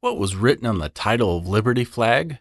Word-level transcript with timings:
What 0.00 0.16
was 0.16 0.36
written 0.36 0.64
on 0.64 0.78
the 0.78 0.88
title 0.88 1.36
of 1.36 1.48
Liberty 1.48 1.82
flag? 1.82 2.38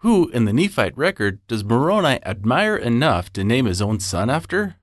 Who 0.00 0.28
in 0.28 0.44
the 0.44 0.52
Nephite 0.52 0.94
record 0.98 1.40
does 1.46 1.64
Moroni 1.64 2.18
admire 2.26 2.76
enough 2.76 3.32
to 3.32 3.42
name 3.42 3.64
his 3.64 3.80
own 3.80 4.00
son 4.00 4.28
after? 4.28 4.76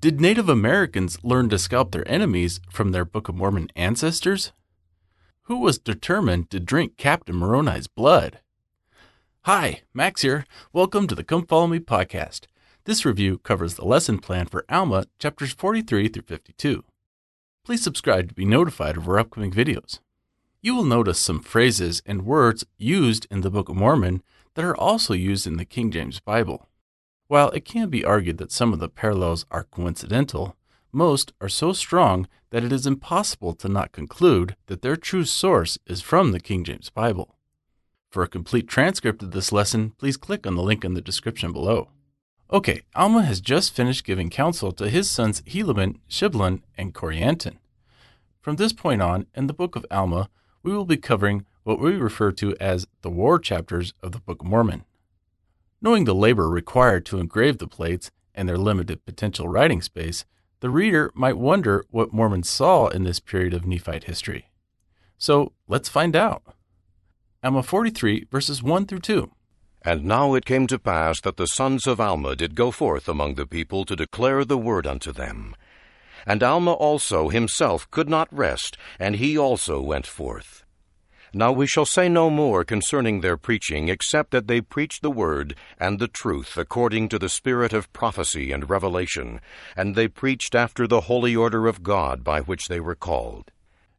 Did 0.00 0.20
Native 0.20 0.48
Americans 0.48 1.18
learn 1.24 1.48
to 1.48 1.58
scalp 1.58 1.90
their 1.90 2.06
enemies 2.08 2.60
from 2.70 2.92
their 2.92 3.04
Book 3.04 3.28
of 3.28 3.34
Mormon 3.34 3.68
ancestors? 3.74 4.52
Who 5.46 5.58
was 5.58 5.80
determined 5.80 6.50
to 6.50 6.60
drink 6.60 6.96
Captain 6.96 7.34
Moroni's 7.34 7.88
blood? 7.88 8.38
Hi, 9.40 9.82
Max 9.92 10.22
here. 10.22 10.46
Welcome 10.72 11.08
to 11.08 11.16
the 11.16 11.24
Come 11.24 11.44
Follow 11.46 11.66
Me 11.66 11.80
podcast. 11.80 12.46
This 12.84 13.04
review 13.04 13.38
covers 13.38 13.74
the 13.74 13.84
lesson 13.84 14.20
plan 14.20 14.46
for 14.46 14.64
Alma, 14.68 15.06
chapters 15.18 15.50
43 15.50 16.06
through 16.06 16.22
52. 16.22 16.84
Please 17.64 17.82
subscribe 17.82 18.28
to 18.28 18.34
be 18.34 18.44
notified 18.44 18.96
of 18.96 19.08
our 19.08 19.18
upcoming 19.18 19.50
videos. 19.50 19.98
You 20.60 20.74
will 20.74 20.84
notice 20.84 21.20
some 21.20 21.40
phrases 21.40 22.02
and 22.04 22.26
words 22.26 22.66
used 22.76 23.28
in 23.30 23.42
the 23.42 23.50
Book 23.50 23.68
of 23.68 23.76
Mormon 23.76 24.24
that 24.54 24.64
are 24.64 24.76
also 24.76 25.14
used 25.14 25.46
in 25.46 25.56
the 25.56 25.64
King 25.64 25.92
James 25.92 26.18
Bible. 26.18 26.66
While 27.28 27.50
it 27.50 27.64
can 27.64 27.90
be 27.90 28.04
argued 28.04 28.38
that 28.38 28.50
some 28.50 28.72
of 28.72 28.80
the 28.80 28.88
parallels 28.88 29.46
are 29.52 29.62
coincidental, 29.62 30.56
most 30.90 31.32
are 31.40 31.48
so 31.48 31.72
strong 31.72 32.26
that 32.50 32.64
it 32.64 32.72
is 32.72 32.88
impossible 32.88 33.54
to 33.54 33.68
not 33.68 33.92
conclude 33.92 34.56
that 34.66 34.82
their 34.82 34.96
true 34.96 35.24
source 35.24 35.78
is 35.86 36.00
from 36.00 36.32
the 36.32 36.40
King 36.40 36.64
James 36.64 36.90
Bible. 36.90 37.36
For 38.10 38.24
a 38.24 38.28
complete 38.28 38.66
transcript 38.66 39.22
of 39.22 39.30
this 39.30 39.52
lesson, 39.52 39.90
please 39.90 40.16
click 40.16 40.44
on 40.44 40.56
the 40.56 40.62
link 40.62 40.84
in 40.84 40.94
the 40.94 41.00
description 41.00 41.52
below. 41.52 41.90
Okay, 42.50 42.80
Alma 42.96 43.22
has 43.22 43.40
just 43.40 43.76
finished 43.76 44.04
giving 44.04 44.28
counsel 44.28 44.72
to 44.72 44.88
his 44.90 45.08
sons 45.08 45.40
Helaman, 45.42 46.00
Shiblon, 46.10 46.62
and 46.76 46.94
Corianton. 46.94 47.58
From 48.40 48.56
this 48.56 48.72
point 48.72 49.02
on, 49.02 49.26
in 49.36 49.46
the 49.46 49.52
book 49.52 49.76
of 49.76 49.86
Alma, 49.90 50.30
we 50.62 50.72
will 50.72 50.84
be 50.84 50.96
covering 50.96 51.46
what 51.64 51.80
we 51.80 51.96
refer 51.96 52.32
to 52.32 52.56
as 52.60 52.86
the 53.02 53.10
war 53.10 53.38
chapters 53.38 53.92
of 54.02 54.12
the 54.12 54.20
Book 54.20 54.40
of 54.42 54.48
Mormon. 54.48 54.84
Knowing 55.80 56.04
the 56.04 56.14
labor 56.14 56.48
required 56.48 57.06
to 57.06 57.20
engrave 57.20 57.58
the 57.58 57.68
plates 57.68 58.10
and 58.34 58.48
their 58.48 58.56
limited 58.56 59.04
potential 59.04 59.48
writing 59.48 59.82
space, 59.82 60.24
the 60.60 60.70
reader 60.70 61.10
might 61.14 61.36
wonder 61.36 61.84
what 61.90 62.12
Mormons 62.12 62.48
saw 62.48 62.88
in 62.88 63.04
this 63.04 63.20
period 63.20 63.54
of 63.54 63.64
Nephite 63.66 64.04
history. 64.04 64.50
So 65.16 65.52
let's 65.68 65.88
find 65.88 66.16
out. 66.16 66.42
Alma 67.44 67.62
43, 67.62 68.26
verses 68.30 68.62
1 68.62 68.86
through 68.86 69.00
2. 69.00 69.30
And 69.82 70.04
now 70.04 70.34
it 70.34 70.44
came 70.44 70.66
to 70.66 70.78
pass 70.78 71.20
that 71.20 71.36
the 71.36 71.46
sons 71.46 71.86
of 71.86 72.00
Alma 72.00 72.34
did 72.34 72.56
go 72.56 72.70
forth 72.72 73.08
among 73.08 73.34
the 73.36 73.46
people 73.46 73.84
to 73.84 73.94
declare 73.94 74.44
the 74.44 74.58
word 74.58 74.86
unto 74.86 75.12
them. 75.12 75.54
And 76.26 76.42
Alma 76.42 76.72
also 76.72 77.28
himself 77.28 77.90
could 77.90 78.08
not 78.08 78.28
rest, 78.32 78.76
and 78.98 79.16
he 79.16 79.36
also 79.36 79.80
went 79.80 80.06
forth. 80.06 80.64
Now 81.34 81.52
we 81.52 81.66
shall 81.66 81.84
say 81.84 82.08
no 82.08 82.30
more 82.30 82.64
concerning 82.64 83.20
their 83.20 83.36
preaching, 83.36 83.88
except 83.88 84.30
that 84.30 84.48
they 84.48 84.60
preached 84.60 85.02
the 85.02 85.10
word 85.10 85.54
and 85.78 85.98
the 85.98 86.08
truth 86.08 86.56
according 86.56 87.10
to 87.10 87.18
the 87.18 87.28
spirit 87.28 87.72
of 87.72 87.92
prophecy 87.92 88.50
and 88.50 88.70
revelation, 88.70 89.40
and 89.76 89.94
they 89.94 90.08
preached 90.08 90.54
after 90.54 90.86
the 90.86 91.02
holy 91.02 91.36
order 91.36 91.66
of 91.66 91.82
God 91.82 92.24
by 92.24 92.40
which 92.40 92.68
they 92.68 92.80
were 92.80 92.94
called. 92.94 93.50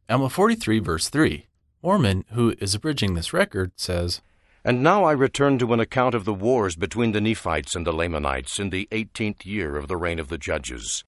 Alma 0.08 0.28
43, 0.28 0.80
verse 0.80 1.08
3. 1.08 1.46
Mormon, 1.82 2.24
who 2.32 2.54
is 2.58 2.74
abridging 2.74 3.14
this 3.14 3.32
record, 3.32 3.72
says, 3.76 4.20
And 4.64 4.82
now 4.82 5.04
I 5.04 5.12
return 5.12 5.58
to 5.60 5.72
an 5.72 5.80
account 5.80 6.14
of 6.16 6.24
the 6.24 6.34
wars 6.34 6.74
between 6.74 7.12
the 7.12 7.20
Nephites 7.20 7.76
and 7.76 7.86
the 7.86 7.92
Lamanites 7.92 8.58
in 8.58 8.70
the 8.70 8.88
eighteenth 8.90 9.46
year 9.46 9.76
of 9.76 9.86
the 9.86 9.96
reign 9.96 10.18
of 10.18 10.28
the 10.28 10.36
judges. 10.36 11.04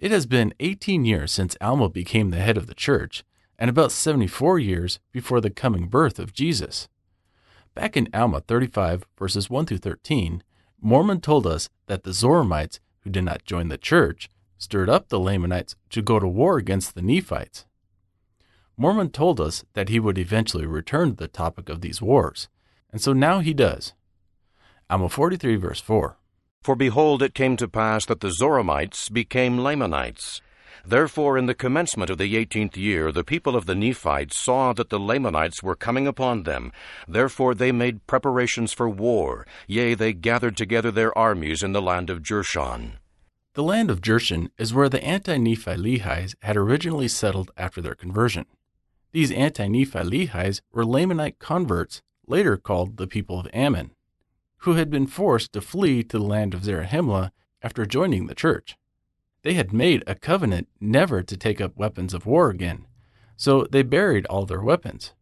It 0.00 0.12
has 0.12 0.24
been 0.24 0.54
18 0.60 1.04
years 1.04 1.30
since 1.30 1.58
Alma 1.60 1.90
became 1.90 2.30
the 2.30 2.40
head 2.40 2.56
of 2.56 2.66
the 2.66 2.74
church, 2.74 3.22
and 3.58 3.68
about 3.68 3.92
74 3.92 4.58
years 4.58 4.98
before 5.12 5.42
the 5.42 5.50
coming 5.50 5.88
birth 5.88 6.18
of 6.18 6.32
Jesus. 6.32 6.88
Back 7.74 7.98
in 7.98 8.08
Alma 8.14 8.40
35, 8.40 9.04
verses 9.18 9.50
1 9.50 9.66
through 9.66 9.76
13, 9.76 10.42
Mormon 10.80 11.20
told 11.20 11.46
us 11.46 11.68
that 11.86 12.04
the 12.04 12.12
Zoramites, 12.12 12.80
who 13.00 13.10
did 13.10 13.24
not 13.24 13.44
join 13.44 13.68
the 13.68 13.76
church, 13.76 14.30
stirred 14.56 14.88
up 14.88 15.10
the 15.10 15.20
Lamanites 15.20 15.76
to 15.90 16.00
go 16.00 16.18
to 16.18 16.26
war 16.26 16.56
against 16.56 16.94
the 16.94 17.02
Nephites. 17.02 17.66
Mormon 18.78 19.10
told 19.10 19.38
us 19.38 19.66
that 19.74 19.90
he 19.90 20.00
would 20.00 20.16
eventually 20.16 20.64
return 20.64 21.10
to 21.10 21.16
the 21.16 21.28
topic 21.28 21.68
of 21.68 21.82
these 21.82 22.00
wars, 22.00 22.48
and 22.90 23.02
so 23.02 23.12
now 23.12 23.40
he 23.40 23.52
does. 23.52 23.92
Alma 24.88 25.10
43, 25.10 25.56
verse 25.56 25.80
4. 25.80 26.16
For 26.62 26.76
behold, 26.76 27.22
it 27.22 27.34
came 27.34 27.56
to 27.56 27.68
pass 27.68 28.04
that 28.04 28.20
the 28.20 28.30
Zoramites 28.30 29.08
became 29.08 29.58
Lamanites. 29.58 30.42
Therefore, 30.84 31.38
in 31.38 31.46
the 31.46 31.54
commencement 31.54 32.10
of 32.10 32.18
the 32.18 32.36
eighteenth 32.36 32.76
year, 32.76 33.10
the 33.12 33.24
people 33.24 33.56
of 33.56 33.64
the 33.64 33.74
Nephites 33.74 34.38
saw 34.38 34.74
that 34.74 34.90
the 34.90 34.98
Lamanites 34.98 35.62
were 35.62 35.74
coming 35.74 36.06
upon 36.06 36.42
them. 36.42 36.70
Therefore, 37.08 37.54
they 37.54 37.72
made 37.72 38.06
preparations 38.06 38.74
for 38.74 38.88
war. 38.88 39.46
Yea, 39.66 39.94
they 39.94 40.12
gathered 40.12 40.56
together 40.56 40.90
their 40.90 41.16
armies 41.16 41.62
in 41.62 41.72
the 41.72 41.82
land 41.82 42.10
of 42.10 42.22
Jershon. 42.22 42.98
The 43.54 43.62
land 43.62 43.90
of 43.90 44.00
Jershon 44.02 44.50
is 44.58 44.74
where 44.74 44.88
the 44.88 45.02
anti 45.02 45.38
Nephi 45.38 45.76
Lehis 45.76 46.34
had 46.42 46.56
originally 46.56 47.08
settled 47.08 47.50
after 47.56 47.80
their 47.80 47.94
conversion. 47.94 48.44
These 49.12 49.32
anti 49.32 49.66
Nephi 49.66 49.98
Lehis 50.00 50.60
were 50.72 50.84
Lamanite 50.84 51.38
converts, 51.38 52.02
later 52.26 52.56
called 52.56 52.96
the 52.96 53.06
people 53.06 53.40
of 53.40 53.48
Ammon, 53.52 53.92
who 54.60 54.74
had 54.74 54.90
been 54.90 55.06
forced 55.06 55.52
to 55.52 55.60
flee 55.60 56.02
to 56.02 56.18
the 56.18 56.24
land 56.24 56.54
of 56.54 56.64
Zarahemla 56.64 57.30
after 57.62 57.86
joining 57.86 58.26
the 58.26 58.34
church. 58.34 58.76
They 59.42 59.54
had 59.54 59.72
made 59.72 60.04
a 60.06 60.14
covenant 60.14 60.68
never 60.80 61.22
to 61.22 61.36
take 61.36 61.60
up 61.60 61.76
weapons 61.76 62.12
of 62.12 62.26
war 62.26 62.50
again, 62.50 62.86
so 63.36 63.66
they 63.70 63.82
buried 63.82 64.26
all 64.26 64.44
their 64.44 64.60
weapons. 64.60 65.12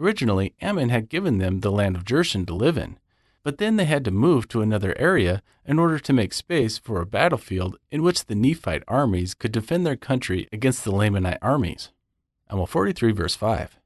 Originally, 0.00 0.54
Ammon 0.60 0.88
had 0.88 1.10
given 1.10 1.38
them 1.38 1.60
the 1.60 1.70
land 1.70 1.96
of 1.96 2.04
Jershon 2.04 2.46
to 2.46 2.54
live 2.54 2.78
in, 2.78 2.98
but 3.42 3.58
then 3.58 3.76
they 3.76 3.84
had 3.84 4.04
to 4.04 4.10
move 4.10 4.48
to 4.48 4.62
another 4.62 4.96
area 4.98 5.42
in 5.66 5.78
order 5.78 5.98
to 5.98 6.12
make 6.12 6.32
space 6.32 6.78
for 6.78 7.00
a 7.00 7.06
battlefield 7.06 7.76
in 7.90 8.02
which 8.02 8.26
the 8.26 8.34
Nephite 8.34 8.84
armies 8.88 9.34
could 9.34 9.52
defend 9.52 9.84
their 9.84 9.96
country 9.96 10.48
against 10.52 10.84
the 10.84 10.92
Lamanite 10.92 11.38
armies. 11.42 11.90
Alma 12.48 12.66
43, 12.66 13.12
verse 13.12 13.34
5. 13.34 13.78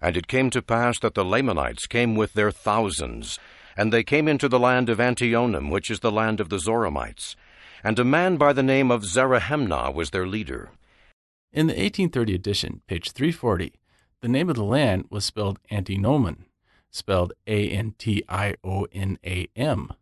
And 0.00 0.16
it 0.16 0.28
came 0.28 0.50
to 0.50 0.62
pass 0.62 0.98
that 1.00 1.14
the 1.14 1.24
Lamanites 1.24 1.86
came 1.86 2.14
with 2.14 2.34
their 2.34 2.52
thousands, 2.52 3.38
and 3.78 3.90
they 3.90 4.02
came 4.02 4.28
into 4.28 4.48
the 4.48 4.58
land 4.58 4.90
of 4.90 4.98
Antionum, 4.98 5.70
which 5.70 5.90
is 5.90 6.00
the 6.00 6.12
land 6.12 6.40
of 6.40 6.50
the 6.50 6.58
Zoramites 6.58 7.34
and 7.82 7.98
a 7.98 8.04
man 8.04 8.36
by 8.36 8.52
the 8.52 8.62
name 8.62 8.90
of 8.90 9.02
Zerahemnah 9.04 9.94
was 9.94 10.10
their 10.10 10.26
leader. 10.26 10.70
In 11.52 11.66
the 11.66 11.74
1830 11.74 12.34
edition, 12.34 12.82
page 12.86 13.12
340, 13.12 13.72
the 14.20 14.28
name 14.28 14.48
of 14.48 14.56
the 14.56 14.64
land 14.64 15.06
was 15.10 15.24
spelled 15.24 15.58
Antionam, 15.70 16.44
spelled 16.90 17.32
A 17.46 17.68
N 17.70 17.94
T 17.98 18.22
I 18.28 18.54
O 18.64 18.86
N 18.92 19.18
A 19.24 19.48
M, 19.56 19.92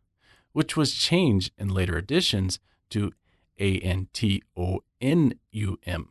which 0.53 0.77
was 0.77 0.95
changed 0.95 1.53
in 1.59 1.69
later 1.69 1.99
editions 1.99 2.59
to 2.91 3.13
A 3.59 3.79
N 3.79 4.09
T 4.13 4.43
O 4.57 4.81
N 5.01 5.35
U 5.53 5.79
M. 5.85 6.09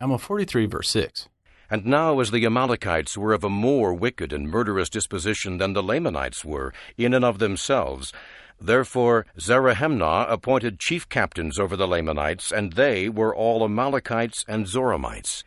Alma 0.00 0.18
43, 0.18 0.66
verse 0.66 0.90
6. 0.90 1.28
And 1.74 1.86
now, 1.86 2.20
as 2.20 2.30
the 2.30 2.46
Amalekites 2.46 3.18
were 3.18 3.32
of 3.32 3.42
a 3.42 3.50
more 3.50 3.92
wicked 3.92 4.32
and 4.32 4.48
murderous 4.48 4.88
disposition 4.88 5.58
than 5.58 5.72
the 5.72 5.82
Lamanites 5.82 6.44
were, 6.44 6.72
in 6.96 7.12
and 7.12 7.24
of 7.24 7.40
themselves, 7.40 8.12
Therefore 8.60 9.26
Zerahemnah 9.40 10.30
appointed 10.30 10.78
chief 10.78 11.08
captains 11.08 11.58
over 11.58 11.76
the 11.76 11.88
Lamanites, 11.88 12.52
and 12.52 12.74
they 12.74 13.08
were 13.08 13.34
all 13.34 13.64
Amalekites 13.64 14.44
and 14.46 14.68
Zoramites. 14.68 15.42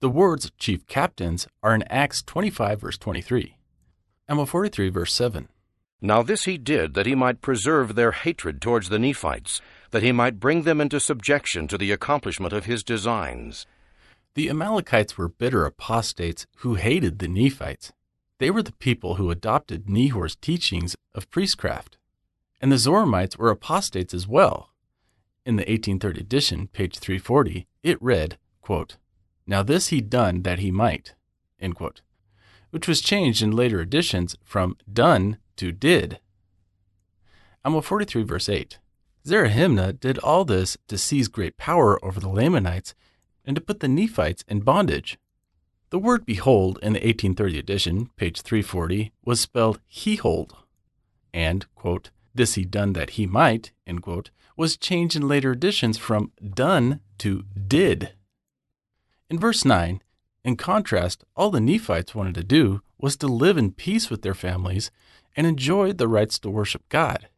The 0.00 0.08
words 0.10 0.50
chief 0.58 0.84
captains 0.88 1.46
are 1.62 1.76
in 1.76 1.84
Acts 1.84 2.24
25, 2.24 2.80
verse 2.80 2.98
23. 2.98 3.56
Alma 4.28 4.46
43, 4.46 4.88
verse 4.88 5.14
7. 5.14 5.48
Now 6.00 6.24
this 6.24 6.46
he 6.46 6.58
did 6.58 6.94
that 6.94 7.06
he 7.06 7.14
might 7.14 7.40
preserve 7.40 7.94
their 7.94 8.10
hatred 8.10 8.60
towards 8.60 8.88
the 8.88 8.98
Nephites, 8.98 9.60
that 9.92 10.02
he 10.02 10.10
might 10.10 10.40
bring 10.40 10.62
them 10.62 10.80
into 10.80 10.98
subjection 10.98 11.68
to 11.68 11.78
the 11.78 11.92
accomplishment 11.92 12.52
of 12.52 12.64
his 12.64 12.82
designs. 12.82 13.64
The 14.36 14.50
Amalekites 14.50 15.16
were 15.16 15.30
bitter 15.30 15.64
apostates 15.64 16.46
who 16.58 16.74
hated 16.74 17.20
the 17.20 17.26
Nephites. 17.26 17.94
They 18.38 18.50
were 18.50 18.62
the 18.62 18.72
people 18.72 19.14
who 19.14 19.30
adopted 19.30 19.86
Nehor's 19.86 20.36
teachings 20.36 20.94
of 21.14 21.30
priestcraft. 21.30 21.96
And 22.60 22.70
the 22.70 22.76
Zoramites 22.76 23.38
were 23.38 23.48
apostates 23.48 24.12
as 24.12 24.28
well. 24.28 24.74
In 25.46 25.56
the 25.56 25.62
1830 25.62 26.20
edition, 26.20 26.66
page 26.66 26.98
340, 26.98 27.66
it 27.82 27.96
read, 28.02 28.36
quote, 28.60 28.98
Now 29.46 29.62
this 29.62 29.88
he 29.88 30.02
done 30.02 30.42
that 30.42 30.58
he 30.58 30.70
might, 30.70 31.14
quote, 31.74 32.02
which 32.68 32.86
was 32.86 33.00
changed 33.00 33.40
in 33.40 33.52
later 33.52 33.80
editions 33.80 34.36
from 34.44 34.76
done 34.92 35.38
to 35.56 35.72
did. 35.72 36.20
Alma 37.64 37.80
43, 37.80 38.22
verse 38.24 38.50
8. 38.50 38.80
Zerahemnah 39.26 39.98
did 39.98 40.18
all 40.18 40.44
this 40.44 40.76
to 40.88 40.98
seize 40.98 41.28
great 41.28 41.56
power 41.56 41.98
over 42.04 42.20
the 42.20 42.28
Lamanites 42.28 42.94
and 43.46 43.54
to 43.56 43.62
put 43.62 43.80
the 43.80 43.88
Nephites 43.88 44.44
in 44.48 44.60
bondage. 44.60 45.18
The 45.90 45.98
word 45.98 46.26
behold 46.26 46.78
in 46.82 46.94
the 46.94 46.98
1830 46.98 47.58
edition, 47.58 48.10
page 48.16 48.42
340, 48.42 49.12
was 49.24 49.40
spelled 49.40 49.80
hehold, 49.86 50.56
and, 51.32 51.64
quote, 51.74 52.10
this 52.34 52.54
he 52.54 52.64
done 52.64 52.92
that 52.94 53.10
he 53.10 53.26
might, 53.26 53.72
quote, 54.02 54.30
was 54.56 54.76
changed 54.76 55.16
in 55.16 55.28
later 55.28 55.52
editions 55.52 55.96
from 55.96 56.32
done 56.54 57.00
to 57.18 57.44
did. 57.68 58.12
In 59.30 59.38
verse 59.38 59.64
9, 59.64 60.02
In 60.44 60.56
contrast, 60.56 61.24
all 61.34 61.50
the 61.50 61.60
Nephites 61.60 62.14
wanted 62.14 62.34
to 62.34 62.44
do 62.44 62.82
was 62.98 63.16
to 63.18 63.26
live 63.26 63.58
in 63.58 63.72
peace 63.72 64.10
with 64.10 64.22
their 64.22 64.34
families 64.34 64.90
and 65.36 65.46
enjoy 65.46 65.92
the 65.92 66.08
rights 66.08 66.38
to 66.40 66.50
worship 66.50 66.88
God. 66.88 67.28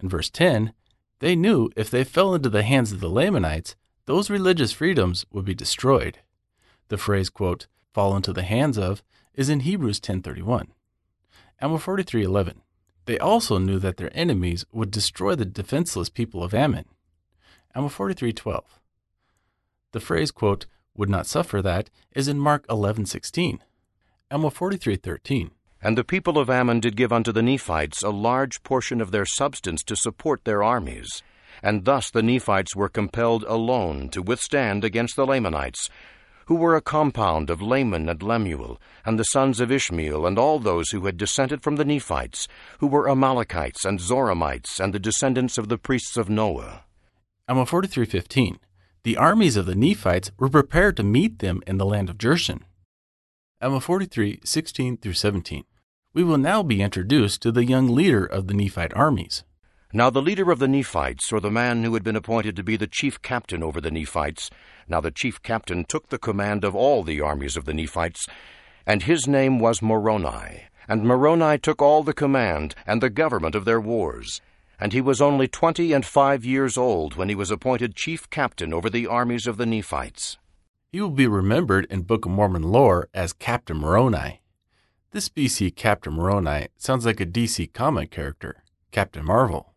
In 0.00 0.08
verse 0.08 0.30
10, 0.30 0.72
they 1.20 1.34
knew 1.34 1.70
if 1.76 1.90
they 1.90 2.04
fell 2.04 2.34
into 2.34 2.48
the 2.48 2.62
hands 2.62 2.92
of 2.92 3.00
the 3.00 3.08
Lamanites, 3.08 3.76
those 4.06 4.30
religious 4.30 4.72
freedoms 4.72 5.24
would 5.30 5.44
be 5.44 5.54
destroyed. 5.54 6.18
The 6.88 6.98
phrase, 6.98 7.30
quote, 7.30 7.66
fall 7.92 8.16
into 8.16 8.32
the 8.32 8.42
hands 8.42 8.76
of 8.76 9.02
is 9.34 9.48
in 9.48 9.60
Hebrews 9.60 10.00
10:31. 10.00 10.68
Alma 11.60 11.78
43:11. 11.78 12.62
They 13.06 13.18
also 13.18 13.58
knew 13.58 13.78
that 13.78 13.96
their 13.96 14.16
enemies 14.16 14.64
would 14.72 14.90
destroy 14.90 15.34
the 15.34 15.44
defenseless 15.44 16.08
people 16.08 16.42
of 16.42 16.54
Ammon. 16.54 16.86
Alma 17.74 17.88
43:12. 17.88 18.80
The 19.92 20.00
phrase, 20.00 20.30
quote, 20.30 20.66
would 20.96 21.10
not 21.10 21.26
suffer 21.26 21.60
that 21.62 21.90
is 22.12 22.28
in 22.28 22.38
Mark 22.38 22.66
11:16. 22.68 23.60
Alma 24.30 24.50
43:13. 24.50 25.50
And 25.80 25.98
the 25.98 26.04
people 26.04 26.38
of 26.38 26.48
Ammon 26.48 26.80
did 26.80 26.96
give 26.96 27.12
unto 27.12 27.30
the 27.30 27.42
Nephites 27.42 28.02
a 28.02 28.10
large 28.10 28.62
portion 28.62 29.00
of 29.00 29.10
their 29.10 29.26
substance 29.26 29.82
to 29.84 29.96
support 29.96 30.44
their 30.44 30.62
armies. 30.62 31.22
And 31.62 31.84
thus 31.84 32.10
the 32.10 32.22
Nephites 32.22 32.74
were 32.76 32.88
compelled 32.88 33.44
alone 33.44 34.08
to 34.10 34.22
withstand 34.22 34.84
against 34.84 35.16
the 35.16 35.26
Lamanites, 35.26 35.88
who 36.46 36.54
were 36.54 36.76
a 36.76 36.82
compound 36.82 37.50
of 37.50 37.62
Laman 37.62 38.08
and 38.08 38.22
Lemuel, 38.22 38.80
and 39.04 39.18
the 39.18 39.24
sons 39.24 39.60
of 39.60 39.72
Ishmael, 39.72 40.26
and 40.26 40.38
all 40.38 40.58
those 40.58 40.90
who 40.90 41.06
had 41.06 41.16
descended 41.16 41.62
from 41.62 41.76
the 41.76 41.84
Nephites, 41.84 42.48
who 42.80 42.86
were 42.86 43.08
Amalekites 43.08 43.84
and 43.84 43.98
Zoramites, 43.98 44.78
and 44.78 44.92
the 44.92 44.98
descendants 44.98 45.56
of 45.56 45.68
the 45.68 45.78
priests 45.78 46.16
of 46.16 46.28
Noah. 46.28 46.84
Alma 47.48 47.64
43:15. 47.64 48.58
The 49.04 49.16
armies 49.16 49.56
of 49.56 49.66
the 49.66 49.74
Nephites 49.74 50.30
were 50.38 50.48
prepared 50.48 50.96
to 50.96 51.02
meet 51.02 51.38
them 51.38 51.62
in 51.66 51.78
the 51.78 51.86
land 51.86 52.08
of 52.10 52.18
Jershon. 52.18 52.62
Alma 53.60 53.80
43:16 53.80 54.96
through 54.96 55.12
17. 55.12 55.64
We 56.12 56.24
will 56.24 56.38
now 56.38 56.62
be 56.62 56.80
introduced 56.80 57.42
to 57.42 57.52
the 57.52 57.64
young 57.64 57.88
leader 57.88 58.24
of 58.24 58.46
the 58.46 58.54
Nephite 58.54 58.94
armies. 58.94 59.44
Now 59.96 60.10
the 60.10 60.20
leader 60.20 60.50
of 60.50 60.58
the 60.58 60.66
Nephites, 60.66 61.32
or 61.32 61.38
the 61.38 61.52
man 61.52 61.84
who 61.84 61.94
had 61.94 62.02
been 62.02 62.16
appointed 62.16 62.56
to 62.56 62.64
be 62.64 62.76
the 62.76 62.88
chief 62.88 63.22
captain 63.22 63.62
over 63.62 63.80
the 63.80 63.92
Nephites, 63.92 64.50
now 64.88 65.00
the 65.00 65.12
chief 65.12 65.40
captain 65.40 65.84
took 65.84 66.08
the 66.08 66.18
command 66.18 66.64
of 66.64 66.74
all 66.74 67.04
the 67.04 67.20
armies 67.20 67.56
of 67.56 67.64
the 67.64 67.72
Nephites, 67.72 68.26
and 68.84 69.04
his 69.04 69.28
name 69.28 69.60
was 69.60 69.80
Moroni. 69.80 70.64
And 70.88 71.04
Moroni 71.04 71.58
took 71.58 71.80
all 71.80 72.02
the 72.02 72.12
command 72.12 72.74
and 72.88 73.00
the 73.00 73.08
government 73.08 73.54
of 73.54 73.64
their 73.64 73.80
wars. 73.80 74.40
And 74.80 74.92
he 74.92 75.00
was 75.00 75.22
only 75.22 75.46
twenty 75.46 75.92
and 75.92 76.04
five 76.04 76.44
years 76.44 76.76
old 76.76 77.14
when 77.14 77.28
he 77.28 77.36
was 77.36 77.52
appointed 77.52 77.94
chief 77.94 78.28
captain 78.30 78.74
over 78.74 78.90
the 78.90 79.06
armies 79.06 79.46
of 79.46 79.58
the 79.58 79.64
Nephites. 79.64 80.38
He 80.90 81.00
will 81.00 81.10
be 81.10 81.28
remembered 81.28 81.86
in 81.88 82.02
Book 82.02 82.24
of 82.24 82.32
Mormon 82.32 82.64
lore 82.64 83.08
as 83.14 83.32
Captain 83.32 83.76
Moroni. 83.76 84.42
This 85.12 85.28
BC 85.28 85.76
Captain 85.76 86.14
Moroni 86.14 86.66
sounds 86.76 87.06
like 87.06 87.20
a 87.20 87.26
DC 87.26 87.72
comic 87.72 88.10
character, 88.10 88.64
Captain 88.90 89.24
Marvel. 89.24 89.73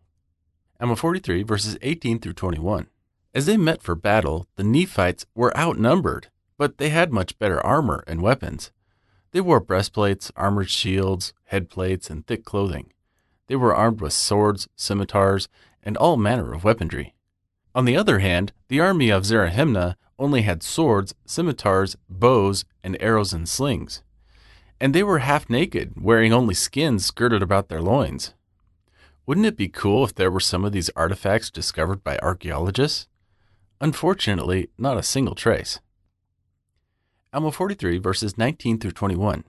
Alma 0.80 0.96
43, 0.96 1.44
verses 1.44 1.78
18 1.82 2.20
through 2.20 2.34
21. 2.34 2.88
As 3.34 3.46
they 3.46 3.58
met 3.58 3.82
for 3.82 3.96
battle, 3.96 4.48
the 4.56 4.64
Nephites 4.64 5.26
were 5.36 5.56
outnumbered, 5.58 6.30
but 6.58 6.78
they 6.78 6.90
had 6.90 7.12
much 7.12 7.38
better 7.40 7.64
armor 7.66 8.04
and 8.08 8.22
weapons. 8.22 8.72
They 9.32 9.42
wore 9.42 9.60
breastplates, 9.60 10.32
armored 10.36 10.70
shields, 10.70 11.34
headplates, 11.52 12.10
and 12.10 12.26
thick 12.26 12.46
clothing. 12.46 12.92
They 13.48 13.56
were 13.56 13.76
armed 13.76 14.02
with 14.02 14.14
swords, 14.14 14.68
scimitars, 14.76 15.48
and 15.84 15.98
all 15.98 16.18
manner 16.18 16.54
of 16.54 16.64
weaponry. 16.64 17.16
On 17.74 17.86
the 17.86 17.98
other 17.98 18.20
hand, 18.20 18.54
the 18.68 18.80
army 18.80 19.10
of 19.10 19.24
Zerahemnah 19.24 19.96
only 20.20 20.44
had 20.44 20.64
swords, 20.64 21.14
scimitars, 21.26 21.96
bows, 22.10 22.66
and 22.84 22.98
arrows 23.00 23.34
and 23.34 23.48
slings 23.48 24.02
and 24.80 24.94
they 24.94 25.04
were 25.04 25.20
half 25.20 25.50
naked, 25.50 25.94
wearing 26.00 26.34
only 26.34 26.54
skins 26.54 27.06
skirted 27.06 27.42
about 27.42 27.70
their 27.70 27.82
loins. 27.82 28.34
Wouldn't 29.28 29.46
it 29.46 29.58
be 29.58 29.68
cool 29.68 30.06
if 30.06 30.16
there 30.16 30.32
were 30.32 30.40
some 30.40 30.64
of 30.64 30.72
these 30.72 30.90
artifacts 30.96 31.52
discovered 31.52 32.02
by 32.02 32.18
archaeologists? 32.20 33.10
Unfortunately, 33.82 34.70
not 34.78 34.96
a 34.96 35.04
single 35.04 35.36
trace. 35.36 35.82
Alma 37.34 37.52
43, 37.52 37.98
verses 37.98 38.38
19 38.38 38.80
through 38.80 38.92
21. 38.92 39.44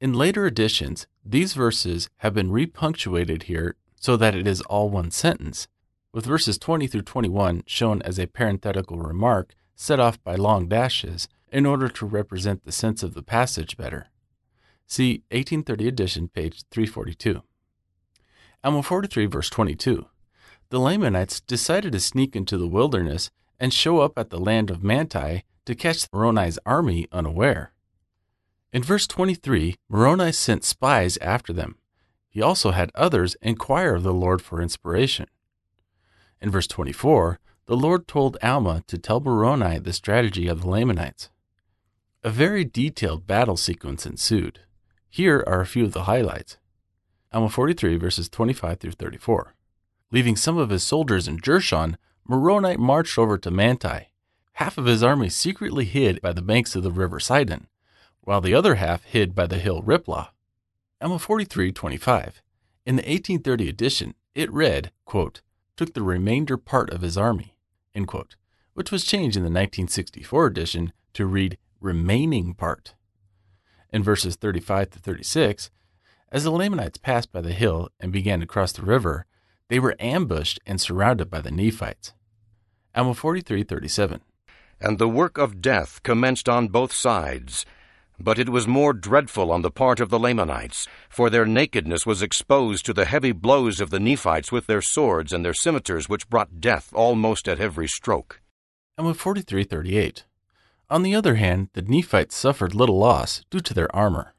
In 0.00 0.14
later 0.14 0.46
editions, 0.46 1.06
these 1.22 1.52
verses 1.52 2.08
have 2.20 2.32
been 2.32 2.50
repunctuated 2.50 3.42
here 3.42 3.76
so 3.94 4.16
that 4.16 4.34
it 4.34 4.46
is 4.46 4.62
all 4.62 4.88
one 4.88 5.10
sentence, 5.10 5.68
with 6.14 6.24
verses 6.24 6.56
20 6.56 6.86
through 6.86 7.02
21 7.02 7.64
shown 7.66 8.00
as 8.00 8.18
a 8.18 8.26
parenthetical 8.26 8.96
remark 8.96 9.54
set 9.76 10.00
off 10.00 10.22
by 10.24 10.34
long 10.34 10.66
dashes 10.66 11.28
in 11.52 11.66
order 11.66 11.90
to 11.90 12.06
represent 12.06 12.64
the 12.64 12.72
sense 12.72 13.02
of 13.02 13.12
the 13.12 13.22
passage 13.22 13.76
better. 13.76 14.06
See 14.86 15.24
1830 15.30 15.88
edition, 15.88 16.28
page 16.28 16.64
342. 16.70 17.42
Alma 18.62 18.82
43, 18.82 19.24
verse 19.24 19.48
22. 19.48 20.04
The 20.68 20.78
Lamanites 20.78 21.40
decided 21.40 21.92
to 21.92 22.00
sneak 22.00 22.36
into 22.36 22.58
the 22.58 22.68
wilderness 22.68 23.30
and 23.58 23.72
show 23.72 24.00
up 24.00 24.18
at 24.18 24.28
the 24.28 24.38
land 24.38 24.70
of 24.70 24.84
Manti 24.84 25.44
to 25.64 25.74
catch 25.74 26.06
Moroni's 26.12 26.58
army 26.66 27.08
unaware. 27.10 27.72
In 28.70 28.82
verse 28.82 29.06
23, 29.06 29.76
Moroni 29.88 30.30
sent 30.32 30.64
spies 30.64 31.16
after 31.22 31.54
them. 31.54 31.76
He 32.28 32.42
also 32.42 32.72
had 32.72 32.92
others 32.94 33.34
inquire 33.40 33.94
of 33.94 34.02
the 34.02 34.12
Lord 34.12 34.42
for 34.42 34.60
inspiration. 34.60 35.26
In 36.38 36.50
verse 36.50 36.66
24, 36.66 37.38
the 37.64 37.76
Lord 37.76 38.06
told 38.06 38.36
Alma 38.42 38.84
to 38.88 38.98
tell 38.98 39.20
Moroni 39.20 39.78
the 39.78 39.94
strategy 39.94 40.48
of 40.48 40.60
the 40.60 40.68
Lamanites. 40.68 41.30
A 42.22 42.28
very 42.28 42.66
detailed 42.66 43.26
battle 43.26 43.56
sequence 43.56 44.04
ensued. 44.04 44.60
Here 45.08 45.42
are 45.46 45.62
a 45.62 45.66
few 45.66 45.84
of 45.84 45.92
the 45.92 46.04
highlights. 46.04 46.58
Alma 47.32 47.48
43, 47.48 47.96
verses 47.96 48.28
25 48.28 48.80
through 48.80 48.90
34. 48.92 49.54
Leaving 50.10 50.34
some 50.34 50.58
of 50.58 50.70
his 50.70 50.82
soldiers 50.82 51.28
in 51.28 51.38
Jershon, 51.38 51.96
Moroni 52.26 52.76
marched 52.76 53.18
over 53.18 53.38
to 53.38 53.50
Manti. 53.50 54.10
Half 54.54 54.76
of 54.78 54.86
his 54.86 55.02
army 55.02 55.28
secretly 55.28 55.84
hid 55.84 56.20
by 56.20 56.32
the 56.32 56.42
banks 56.42 56.74
of 56.74 56.82
the 56.82 56.90
river 56.90 57.20
Sidon, 57.20 57.68
while 58.22 58.40
the 58.40 58.54
other 58.54 58.74
half 58.74 59.04
hid 59.04 59.34
by 59.34 59.46
the 59.46 59.58
hill 59.58 59.80
Riplah. 59.80 60.30
Alma 61.00 61.20
43, 61.20 61.70
25. 61.70 62.42
In 62.84 62.96
the 62.96 63.02
1830 63.02 63.68
edition, 63.68 64.14
it 64.34 64.52
read, 64.52 64.90
quote, 65.04 65.40
took 65.76 65.94
the 65.94 66.02
remainder 66.02 66.56
part 66.56 66.90
of 66.90 67.02
his 67.02 67.16
army, 67.16 67.54
quote, 68.06 68.34
which 68.74 68.90
was 68.90 69.04
changed 69.04 69.36
in 69.36 69.42
the 69.42 69.46
1964 69.46 70.46
edition 70.46 70.92
to 71.14 71.26
read 71.26 71.58
remaining 71.80 72.54
part 72.54 72.94
in 73.92 74.02
verses 74.02 74.36
35 74.36 74.90
to 74.90 74.98
36, 74.98 75.70
as 76.32 76.44
the 76.44 76.50
Lamanites 76.50 76.98
passed 76.98 77.32
by 77.32 77.40
the 77.40 77.52
hill 77.52 77.88
and 77.98 78.12
began 78.12 78.40
to 78.40 78.46
cross 78.46 78.72
the 78.72 78.82
river, 78.82 79.26
they 79.68 79.78
were 79.78 79.96
ambushed 79.98 80.60
and 80.66 80.80
surrounded 80.80 81.30
by 81.30 81.40
the 81.40 81.50
Nephites. 81.50 82.12
Alma 82.94 83.14
43:37. 83.14 84.20
And 84.80 84.98
the 84.98 85.08
work 85.08 85.38
of 85.38 85.60
death 85.60 86.02
commenced 86.02 86.48
on 86.48 86.68
both 86.68 86.92
sides. 86.92 87.66
But 88.18 88.38
it 88.38 88.48
was 88.48 88.66
more 88.66 88.92
dreadful 88.92 89.50
on 89.50 89.62
the 89.62 89.70
part 89.70 89.98
of 89.98 90.10
the 90.10 90.18
Lamanites, 90.18 90.86
for 91.08 91.30
their 91.30 91.46
nakedness 91.46 92.04
was 92.04 92.22
exposed 92.22 92.84
to 92.86 92.92
the 92.92 93.06
heavy 93.06 93.32
blows 93.32 93.80
of 93.80 93.90
the 93.90 94.00
Nephites 94.00 94.52
with 94.52 94.66
their 94.66 94.82
swords 94.82 95.32
and 95.32 95.44
their 95.44 95.54
scimitars, 95.54 96.08
which 96.08 96.28
brought 96.28 96.60
death 96.60 96.92
almost 96.92 97.48
at 97.48 97.60
every 97.60 97.88
stroke. 97.88 98.40
Alma 98.98 99.14
43:38. 99.14 100.24
On 100.90 101.02
the 101.02 101.14
other 101.14 101.36
hand, 101.36 101.70
the 101.72 101.82
Nephites 101.82 102.34
suffered 102.34 102.74
little 102.74 102.98
loss 102.98 103.42
due 103.50 103.60
to 103.60 103.72
their 103.72 103.94
armor. 103.94 104.34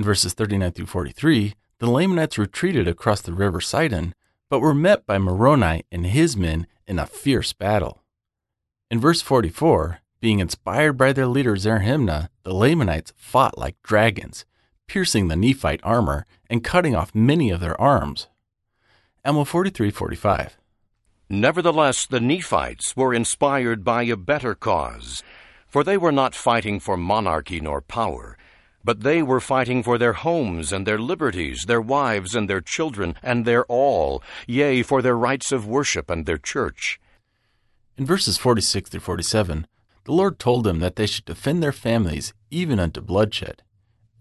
In 0.00 0.04
verses 0.04 0.32
39 0.32 0.72
through 0.72 0.86
43, 0.86 1.54
the 1.78 1.90
Lamanites 1.90 2.38
retreated 2.38 2.88
across 2.88 3.20
the 3.20 3.34
river 3.34 3.60
Sidon, 3.60 4.14
but 4.48 4.60
were 4.60 4.72
met 4.72 5.04
by 5.04 5.18
Moroni 5.18 5.84
and 5.92 6.06
his 6.06 6.38
men 6.38 6.66
in 6.86 6.98
a 6.98 7.04
fierce 7.04 7.52
battle. 7.52 8.02
In 8.90 8.98
verse 8.98 9.20
44, 9.20 9.98
being 10.18 10.38
inspired 10.38 10.96
by 10.96 11.12
their 11.12 11.26
leader 11.26 11.54
Zerahemnah, 11.54 12.30
the 12.44 12.54
Lamanites 12.54 13.12
fought 13.14 13.58
like 13.58 13.76
dragons, 13.82 14.46
piercing 14.88 15.28
the 15.28 15.36
Nephite 15.36 15.82
armor 15.82 16.24
and 16.48 16.64
cutting 16.64 16.96
off 16.96 17.14
many 17.14 17.50
of 17.50 17.60
their 17.60 17.78
arms. 17.78 18.26
Alma 19.22 19.44
43:45. 19.44 20.56
Nevertheless, 21.28 22.06
the 22.06 22.20
Nephites 22.20 22.96
were 22.96 23.12
inspired 23.12 23.84
by 23.84 24.04
a 24.04 24.16
better 24.16 24.54
cause 24.54 25.22
for 25.70 25.84
they 25.84 25.96
were 25.96 26.12
not 26.12 26.34
fighting 26.34 26.80
for 26.80 26.96
monarchy 26.96 27.60
nor 27.60 27.80
power, 27.80 28.36
but 28.82 29.00
they 29.00 29.22
were 29.22 29.40
fighting 29.40 29.82
for 29.82 29.98
their 29.98 30.14
homes 30.14 30.72
and 30.72 30.86
their 30.86 30.98
liberties, 30.98 31.64
their 31.66 31.80
wives 31.80 32.34
and 32.34 32.48
their 32.48 32.60
children, 32.60 33.14
and 33.22 33.44
their 33.44 33.64
all, 33.66 34.22
yea, 34.46 34.82
for 34.82 35.02
their 35.02 35.16
rights 35.16 35.52
of 35.52 35.66
worship 35.66 36.10
and 36.10 36.26
their 36.26 36.38
church. 36.38 37.00
In 37.96 38.06
verses 38.06 38.38
46 38.38 38.90
through 38.90 39.00
47, 39.00 39.66
the 40.04 40.12
Lord 40.12 40.38
told 40.38 40.64
them 40.64 40.78
that 40.80 40.96
they 40.96 41.06
should 41.06 41.26
defend 41.26 41.62
their 41.62 41.72
families 41.72 42.32
even 42.50 42.80
unto 42.80 43.00
bloodshed. 43.00 43.62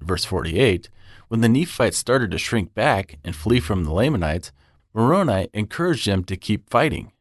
Verse 0.02 0.26
48, 0.26 0.90
when 1.30 1.42
the 1.42 1.50
Nephites 1.50 1.98
started 1.98 2.32
to 2.32 2.38
shrink 2.38 2.74
back 2.74 3.20
and 3.24 3.36
flee 3.36 3.60
from 3.60 3.84
the 3.84 3.94
Lamanites, 3.94 4.52
Moroni 4.94 5.48
encouraged 5.54 6.08
them 6.08 6.24
to 6.26 6.36
keep 6.36 6.70
fighting. 6.70 7.12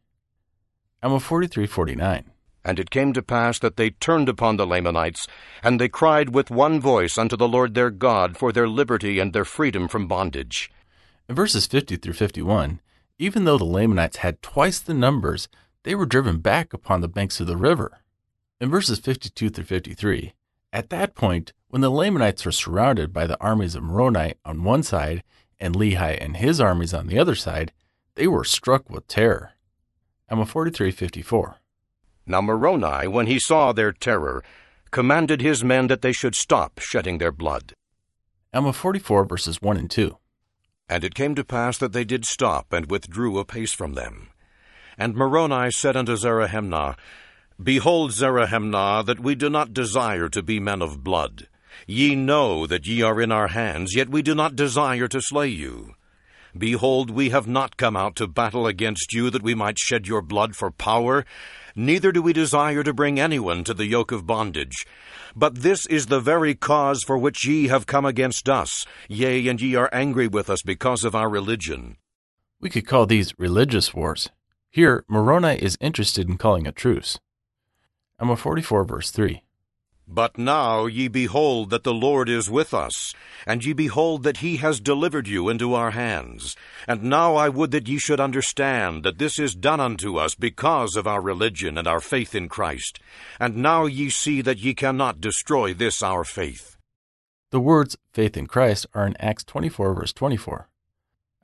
Alma 1.03 1.21
43 1.21 1.67
49. 1.67 2.31
And 2.69 2.79
it 2.79 2.91
came 2.91 3.15
to 3.15 3.23
pass 3.23 3.59
that 3.61 3.79
they 3.79 3.89
turned 3.89 4.29
upon 4.29 4.59
the 4.59 4.67
Lamanites, 4.67 5.27
and 5.63 5.81
they 5.81 5.89
cried 5.89 6.35
with 6.35 6.51
one 6.51 6.83
voice 6.83 7.17
unto 7.17 7.35
the 7.35 7.49
Lord 7.49 7.73
their 7.73 7.91
God 7.91 8.37
for 8.37 8.53
their 8.53 8.69
liberty 8.69 9.19
and 9.19 9.33
their 9.33 9.47
freedom 9.47 9.89
from 9.89 10.07
bondage. 10.07 10.71
In 11.31 11.35
verses 11.35 11.67
50 11.67 11.97
through 11.97 12.13
51, 12.13 12.83
even 13.19 13.45
though 13.45 13.57
the 13.57 13.65
Lamanites 13.65 14.19
had 14.19 14.43
twice 14.43 14.81
the 14.81 14.93
numbers, 14.93 15.49
they 15.85 15.95
were 15.95 16.05
driven 16.05 16.41
back 16.41 16.75
upon 16.75 17.01
the 17.01 17.09
banks 17.09 17.41
of 17.41 17.47
the 17.47 17.57
river. 17.57 18.01
In 18.61 18.69
verses 18.69 18.99
52 18.99 19.49
through 19.49 19.65
53, 19.65 20.35
at 20.71 20.91
that 20.91 21.15
point, 21.15 21.55
when 21.69 21.81
the 21.81 21.89
Lamanites 21.89 22.45
were 22.45 22.53
surrounded 22.53 23.15
by 23.15 23.27
the 23.27 23.41
armies 23.41 23.77
of 23.77 23.83
Moroni 23.83 24.35
on 24.45 24.63
one 24.63 24.83
side 24.83 25.23
and 25.59 25.75
Lehi 25.75 26.23
and 26.23 26.37
his 26.37 26.61
armies 26.61 26.93
on 26.93 27.07
the 27.07 27.19
other 27.19 27.35
side, 27.35 27.73
they 28.15 28.27
were 28.27 28.45
struck 28.45 28.91
with 28.91 29.09
terror. 29.09 29.53
Alma 30.31 30.45
43:54. 30.45 31.55
Now 32.29 32.43
Moroni, 32.43 33.09
when 33.09 33.27
he 33.27 33.41
saw 33.41 33.73
their 33.73 33.91
terror, 33.91 34.45
commanded 34.91 35.41
his 35.41 35.65
men 35.65 35.87
that 35.87 36.03
they 36.03 36.13
should 36.13 36.35
stop 36.35 36.79
shedding 36.79 37.17
their 37.17 37.33
blood. 37.33 37.73
Alma 38.53 38.75
44 38.75 39.25
verses 39.25 39.63
1 39.63 39.77
and 39.79 39.91
2. 39.91 40.17
And 40.91 41.05
it 41.05 41.15
came 41.15 41.35
to 41.35 41.45
pass 41.45 41.79
that 41.79 41.93
they 41.93 42.05
did 42.05 42.27
stop 42.27 42.73
and 42.73 42.91
withdrew 42.91 43.39
a 43.39 43.45
pace 43.45 43.73
from 43.73 43.95
them. 43.95 44.29
And 44.99 45.15
Moroni 45.15 45.71
said 45.71 45.97
unto 45.97 46.17
Zerahemnah, 46.17 46.97
Behold, 47.63 48.13
Zerahemnah, 48.13 49.05
that 49.07 49.21
we 49.21 49.35
do 49.35 49.49
not 49.49 49.73
desire 49.73 50.29
to 50.29 50.43
be 50.43 50.61
men 50.61 50.83
of 50.83 51.03
blood. 51.03 51.49
Ye 51.87 52.15
know 52.15 52.67
that 52.67 52.87
ye 52.87 53.03
are 53.03 53.21
in 53.21 53.33
our 53.33 53.49
hands, 53.49 53.95
yet 53.95 54.09
we 54.09 54.23
do 54.23 54.35
not 54.35 54.57
desire 54.57 55.09
to 55.09 55.23
slay 55.23 55.49
you. 55.49 55.95
Behold, 56.59 57.11
we 57.11 57.31
have 57.31 57.47
not 57.47 57.77
come 57.77 57.97
out 57.97 58.17
to 58.17 58.27
battle 58.27 58.67
against 58.67 59.13
you 59.13 59.31
that 59.31 59.43
we 59.43 59.55
might 59.55 59.79
shed 59.79 60.09
your 60.09 60.21
blood 60.21 60.57
for 60.57 60.73
power, 60.73 61.25
neither 61.77 62.11
do 62.11 62.21
we 62.21 62.33
desire 62.33 62.83
to 62.83 62.93
bring 62.93 63.21
anyone 63.21 63.63
to 63.63 63.73
the 63.73 63.87
yoke 63.87 64.11
of 64.11 64.27
bondage. 64.27 64.85
But 65.37 65.63
this 65.63 65.87
is 65.87 66.07
the 66.07 66.19
very 66.19 66.57
cause 66.57 67.05
for 67.05 67.17
which 67.17 67.47
ye 67.47 67.69
have 67.69 67.87
come 67.87 68.05
against 68.05 68.49
us, 68.49 68.85
yea, 69.09 69.47
and 69.47 69.61
ye 69.61 69.77
are 69.77 69.91
angry 69.93 70.27
with 70.27 70.51
us 70.51 70.63
because 70.63 71.05
of 71.05 71.15
our 71.15 71.29
religion. 71.29 71.97
We 72.61 72.71
could 72.71 72.89
call 72.89 73.07
these 73.07 73.39
religious 73.39 73.95
wars. 73.95 74.31
Here, 74.69 75.05
Moroni 75.07 75.55
is 75.63 75.79
interested 75.81 76.29
in 76.29 76.39
calling 76.39 76.67
a 76.67 76.73
truce. 76.73 77.21
Alma 78.19 78.37
44 78.37 78.85
verse 78.85 79.13
3. 79.13 79.43
But 80.11 80.39
now 80.39 80.87
ye 80.87 81.09
behold 81.09 81.69
that 81.69 81.85
the 81.85 81.93
Lord 81.93 82.31
is 82.31 82.49
with 82.49 82.73
us, 82.73 83.15
and 83.47 83.63
ye 83.63 83.75
behold 83.75 84.23
that 84.23 84.39
he 84.39 84.57
has 84.57 84.81
delivered 84.81 85.29
you 85.29 85.51
into 85.51 85.75
our 85.75 85.91
hands. 85.91 86.57
And 86.87 87.05
now 87.05 87.37
I 87.37 87.51
would 87.51 87.73
that 87.73 87.89
ye 87.89 87.99
should 87.99 88.19
understand 88.19 89.03
that 89.05 89.19
this 89.19 89.39
is 89.39 89.55
done 89.55 89.81
unto 89.81 90.17
us 90.17 90.35
because 90.35 90.97
of 90.97 91.07
our 91.07 91.21
religion 91.21 91.77
and 91.77 91.87
our 91.87 92.01
faith 92.01 92.35
in 92.35 92.49
Christ. 92.49 93.01
And 93.39 93.59
now 93.59 93.85
ye 93.85 94.09
see 94.09 94.41
that 94.41 94.59
ye 94.59 94.73
cannot 94.73 95.21
destroy 95.21 95.75
this 95.75 96.03
our 96.03 96.25
faith. 96.25 96.79
The 97.51 97.61
words 97.61 97.97
faith 98.13 98.37
in 98.37 98.47
Christ 98.47 98.87
are 98.95 99.07
in 99.07 99.17
Acts 99.19 99.45
24 99.45 99.95
verse 99.95 100.13
24. 100.15 100.71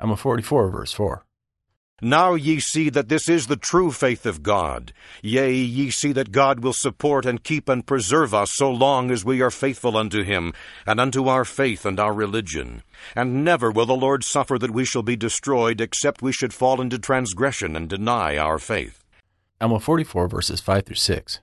Alma 0.00 0.16
44 0.16 0.70
verse 0.70 0.92
4. 0.92 1.26
Now 2.02 2.34
ye 2.34 2.58
see 2.58 2.90
that 2.90 3.08
this 3.08 3.28
is 3.28 3.46
the 3.46 3.56
true 3.56 3.92
faith 3.92 4.26
of 4.26 4.42
God. 4.42 4.92
Yea, 5.22 5.54
ye 5.54 5.90
see 5.90 6.12
that 6.12 6.32
God 6.32 6.60
will 6.60 6.72
support 6.72 7.24
and 7.24 7.44
keep 7.44 7.68
and 7.68 7.86
preserve 7.86 8.34
us 8.34 8.50
so 8.54 8.70
long 8.70 9.10
as 9.12 9.24
we 9.24 9.40
are 9.40 9.50
faithful 9.50 9.96
unto 9.96 10.24
him, 10.24 10.52
and 10.86 10.98
unto 10.98 11.28
our 11.28 11.44
faith 11.44 11.86
and 11.86 12.00
our 12.00 12.12
religion. 12.12 12.82
And 13.14 13.44
never 13.44 13.70
will 13.70 13.86
the 13.86 13.94
Lord 13.94 14.24
suffer 14.24 14.58
that 14.58 14.72
we 14.72 14.84
shall 14.84 15.04
be 15.04 15.16
destroyed, 15.16 15.80
except 15.80 16.20
we 16.20 16.32
should 16.32 16.52
fall 16.52 16.80
into 16.80 16.98
transgression 16.98 17.76
and 17.76 17.88
deny 17.88 18.36
our 18.36 18.58
faith. 18.58 19.04
Alma 19.60 19.78
44 19.78 20.26
verses 20.26 20.60
5 20.60 20.86
through 20.86 20.96
6. 20.96 21.40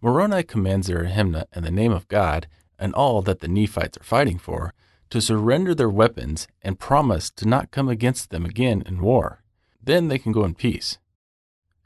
Moroni 0.00 0.42
commands 0.42 0.86
their 0.86 1.04
Zerahemnah 1.04 1.44
in 1.54 1.62
the 1.62 1.70
name 1.70 1.92
of 1.92 2.08
God 2.08 2.46
and 2.78 2.94
all 2.94 3.20
that 3.20 3.40
the 3.40 3.48
Nephites 3.48 3.98
are 3.98 4.02
fighting 4.02 4.38
for 4.38 4.72
to 5.10 5.20
surrender 5.20 5.74
their 5.74 5.90
weapons 5.90 6.48
and 6.62 6.78
promise 6.78 7.30
to 7.32 7.46
not 7.46 7.70
come 7.70 7.88
against 7.88 8.30
them 8.30 8.46
again 8.46 8.82
in 8.86 9.02
war. 9.02 9.39
Then 9.82 10.08
they 10.08 10.18
can 10.18 10.32
go 10.32 10.44
in 10.44 10.54
peace. 10.54 10.98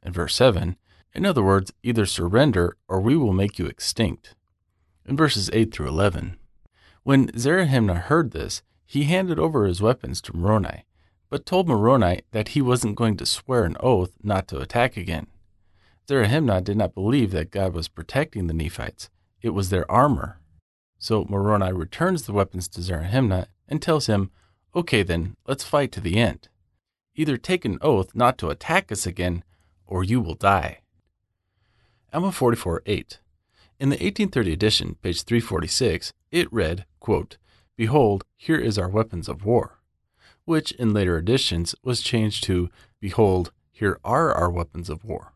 In 0.02 0.12
verse 0.12 0.34
7, 0.34 0.76
in 1.14 1.24
other 1.24 1.42
words, 1.42 1.72
either 1.82 2.06
surrender 2.06 2.76
or 2.88 3.00
we 3.00 3.16
will 3.16 3.32
make 3.32 3.58
you 3.58 3.66
extinct. 3.66 4.34
In 5.06 5.16
verses 5.16 5.48
8 5.52 5.72
through 5.72 5.88
11, 5.88 6.36
when 7.02 7.28
Zerahemnah 7.32 8.02
heard 8.02 8.30
this, 8.30 8.62
he 8.86 9.04
handed 9.04 9.38
over 9.38 9.66
his 9.66 9.82
weapons 9.82 10.20
to 10.22 10.36
Moroni, 10.36 10.84
but 11.28 11.46
told 11.46 11.68
Moroni 11.68 12.22
that 12.32 12.48
he 12.48 12.62
wasn't 12.62 12.96
going 12.96 13.16
to 13.18 13.26
swear 13.26 13.64
an 13.64 13.76
oath 13.80 14.12
not 14.22 14.48
to 14.48 14.58
attack 14.58 14.96
again. 14.96 15.26
Zerahemnah 16.08 16.64
did 16.64 16.76
not 16.76 16.94
believe 16.94 17.30
that 17.30 17.50
God 17.50 17.74
was 17.74 17.88
protecting 17.88 18.46
the 18.46 18.54
Nephites, 18.54 19.10
it 19.42 19.50
was 19.50 19.68
their 19.68 19.90
armor. 19.90 20.40
So 20.98 21.26
Moroni 21.28 21.72
returns 21.72 22.22
the 22.22 22.32
weapons 22.32 22.68
to 22.68 22.80
Zerahemnah 22.80 23.46
and 23.68 23.82
tells 23.82 24.06
him, 24.06 24.30
Okay, 24.74 25.02
then, 25.02 25.36
let's 25.46 25.64
fight 25.64 25.92
to 25.92 26.00
the 26.00 26.16
end. 26.16 26.48
Either 27.14 27.36
take 27.36 27.64
an 27.64 27.78
oath 27.80 28.14
not 28.14 28.36
to 28.38 28.50
attack 28.50 28.90
us 28.90 29.06
again, 29.06 29.44
or 29.86 30.02
you 30.02 30.20
will 30.20 30.34
die. 30.34 30.80
Alma 32.12 32.32
44 32.32 32.82
8. 32.86 33.20
In 33.80 33.88
the 33.88 33.96
1830 33.96 34.52
edition, 34.52 34.96
page 35.02 35.22
346, 35.22 36.12
it 36.30 36.52
read, 36.52 36.86
quote, 37.00 37.36
Behold, 37.76 38.24
here 38.36 38.58
is 38.58 38.78
our 38.78 38.88
weapons 38.88 39.28
of 39.28 39.44
war, 39.44 39.80
which 40.44 40.72
in 40.72 40.92
later 40.92 41.18
editions 41.18 41.74
was 41.82 42.00
changed 42.00 42.44
to, 42.44 42.70
Behold, 43.00 43.52
here 43.72 43.98
are 44.04 44.32
our 44.32 44.50
weapons 44.50 44.88
of 44.88 45.04
war. 45.04 45.32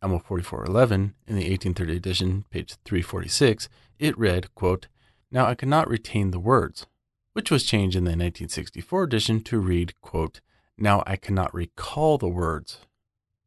Alma 0.00 0.20
4411, 0.20 1.14
in 1.26 1.36
the 1.36 1.50
1830 1.50 1.96
edition, 1.96 2.44
page 2.50 2.76
346, 2.84 3.68
it 3.98 4.18
read, 4.18 4.52
quote, 4.54 4.86
Now 5.30 5.46
I 5.46 5.54
cannot 5.54 5.88
retain 5.88 6.30
the 6.30 6.40
words, 6.40 6.86
which 7.32 7.50
was 7.50 7.64
changed 7.64 7.96
in 7.96 8.04
the 8.04 8.10
1964 8.10 9.02
edition 9.04 9.40
to 9.42 9.58
read, 9.58 10.00
quote, 10.00 10.40
Now 10.82 11.04
I 11.06 11.14
cannot 11.14 11.54
recall 11.54 12.18
the 12.18 12.28
words. 12.28 12.80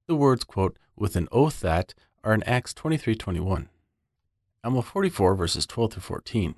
The 0.08 0.16
words, 0.16 0.46
quote, 0.46 0.80
with 0.96 1.18
an 1.18 1.28
oath 1.34 1.60
that 1.60 1.94
are 2.24 2.34
in 2.34 2.42
Acts 2.44 2.74
23:21. 2.74 3.68
Alma 4.64 4.82
44 4.82 5.36
verses 5.36 5.66
12 5.66 5.92
through 5.92 6.02
14. 6.02 6.56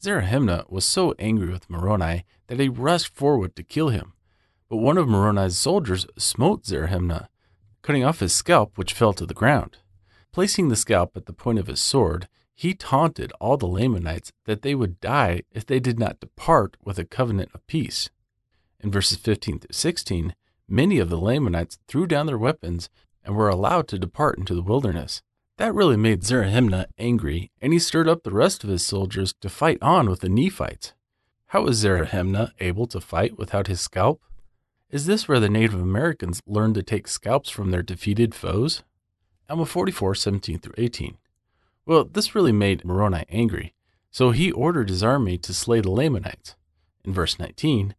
Zerahemnah 0.00 0.70
was 0.70 0.84
so 0.84 1.12
angry 1.18 1.50
with 1.50 1.68
Moroni 1.68 2.24
that 2.46 2.60
he 2.60 2.68
rushed 2.68 3.08
forward 3.16 3.56
to 3.56 3.64
kill 3.64 3.88
him. 3.88 4.12
But 4.68 4.76
one 4.76 4.96
of 4.96 5.08
Moroni's 5.08 5.58
soldiers 5.58 6.06
smote 6.16 6.62
Zerahemnah, 6.62 7.26
cutting 7.82 8.04
off 8.04 8.20
his 8.20 8.32
scalp, 8.32 8.78
which 8.78 8.94
fell 8.94 9.12
to 9.14 9.26
the 9.26 9.34
ground. 9.34 9.78
Placing 10.30 10.68
the 10.68 10.76
scalp 10.76 11.16
at 11.16 11.26
the 11.26 11.32
point 11.32 11.58
of 11.58 11.66
his 11.66 11.80
sword, 11.80 12.28
he 12.54 12.74
taunted 12.74 13.32
all 13.40 13.56
the 13.56 13.66
Lamanites 13.66 14.30
that 14.44 14.62
they 14.62 14.76
would 14.76 15.00
die 15.00 15.42
if 15.50 15.66
they 15.66 15.80
did 15.80 15.98
not 15.98 16.20
depart 16.20 16.76
with 16.84 16.96
a 16.96 17.04
covenant 17.04 17.50
of 17.52 17.66
peace. 17.66 18.08
In 18.80 18.90
verses 18.90 19.18
15 19.18 19.60
through 19.60 19.68
16, 19.72 20.34
many 20.68 20.98
of 20.98 21.08
the 21.08 21.18
Lamanites 21.18 21.78
threw 21.88 22.06
down 22.06 22.26
their 22.26 22.38
weapons 22.38 22.88
and 23.24 23.34
were 23.34 23.48
allowed 23.48 23.88
to 23.88 23.98
depart 23.98 24.38
into 24.38 24.54
the 24.54 24.62
wilderness. 24.62 25.22
That 25.58 25.74
really 25.74 25.96
made 25.96 26.22
Zerahemnah 26.22 26.86
angry, 26.98 27.50
and 27.60 27.72
he 27.72 27.78
stirred 27.78 28.08
up 28.08 28.22
the 28.22 28.30
rest 28.30 28.62
of 28.62 28.70
his 28.70 28.84
soldiers 28.84 29.34
to 29.40 29.48
fight 29.48 29.78
on 29.80 30.10
with 30.10 30.20
the 30.20 30.28
Nephites. 30.28 30.92
How 31.46 31.62
was 31.62 31.82
Zerahemnah 31.82 32.52
able 32.60 32.86
to 32.88 33.00
fight 33.00 33.38
without 33.38 33.66
his 33.66 33.80
scalp? 33.80 34.20
Is 34.90 35.06
this 35.06 35.26
where 35.26 35.40
the 35.40 35.48
Native 35.48 35.80
Americans 35.80 36.42
learned 36.46 36.74
to 36.74 36.82
take 36.82 37.08
scalps 37.08 37.48
from 37.48 37.70
their 37.70 37.82
defeated 37.82 38.34
foes? 38.34 38.82
Alma 39.48 39.64
44, 39.64 40.14
17 40.14 40.58
through 40.58 40.74
18. 40.76 41.16
Well, 41.86 42.04
this 42.04 42.34
really 42.34 42.52
made 42.52 42.84
Moroni 42.84 43.24
angry, 43.28 43.72
so 44.10 44.32
he 44.32 44.52
ordered 44.52 44.88
his 44.88 45.02
army 45.02 45.38
to 45.38 45.54
slay 45.54 45.80
the 45.80 45.90
Lamanites. 45.90 46.54
In 47.04 47.12
verse 47.12 47.38
19, 47.38 47.94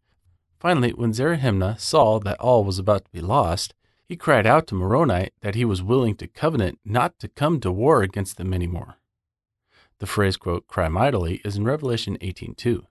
finally, 0.60 0.92
when 0.92 1.14
Zerahemnah 1.14 1.80
saw 1.80 2.20
that 2.20 2.40
all 2.40 2.64
was 2.64 2.80
about 2.80 3.06
to 3.06 3.12
be 3.12 3.22
lost, 3.22 3.74
he 4.06 4.16
cried 4.16 4.46
out 4.48 4.68
to 4.68 4.76
Moroni 4.76 5.32
that 5.42 5.56
he 5.56 5.66
was 5.66 5.84
willing 5.84 6.16
to 6.16 6.28
covenant 6.28 6.80
not 6.86 7.20
to 7.20 7.28
come 7.28 7.60
to 7.60 7.72
war 7.72 8.02
against 8.02 8.38
them 8.38 8.54
any 8.54 8.68
more. 8.68 8.98
The 10.00 10.06
phrase, 10.06 10.38
quote, 10.38 10.68
cry 10.68 10.88
mightily 10.88 11.42
is 11.44 11.58
in 11.58 11.64
Revelation 11.64 12.18
18.2. 12.22 12.86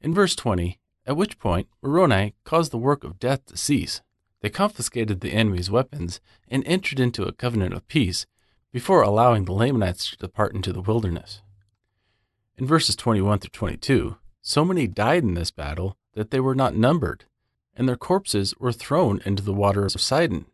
In 0.00 0.14
verse 0.14 0.36
20, 0.36 0.78
at 1.06 1.16
which 1.16 1.38
point 1.38 1.68
Moroni 1.82 2.34
caused 2.44 2.72
the 2.72 2.78
work 2.78 3.04
of 3.04 3.18
death 3.18 3.44
to 3.46 3.56
cease. 3.56 4.00
They 4.40 4.50
confiscated 4.50 5.20
the 5.20 5.32
enemy's 5.32 5.70
weapons 5.70 6.20
and 6.48 6.66
entered 6.66 7.00
into 7.00 7.24
a 7.24 7.32
covenant 7.32 7.74
of 7.74 7.88
peace 7.88 8.26
before 8.72 9.02
allowing 9.02 9.44
the 9.44 9.52
Lamanites 9.52 10.10
to 10.10 10.16
depart 10.16 10.54
into 10.54 10.72
the 10.72 10.80
wilderness. 10.80 11.42
In 12.56 12.66
verses 12.66 12.96
21 12.96 13.40
through 13.40 13.50
22, 13.50 14.16
so 14.40 14.64
many 14.64 14.86
died 14.86 15.22
in 15.22 15.34
this 15.34 15.50
battle 15.50 15.96
that 16.14 16.30
they 16.30 16.40
were 16.40 16.54
not 16.54 16.74
numbered 16.74 17.24
and 17.76 17.88
their 17.88 17.96
corpses 17.96 18.54
were 18.58 18.72
thrown 18.72 19.20
into 19.24 19.42
the 19.42 19.52
waters 19.52 19.94
of 19.94 20.00
Sidon. 20.00 20.46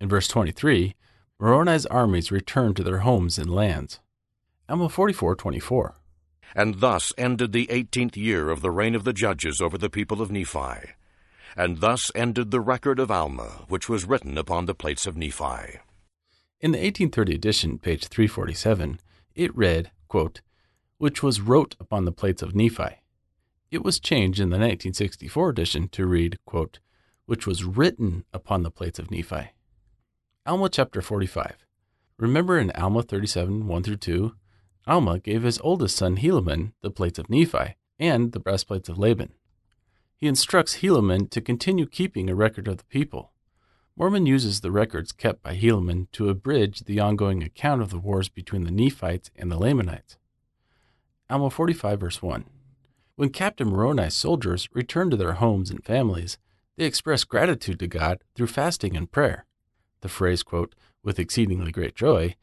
In 0.00 0.08
verse 0.08 0.28
23, 0.28 0.94
Moroni's 1.40 1.86
armies 1.86 2.30
returned 2.30 2.76
to 2.76 2.84
their 2.84 2.98
homes 2.98 3.38
and 3.38 3.52
lands. 3.52 4.00
Alma 4.68 4.88
44:24. 4.88 5.94
And 6.54 6.80
thus 6.80 7.12
ended 7.18 7.52
the 7.52 7.70
eighteenth 7.70 8.16
year 8.16 8.50
of 8.50 8.62
the 8.62 8.70
reign 8.70 8.94
of 8.94 9.04
the 9.04 9.12
judges 9.12 9.60
over 9.60 9.76
the 9.76 9.90
people 9.90 10.22
of 10.22 10.30
Nephi. 10.30 10.92
And 11.56 11.80
thus 11.80 12.10
ended 12.14 12.50
the 12.50 12.60
record 12.60 12.98
of 12.98 13.10
Alma, 13.10 13.64
which 13.68 13.88
was 13.88 14.04
written 14.04 14.38
upon 14.38 14.66
the 14.66 14.74
plates 14.74 15.06
of 15.06 15.16
Nephi. 15.16 15.80
In 16.60 16.72
the 16.72 16.78
1830 16.78 17.34
edition, 17.34 17.78
page 17.78 18.06
347, 18.06 19.00
it 19.34 19.56
read, 19.56 19.90
quote, 20.08 20.40
which 20.98 21.22
was 21.22 21.40
wrote 21.40 21.76
upon 21.78 22.04
the 22.04 22.12
plates 22.12 22.42
of 22.42 22.54
Nephi. 22.54 23.02
It 23.70 23.84
was 23.84 24.00
changed 24.00 24.40
in 24.40 24.48
the 24.48 24.54
1964 24.54 25.50
edition 25.50 25.88
to 25.90 26.06
read, 26.06 26.38
quote, 26.46 26.78
which 27.26 27.46
was 27.46 27.64
written 27.64 28.24
upon 28.32 28.62
the 28.62 28.70
plates 28.70 28.98
of 28.98 29.10
Nephi. 29.10 29.50
Alma 30.46 30.70
chapter 30.70 31.02
45. 31.02 31.66
Remember 32.16 32.58
in 32.58 32.70
Alma 32.70 33.02
37, 33.02 33.66
1 33.66 33.82
through 33.82 33.96
2, 33.96 34.34
Alma 34.86 35.18
gave 35.18 35.42
his 35.42 35.60
oldest 35.62 35.96
son 35.96 36.16
Helaman 36.16 36.72
the 36.80 36.90
plates 36.90 37.18
of 37.18 37.28
Nephi 37.28 37.76
and 37.98 38.32
the 38.32 38.40
breastplates 38.40 38.88
of 38.88 38.96
Laban. 38.96 39.34
He 40.16 40.26
instructs 40.26 40.76
Helaman 40.76 41.28
to 41.28 41.42
continue 41.42 41.86
keeping 41.86 42.30
a 42.30 42.34
record 42.34 42.68
of 42.68 42.78
the 42.78 42.84
people. 42.84 43.32
Mormon 43.96 44.24
uses 44.24 44.62
the 44.62 44.70
records 44.70 45.12
kept 45.12 45.42
by 45.42 45.54
Helaman 45.54 46.10
to 46.12 46.30
abridge 46.30 46.86
the 46.86 47.00
ongoing 47.00 47.42
account 47.42 47.82
of 47.82 47.90
the 47.90 47.98
wars 47.98 48.30
between 48.30 48.64
the 48.64 48.70
Nephites 48.70 49.30
and 49.36 49.50
the 49.52 49.58
Lamanites. 49.58 50.16
Alma 51.28 51.50
45, 51.50 52.00
verse 52.00 52.22
1. 52.22 52.46
When 53.18 53.30
Captain 53.30 53.66
Moroni's 53.66 54.14
soldiers 54.14 54.68
returned 54.72 55.10
to 55.10 55.16
their 55.16 55.32
homes 55.32 55.72
and 55.72 55.84
families, 55.84 56.38
they 56.76 56.84
expressed 56.84 57.28
gratitude 57.28 57.80
to 57.80 57.88
God 57.88 58.22
through 58.36 58.46
fasting 58.46 58.96
and 58.96 59.10
prayer. 59.10 59.44
The 60.02 60.08
phrase, 60.08 60.44
quote, 60.44 60.76
with 61.02 61.18
exceedingly 61.18 61.72
great 61.72 61.96
joy, 61.96 62.36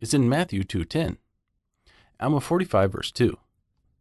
is 0.00 0.14
in 0.14 0.30
Matthew 0.30 0.62
2.10. 0.62 1.18
Alma 2.18 2.40
45, 2.40 2.92
verse 2.92 3.12
2. 3.12 3.36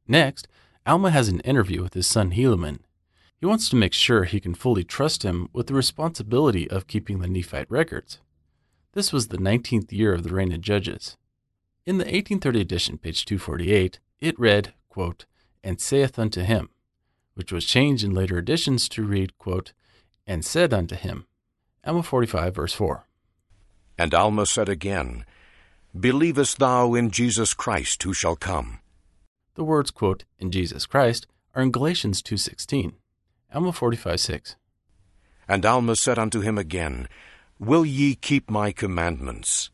Next, 0.07 0.47
Alma 0.85 1.09
has 1.09 1.27
an 1.27 1.41
interview 1.41 1.83
with 1.83 1.95
his 1.95 2.07
son 2.07 2.31
Helaman. 2.31 2.79
He 3.35 3.45
wants 3.45 3.67
to 3.67 3.75
make 3.75 3.91
sure 3.91 4.23
he 4.23 4.39
can 4.39 4.55
fully 4.55 4.85
trust 4.85 5.23
him 5.23 5.49
with 5.51 5.67
the 5.67 5.73
responsibility 5.73 6.71
of 6.71 6.87
keeping 6.87 7.19
the 7.19 7.27
Nephite 7.27 7.69
records. 7.69 8.19
This 8.93 9.11
was 9.11 9.27
the 9.27 9.37
19th 9.37 9.91
year 9.91 10.13
of 10.13 10.23
the 10.23 10.33
reign 10.33 10.53
of 10.53 10.61
Judges. 10.61 11.17
In 11.85 11.97
the 11.97 12.05
1830 12.05 12.61
edition, 12.61 12.97
page 12.97 13.25
248, 13.25 13.99
it 14.21 14.39
read, 14.39 14.73
quote, 14.87 15.25
and 15.63 15.79
saith 15.79 16.17
unto 16.17 16.41
him, 16.41 16.69
which 17.35 17.51
was 17.51 17.65
changed 17.65 18.03
in 18.03 18.13
later 18.13 18.37
editions 18.37 18.89
to 18.89 19.03
read, 19.03 19.37
quote, 19.37 19.73
and 20.27 20.45
said 20.45 20.73
unto 20.73 20.95
him. 20.95 21.25
Alma 21.85 22.03
45, 22.03 22.55
verse 22.55 22.73
4. 22.73 23.05
And 23.97 24.13
Alma 24.13 24.45
said 24.45 24.69
again, 24.69 25.25
Believest 25.99 26.59
thou 26.59 26.93
in 26.93 27.11
Jesus 27.11 27.53
Christ 27.53 28.01
who 28.03 28.13
shall 28.13 28.35
come? 28.35 28.79
The 29.55 29.63
words, 29.63 29.91
quote, 29.91 30.23
in 30.39 30.51
Jesus 30.51 30.85
Christ 30.85 31.27
are 31.53 31.61
in 31.61 31.71
Galatians 31.71 32.21
2.16. 32.21 32.93
Alma 33.53 33.73
45, 33.73 34.19
6. 34.19 34.55
And 35.47 35.65
Alma 35.65 35.95
said 35.95 36.17
unto 36.17 36.39
him 36.39 36.57
again, 36.57 37.09
Will 37.59 37.85
ye 37.85 38.15
keep 38.15 38.49
my 38.49 38.71
commandments? 38.71 39.69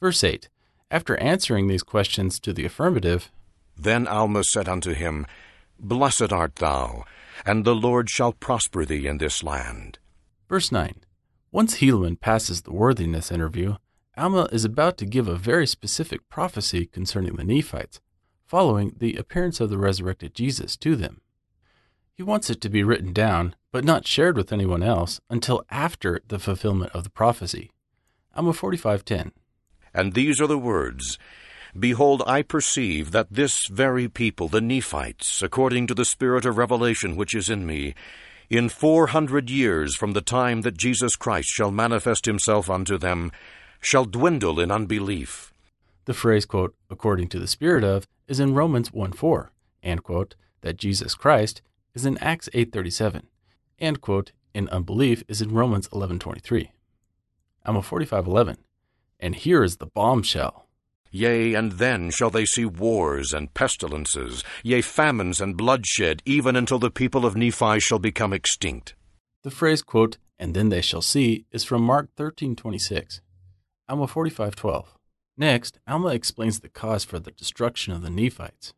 Verse 0.00 0.22
8. 0.22 0.48
After 0.90 1.16
answering 1.16 1.66
these 1.66 1.82
questions 1.82 2.38
to 2.40 2.52
the 2.52 2.64
affirmative, 2.64 3.32
Then 3.76 4.06
Alma 4.06 4.44
said 4.44 4.68
unto 4.68 4.92
him, 4.92 5.26
Blessed 5.78 6.32
art 6.32 6.56
thou, 6.56 7.04
and 7.44 7.64
the 7.64 7.74
Lord 7.74 8.08
shall 8.08 8.32
prosper 8.32 8.84
thee 8.84 9.06
in 9.06 9.18
this 9.18 9.42
land. 9.42 9.98
Verse 10.48 10.72
9. 10.72 10.94
Once 11.52 11.78
Helaman 11.78 12.18
passes 12.20 12.62
the 12.62 12.72
worthiness 12.72 13.30
interview, 13.30 13.76
Alma 14.16 14.48
is 14.50 14.64
about 14.64 14.96
to 14.98 15.06
give 15.06 15.28
a 15.28 15.36
very 15.36 15.66
specific 15.66 16.26
prophecy 16.28 16.86
concerning 16.86 17.36
the 17.36 17.44
Nephites, 17.44 18.00
following 18.46 18.94
the 18.96 19.16
appearance 19.16 19.60
of 19.60 19.68
the 19.68 19.78
resurrected 19.78 20.34
Jesus 20.34 20.76
to 20.78 20.96
them. 20.96 21.20
He 22.14 22.22
wants 22.22 22.48
it 22.48 22.62
to 22.62 22.70
be 22.70 22.82
written 22.82 23.12
down, 23.12 23.54
but 23.72 23.84
not 23.84 24.06
shared 24.06 24.38
with 24.38 24.52
anyone 24.52 24.82
else 24.82 25.20
until 25.28 25.64
after 25.70 26.22
the 26.26 26.38
fulfillment 26.38 26.92
of 26.92 27.04
the 27.04 27.10
prophecy. 27.10 27.70
Alma 28.34 28.54
45:10. 28.54 29.32
And 29.92 30.14
these 30.14 30.40
are 30.40 30.46
the 30.46 30.58
words 30.58 31.18
Behold, 31.78 32.22
I 32.26 32.42
perceive 32.42 33.10
that 33.10 33.28
this 33.30 33.66
very 33.66 34.08
people, 34.08 34.48
the 34.48 34.60
Nephites, 34.60 35.42
according 35.42 35.86
to 35.88 35.94
the 35.94 36.04
spirit 36.04 36.46
of 36.46 36.56
revelation 36.56 37.16
which 37.16 37.34
is 37.34 37.50
in 37.50 37.66
me, 37.66 37.94
in 38.48 38.68
four 38.68 39.08
hundred 39.08 39.50
years 39.50 39.94
from 39.94 40.12
the 40.12 40.20
time 40.20 40.62
that 40.62 40.78
Jesus 40.78 41.16
Christ 41.16 41.48
shall 41.48 41.70
manifest 41.70 42.24
himself 42.24 42.70
unto 42.70 42.96
them, 42.96 43.30
shall 43.80 44.04
dwindle 44.04 44.60
in 44.60 44.70
unbelief. 44.70 45.52
The 46.06 46.14
phrase, 46.14 46.46
quote, 46.46 46.74
according 46.88 47.28
to 47.28 47.38
the 47.38 47.48
spirit 47.48 47.84
of, 47.84 48.06
is 48.28 48.40
in 48.40 48.54
Romans 48.54 48.92
1 48.92 49.12
4, 49.12 49.50
and, 49.82 50.02
quote, 50.02 50.34
that 50.62 50.76
Jesus 50.76 51.14
Christ 51.14 51.62
is 51.94 52.06
in 52.06 52.16
Acts 52.18 52.48
8.37, 52.54 53.24
and, 53.78 54.00
quote, 54.00 54.32
in 54.54 54.68
unbelief 54.70 55.24
is 55.28 55.42
in 55.42 55.52
Romans 55.52 55.88
11.23. 55.88 56.70
Alma 57.66 57.80
45.11, 57.80 58.56
and 59.20 59.34
here 59.34 59.62
is 59.62 59.76
the 59.76 59.86
bombshell. 59.86 60.65
Yea, 61.16 61.54
and 61.54 61.72
then 61.72 62.10
shall 62.10 62.28
they 62.28 62.44
see 62.44 62.66
wars 62.66 63.32
and 63.32 63.54
pestilences, 63.54 64.44
yea, 64.62 64.82
famines 64.82 65.40
and 65.40 65.56
bloodshed, 65.56 66.22
even 66.26 66.54
until 66.54 66.78
the 66.78 66.90
people 66.90 67.24
of 67.24 67.34
Nephi 67.34 67.80
shall 67.80 67.98
become 67.98 68.34
extinct. 68.34 68.94
The 69.42 69.50
phrase, 69.50 69.80
quote, 69.80 70.18
and 70.38 70.52
then 70.52 70.68
they 70.68 70.82
shall 70.82 71.00
see, 71.00 71.46
is 71.50 71.64
from 71.64 71.80
Mark 71.80 72.10
13.26, 72.18 73.20
Alma 73.88 74.06
45.12. 74.06 74.84
Next, 75.38 75.78
Alma 75.88 76.08
explains 76.08 76.60
the 76.60 76.68
cause 76.68 77.04
for 77.04 77.18
the 77.18 77.30
destruction 77.30 77.94
of 77.94 78.02
the 78.02 78.10
Nephites. 78.10 78.74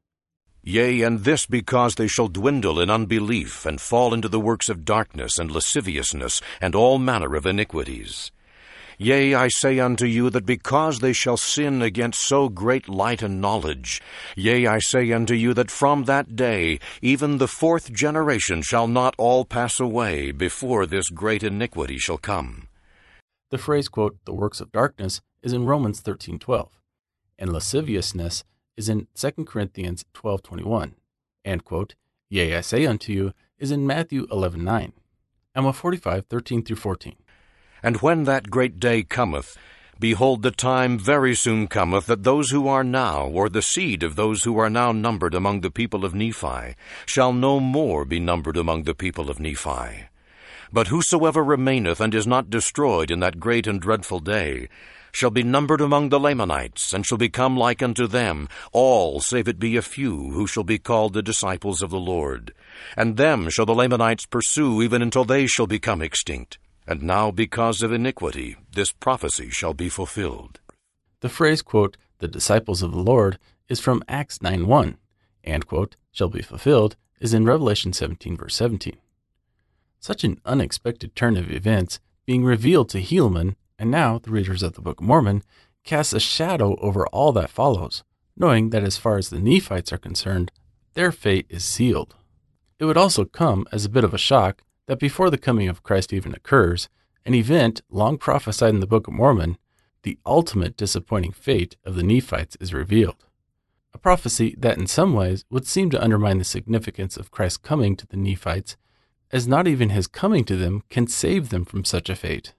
Yea, 0.63 1.03
and 1.03 1.25
this 1.25 1.45
because 1.45 1.97
they 1.97 2.07
shall 2.07 2.29
dwindle 2.29 2.81
in 2.81 2.89
unbelief, 2.89 3.67
and 3.67 3.81
fall 3.81 4.15
into 4.15 4.29
the 4.29 4.39
works 4.39 4.69
of 4.69 4.85
darkness 4.85 5.41
and 5.41 5.51
lasciviousness, 5.51 6.41
and 6.61 6.77
all 6.77 7.01
manner 7.01 7.35
of 7.35 7.47
iniquities. 7.47 8.31
Yea, 9.01 9.33
I 9.33 9.47
say 9.47 9.79
unto 9.79 10.07
you 10.07 10.29
that 10.31 10.45
because 10.45 10.99
they 10.99 11.13
shall 11.13 11.37
sin 11.37 11.83
against 11.83 12.27
so 12.27 12.49
great 12.49 12.89
light 12.89 13.23
and 13.23 13.41
knowledge, 13.41 14.03
yea, 14.35 14.67
I 14.67 14.81
say 14.81 15.13
unto 15.13 15.35
you 15.35 15.55
that 15.55 15.71
from 15.71 16.05
that 16.05 16.35
day 16.35 16.81
even 17.01 17.39
the 17.39 17.47
fourth 17.47 17.93
generation 17.93 18.61
shall 18.61 18.89
not 18.89 19.15
all 19.17 19.45
pass 19.45 19.79
away 19.79 20.33
before 20.33 20.85
this 20.85 21.11
great 21.11 21.45
iniquity 21.45 21.97
shall 21.97 22.19
come. 22.19 22.67
The 23.51 23.59
phrase, 23.59 23.89
quote, 23.89 24.19
the 24.25 24.35
works 24.35 24.61
of 24.61 24.73
darkness 24.73 25.21
is 25.45 25.53
in 25.53 25.65
Romans 25.65 26.01
13:12, 26.03 26.69
and 27.39 27.53
lasciviousness 27.53 28.43
is 28.77 28.89
in 28.89 29.07
2 29.15 29.47
Corinthians 29.47 30.07
12:21, 30.13 30.95
and 31.45 31.65
quote, 31.65 31.95
Yea, 32.29 32.57
I 32.57 32.63
say 32.63 32.85
unto 32.85 33.13
you 33.13 33.33
is 33.59 33.71
in 33.71 33.87
Matthew 33.87 34.27
11:9. 34.27 34.93
Alma 35.55 35.73
45:13 35.73 36.65
through 36.65 36.77
14. 36.77 37.15
And 37.83 37.99
when 37.99 38.25
that 38.25 38.51
great 38.51 38.81
day 38.81 39.03
cometh, 39.03 39.57
behold, 40.01 40.43
the 40.43 40.51
time 40.51 40.99
very 40.99 41.35
soon 41.35 41.69
cometh 41.69 42.07
that 42.07 42.25
those 42.25 42.51
who 42.51 42.69
are 42.69 42.85
now, 42.85 43.27
or 43.27 43.49
the 43.49 43.63
seed 43.63 44.03
of 44.03 44.17
those 44.17 44.45
who 44.45 44.59
are 44.59 44.71
now 44.71 44.93
numbered 44.93 45.35
among 45.35 45.61
the 45.61 45.71
people 45.71 46.05
of 46.05 46.15
Nephi, 46.15 46.75
shall 47.07 47.33
no 47.33 47.61
more 47.61 48.05
be 48.05 48.21
numbered 48.21 48.57
among 48.57 48.83
the 48.83 48.95
people 48.95 49.31
of 49.31 49.41
Nephi. 49.41 50.09
But 50.73 50.89
whosoever 50.89 51.43
remaineth 51.43 52.01
and 52.01 52.15
is 52.15 52.27
not 52.27 52.51
destroyed 52.51 53.11
in 53.11 53.21
that 53.21 53.41
great 53.41 53.67
and 53.67 53.81
dreadful 53.81 54.21
day, 54.21 54.69
shall 55.13 55.31
be 55.31 55.43
numbered 55.43 55.81
among 55.81 56.11
the 56.11 56.21
Lamanites, 56.21 56.93
and 56.93 57.07
shall 57.07 57.19
become 57.19 57.57
like 57.57 57.83
unto 57.83 58.07
them, 58.07 58.49
all 58.73 59.21
save 59.21 59.49
it 59.49 59.59
be 59.59 59.77
a 59.77 59.83
few, 59.83 60.31
who 60.31 60.47
shall 60.47 60.65
be 60.65 60.79
called 60.79 61.13
the 61.13 61.23
disciples 61.23 61.83
of 61.83 61.91
the 61.91 61.99
Lord. 61.99 62.53
And 62.97 63.17
them 63.17 63.49
shall 63.49 63.67
the 63.67 63.75
Lamanites 63.75 64.27
pursue 64.27 64.83
even 64.83 65.01
until 65.03 65.25
they 65.25 65.47
shall 65.47 65.67
become 65.67 66.03
extinct. 66.03 66.59
And 66.89 67.03
now, 67.03 67.31
because 67.31 67.83
of 67.83 67.93
iniquity, 67.93 68.57
this 68.73 68.93
prophecy 68.93 69.51
shall 69.51 69.75
be 69.75 69.91
fulfilled. 69.91 70.59
The 71.21 71.29
phrase, 71.29 71.61
quote, 71.61 71.99
the 72.19 72.29
disciples 72.29 72.83
of 72.83 72.93
the 72.93 73.03
Lord 73.03 73.39
is 73.69 73.79
from 73.79 74.03
Acts 74.09 74.41
9 74.41 74.67
1, 74.67 74.97
and, 75.45 75.67
quote, 75.67 75.97
shall 76.11 76.31
be 76.31 76.41
fulfilled 76.41 76.97
is 77.21 77.35
in 77.35 77.45
Revelation 77.45 77.93
17, 77.93 78.39
verse 78.39 78.55
17. 78.55 78.97
Such 80.01 80.25
an 80.25 80.41
unexpected 80.47 81.15
turn 81.15 81.37
of 81.37 81.53
events 81.53 82.01
being 82.25 82.43
revealed 82.43 82.89
to 82.89 83.03
Helaman, 83.03 83.57
and 83.79 83.91
now 83.91 84.19
the 84.19 84.31
readers 84.31 84.63
of 84.63 84.73
the 84.73 84.81
Book 84.81 85.03
of 85.03 85.07
Mormon, 85.07 85.43
casts 85.85 86.15
a 86.15 86.21
shadow 86.21 86.75
over 86.77 87.07
all 87.09 87.33
that 87.33 87.51
follows, 87.51 88.03
knowing 88.35 88.71
that 88.71 88.83
as 88.83 88.97
far 88.97 89.19
as 89.19 89.29
the 89.29 89.39
Nephites 89.39 89.93
are 89.93 89.99
concerned, 89.99 90.51
their 90.95 91.13
fate 91.13 91.45
is 91.51 91.65
sealed. 91.65 92.15
It 92.79 92.87
would 92.87 92.97
also 92.97 93.27
come 93.27 93.67
as 93.73 93.85
a 93.85 93.91
bit 93.91 94.05
of 94.05 94.15
a 94.15 94.19
shock 94.19 94.63
that 94.89 94.99
before 94.99 95.31
the 95.31 95.39
coming 95.39 95.69
of 95.69 95.83
Christ 95.83 96.13
even 96.13 96.35
occurs, 96.35 96.89
an 97.25 97.35
event 97.35 97.83
long 97.91 98.17
prophesied 98.17 98.75
in 98.75 98.81
the 98.81 98.87
Book 98.87 99.07
of 99.07 99.13
Mormon, 99.13 99.59
the 100.03 100.19
ultimate 100.25 100.79
disappointing 100.79 101.33
fate 101.33 101.77
of 101.85 101.95
the 101.95 102.03
Nephites 102.03 102.57
is 102.59 102.73
revealed. 102.73 103.27
A 103.93 103.99
prophecy 103.99 104.55
that 104.59 104.79
in 104.79 104.87
some 104.87 105.13
ways 105.13 105.45
would 105.51 105.67
seem 105.67 105.91
to 105.91 106.03
undermine 106.03 106.39
the 106.39 106.45
significance 106.45 107.19
of 107.19 107.31
Christ's 107.31 107.59
coming 107.59 107.97
to 107.97 108.07
the 108.07 108.17
Nephites, 108.17 108.77
as 109.31 109.47
not 109.47 109.69
even 109.69 109.91
his 109.91 110.07
coming 110.07 110.45
to 110.47 110.57
them 110.57 110.83
can 110.89 111.07
save 111.07 111.51
them 111.51 111.67
from 111.67 111.85
such 111.85 112.09
a 112.09 112.17
fate. 112.17 112.55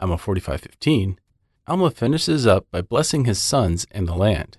Alma 0.00 0.16
45:15, 0.16 1.18
Alma 1.68 1.92
finishes 1.92 2.48
up 2.48 2.66
by 2.72 2.82
blessing 2.82 3.26
his 3.26 3.38
sons 3.38 3.86
and 3.92 4.08
the 4.08 4.16
land. 4.16 4.58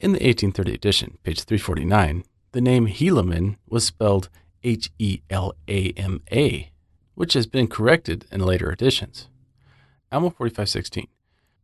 In 0.00 0.10
the 0.10 0.18
1830 0.18 0.74
edition, 0.74 1.18
page 1.22 1.42
349, 1.44 2.24
the 2.50 2.60
name 2.60 2.88
Helaman 2.88 3.56
was 3.68 3.84
spelled 3.84 4.28
H 4.62 4.90
E 4.98 5.20
L 5.30 5.54
A 5.68 5.92
M 5.92 6.22
A, 6.32 6.70
which 7.14 7.34
has 7.34 7.46
been 7.46 7.68
corrected 7.68 8.26
in 8.30 8.40
later 8.40 8.70
editions. 8.72 9.28
Alma 10.10 10.30
45:16. 10.30 11.08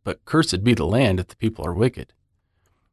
But 0.03 0.23
cursed 0.25 0.63
be 0.63 0.73
the 0.73 0.85
land 0.85 1.19
if 1.19 1.27
the 1.27 1.35
people 1.35 1.65
are 1.65 1.73
wicked. 1.73 2.13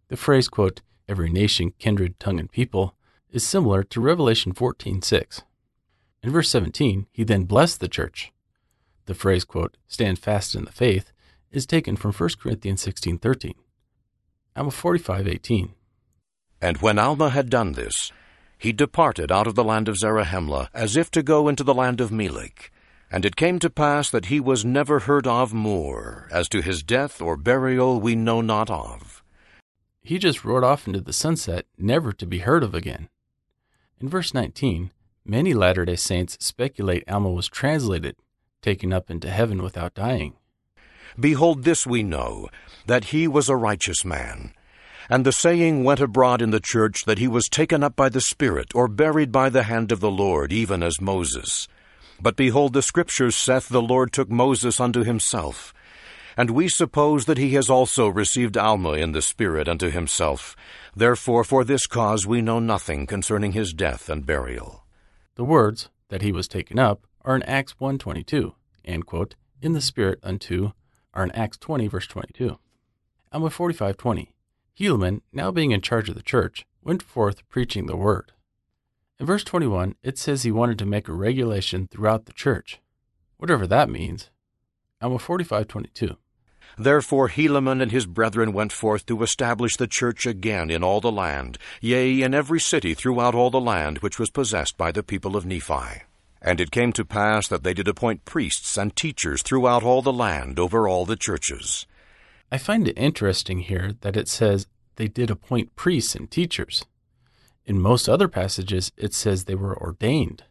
The 0.08 0.16
phrase, 0.16 0.48
quote, 0.48 0.80
every 1.08 1.30
nation, 1.30 1.72
kindred, 1.78 2.18
tongue, 2.18 2.40
and 2.40 2.50
people, 2.50 2.94
is 3.30 3.46
similar 3.46 3.82
to 3.84 4.00
Revelation 4.00 4.52
14:6. 4.52 5.42
In 6.22 6.30
verse 6.30 6.48
17, 6.50 7.06
he 7.10 7.24
then 7.24 7.44
blessed 7.44 7.80
the 7.80 7.88
church. 7.88 8.32
The 9.06 9.14
phrase, 9.14 9.44
quote, 9.44 9.76
stand 9.88 10.18
fast 10.18 10.54
in 10.54 10.64
the 10.64 10.72
faith, 10.72 11.12
is 11.50 11.66
taken 11.66 11.96
from 11.96 12.12
1 12.12 12.38
Corinthians 12.38 12.80
16:13. 12.82 13.54
Alma 14.54 14.70
45:18. 14.70 15.74
And 16.60 16.76
when 16.78 16.98
Alma 16.98 17.30
had 17.30 17.50
done 17.50 17.72
this, 17.72 18.12
he 18.62 18.72
departed 18.72 19.32
out 19.32 19.48
of 19.48 19.56
the 19.56 19.64
land 19.64 19.88
of 19.88 19.98
Zarahemla, 19.98 20.68
as 20.72 20.96
if 20.96 21.10
to 21.10 21.22
go 21.24 21.48
into 21.48 21.64
the 21.64 21.74
land 21.74 22.00
of 22.00 22.12
Melek. 22.12 22.70
And 23.10 23.24
it 23.24 23.34
came 23.34 23.58
to 23.58 23.68
pass 23.68 24.08
that 24.08 24.26
he 24.26 24.38
was 24.38 24.64
never 24.64 25.00
heard 25.00 25.26
of 25.26 25.52
more. 25.52 26.28
As 26.30 26.48
to 26.50 26.62
his 26.62 26.84
death 26.84 27.20
or 27.20 27.36
burial, 27.36 28.00
we 28.00 28.14
know 28.14 28.40
not 28.40 28.70
of. 28.70 29.24
He 30.00 30.16
just 30.16 30.44
rode 30.44 30.62
off 30.62 30.86
into 30.86 31.00
the 31.00 31.12
sunset, 31.12 31.66
never 31.76 32.12
to 32.12 32.24
be 32.24 32.38
heard 32.38 32.62
of 32.62 32.72
again. 32.72 33.08
In 34.00 34.08
verse 34.08 34.32
19, 34.32 34.92
many 35.24 35.54
Latter 35.54 35.84
day 35.84 35.96
Saints 35.96 36.38
speculate 36.38 37.02
Alma 37.10 37.32
was 37.32 37.48
translated, 37.48 38.14
taken 38.62 38.92
up 38.92 39.10
into 39.10 39.28
heaven 39.28 39.60
without 39.60 39.92
dying. 39.92 40.34
Behold, 41.18 41.64
this 41.64 41.84
we 41.84 42.04
know, 42.04 42.48
that 42.86 43.06
he 43.06 43.26
was 43.26 43.48
a 43.48 43.56
righteous 43.56 44.04
man. 44.04 44.54
And 45.12 45.26
the 45.26 45.30
saying 45.30 45.84
went 45.84 46.00
abroad 46.00 46.40
in 46.40 46.52
the 46.52 46.58
church 46.58 47.04
that 47.04 47.18
he 47.18 47.28
was 47.28 47.46
taken 47.46 47.82
up 47.82 47.94
by 47.94 48.08
the 48.08 48.22
Spirit, 48.22 48.74
or 48.74 48.88
buried 48.88 49.30
by 49.30 49.50
the 49.50 49.64
hand 49.64 49.92
of 49.92 50.00
the 50.00 50.10
Lord, 50.10 50.54
even 50.54 50.82
as 50.82 51.02
Moses. 51.02 51.68
But 52.18 52.34
behold, 52.34 52.72
the 52.72 52.80
Scriptures 52.80 53.36
saith 53.36 53.68
the 53.68 53.82
Lord 53.82 54.10
took 54.10 54.30
Moses 54.30 54.80
unto 54.80 55.04
himself. 55.04 55.74
And 56.34 56.48
we 56.48 56.66
suppose 56.66 57.26
that 57.26 57.36
he 57.36 57.50
has 57.50 57.68
also 57.68 58.08
received 58.08 58.56
Alma 58.56 58.92
in 58.92 59.12
the 59.12 59.20
Spirit 59.20 59.68
unto 59.68 59.90
himself. 59.90 60.56
Therefore, 60.96 61.44
for 61.44 61.62
this 61.62 61.86
cause 61.86 62.26
we 62.26 62.40
know 62.40 62.58
nothing 62.58 63.06
concerning 63.06 63.52
his 63.52 63.74
death 63.74 64.08
and 64.08 64.24
burial. 64.24 64.86
The 65.34 65.44
words 65.44 65.90
that 66.08 66.22
he 66.22 66.32
was 66.32 66.48
taken 66.48 66.78
up 66.78 67.06
are 67.20 67.36
in 67.36 67.42
Acts 67.42 67.74
1.22, 67.78 68.54
and 68.82 69.04
quote, 69.04 69.34
in 69.60 69.74
the 69.74 69.82
Spirit 69.82 70.20
unto 70.22 70.72
are 71.12 71.24
in 71.24 71.32
Acts 71.32 71.58
20, 71.58 71.86
verse 71.88 72.06
22. 72.06 72.58
Alma 73.30 73.50
45.20, 73.50 74.28
Helaman, 74.78 75.20
now 75.32 75.50
being 75.50 75.70
in 75.70 75.80
charge 75.80 76.08
of 76.08 76.14
the 76.14 76.22
church, 76.22 76.64
went 76.82 77.02
forth 77.02 77.48
preaching 77.48 77.86
the 77.86 77.96
word. 77.96 78.32
In 79.18 79.26
verse 79.26 79.44
21, 79.44 79.94
it 80.02 80.18
says 80.18 80.42
he 80.42 80.50
wanted 80.50 80.78
to 80.78 80.86
make 80.86 81.08
a 81.08 81.12
regulation 81.12 81.86
throughout 81.86 82.26
the 82.26 82.32
church, 82.32 82.80
whatever 83.36 83.66
that 83.66 83.90
means. 83.90 84.30
Alma 85.00 85.18
45:22. 85.18 86.16
Therefore 86.78 87.28
Helaman 87.28 87.82
and 87.82 87.92
his 87.92 88.06
brethren 88.06 88.52
went 88.52 88.72
forth 88.72 89.04
to 89.06 89.22
establish 89.22 89.76
the 89.76 89.86
church 89.86 90.26
again 90.26 90.70
in 90.70 90.82
all 90.82 91.00
the 91.00 91.12
land, 91.12 91.58
yea, 91.80 92.22
in 92.22 92.32
every 92.32 92.60
city 92.60 92.94
throughout 92.94 93.34
all 93.34 93.50
the 93.50 93.60
land 93.60 93.98
which 93.98 94.18
was 94.18 94.30
possessed 94.30 94.78
by 94.78 94.90
the 94.90 95.02
people 95.02 95.36
of 95.36 95.44
Nephi. 95.44 96.02
And 96.40 96.60
it 96.60 96.70
came 96.70 96.92
to 96.94 97.04
pass 97.04 97.46
that 97.48 97.62
they 97.62 97.74
did 97.74 97.88
appoint 97.88 98.24
priests 98.24 98.76
and 98.76 98.96
teachers 98.96 99.42
throughout 99.42 99.82
all 99.82 100.02
the 100.02 100.12
land 100.12 100.58
over 100.58 100.88
all 100.88 101.04
the 101.04 101.16
churches. 101.16 101.86
I 102.52 102.58
find 102.58 102.86
it 102.86 102.98
interesting 102.98 103.60
here 103.60 103.94
that 104.02 104.14
it 104.14 104.28
says 104.28 104.66
they 104.96 105.08
did 105.08 105.30
appoint 105.30 105.74
priests 105.74 106.14
and 106.14 106.30
teachers. 106.30 106.84
In 107.64 107.80
most 107.80 108.10
other 108.10 108.28
passages, 108.28 108.92
it 108.94 109.14
says 109.14 109.44
they 109.44 109.54
were 109.54 109.74
ordained. 109.74 110.44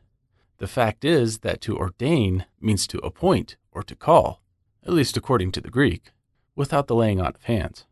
The 0.57 0.65
fact 0.65 1.05
is 1.05 1.39
that 1.39 1.61
to 1.61 1.77
ordain 1.77 2.47
means 2.59 2.87
to 2.87 2.97
appoint 3.05 3.55
or 3.71 3.83
to 3.83 3.95
call, 3.95 4.41
at 4.83 4.93
least 4.93 5.15
according 5.15 5.51
to 5.51 5.61
the 5.61 5.69
Greek, 5.69 6.09
without 6.55 6.87
the 6.87 6.95
laying 6.95 7.21
on 7.21 7.27
of 7.35 7.43
hands. 7.43 7.85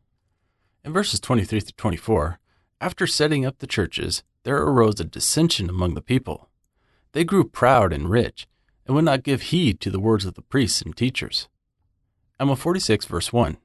In 0.84 0.92
verses 0.92 1.20
23 1.20 1.60
through 1.60 1.72
24, 1.78 2.40
after 2.82 3.06
setting 3.06 3.46
up 3.46 3.60
the 3.60 3.68
churches, 3.68 4.24
there 4.42 4.58
arose 4.58 5.00
a 5.00 5.04
dissension 5.04 5.70
among 5.70 5.94
the 5.94 6.02
people. 6.02 6.50
They 7.12 7.24
grew 7.24 7.48
proud 7.48 7.94
and 7.94 8.10
rich, 8.10 8.48
and 8.88 8.96
would 8.96 9.06
not 9.06 9.22
give 9.22 9.44
heed 9.44 9.80
to 9.82 9.92
the 9.92 10.00
words 10.00 10.26
of 10.26 10.34
the 10.34 10.42
priests 10.42 10.82
and 10.82 10.98
teachers. 10.98 11.48
Alma 12.40 12.56
46, 12.56 13.06
verse 13.06 13.32
1. 13.32 13.58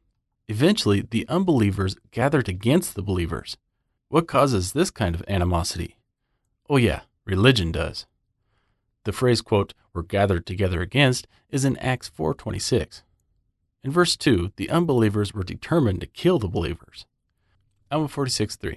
Eventually, 0.48 1.02
the 1.02 1.26
unbelievers 1.28 1.96
gathered 2.10 2.48
against 2.48 2.94
the 2.94 3.02
believers 3.02 3.56
what 4.14 4.28
causes 4.28 4.72
this 4.72 4.92
kind 4.92 5.16
of 5.16 5.24
animosity? 5.26 5.98
Oh, 6.70 6.76
yeah, 6.76 7.00
religion 7.24 7.72
does. 7.72 8.06
The 9.02 9.12
phrase, 9.12 9.40
quote, 9.40 9.74
were 9.92 10.04
gathered 10.04 10.46
together 10.46 10.80
against 10.80 11.26
is 11.50 11.64
in 11.64 11.76
Acts 11.78 12.12
4.26. 12.16 13.02
In 13.82 13.90
verse 13.90 14.16
2, 14.16 14.52
the 14.54 14.70
unbelievers 14.70 15.34
were 15.34 15.42
determined 15.42 16.00
to 16.00 16.06
kill 16.06 16.38
the 16.38 16.46
believers. 16.46 17.06
Alma 17.90 18.06
46.3. 18.06 18.76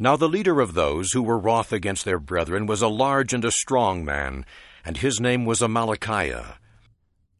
Now 0.00 0.16
the 0.16 0.28
leader 0.28 0.60
of 0.60 0.74
those 0.74 1.12
who 1.12 1.22
were 1.22 1.38
wroth 1.38 1.72
against 1.72 2.04
their 2.04 2.18
brethren 2.18 2.66
was 2.66 2.82
a 2.82 2.88
large 2.88 3.32
and 3.32 3.44
a 3.44 3.52
strong 3.52 4.04
man, 4.04 4.44
and 4.84 4.96
his 4.96 5.20
name 5.20 5.44
was 5.44 5.60
Amalickiah. 5.60 6.56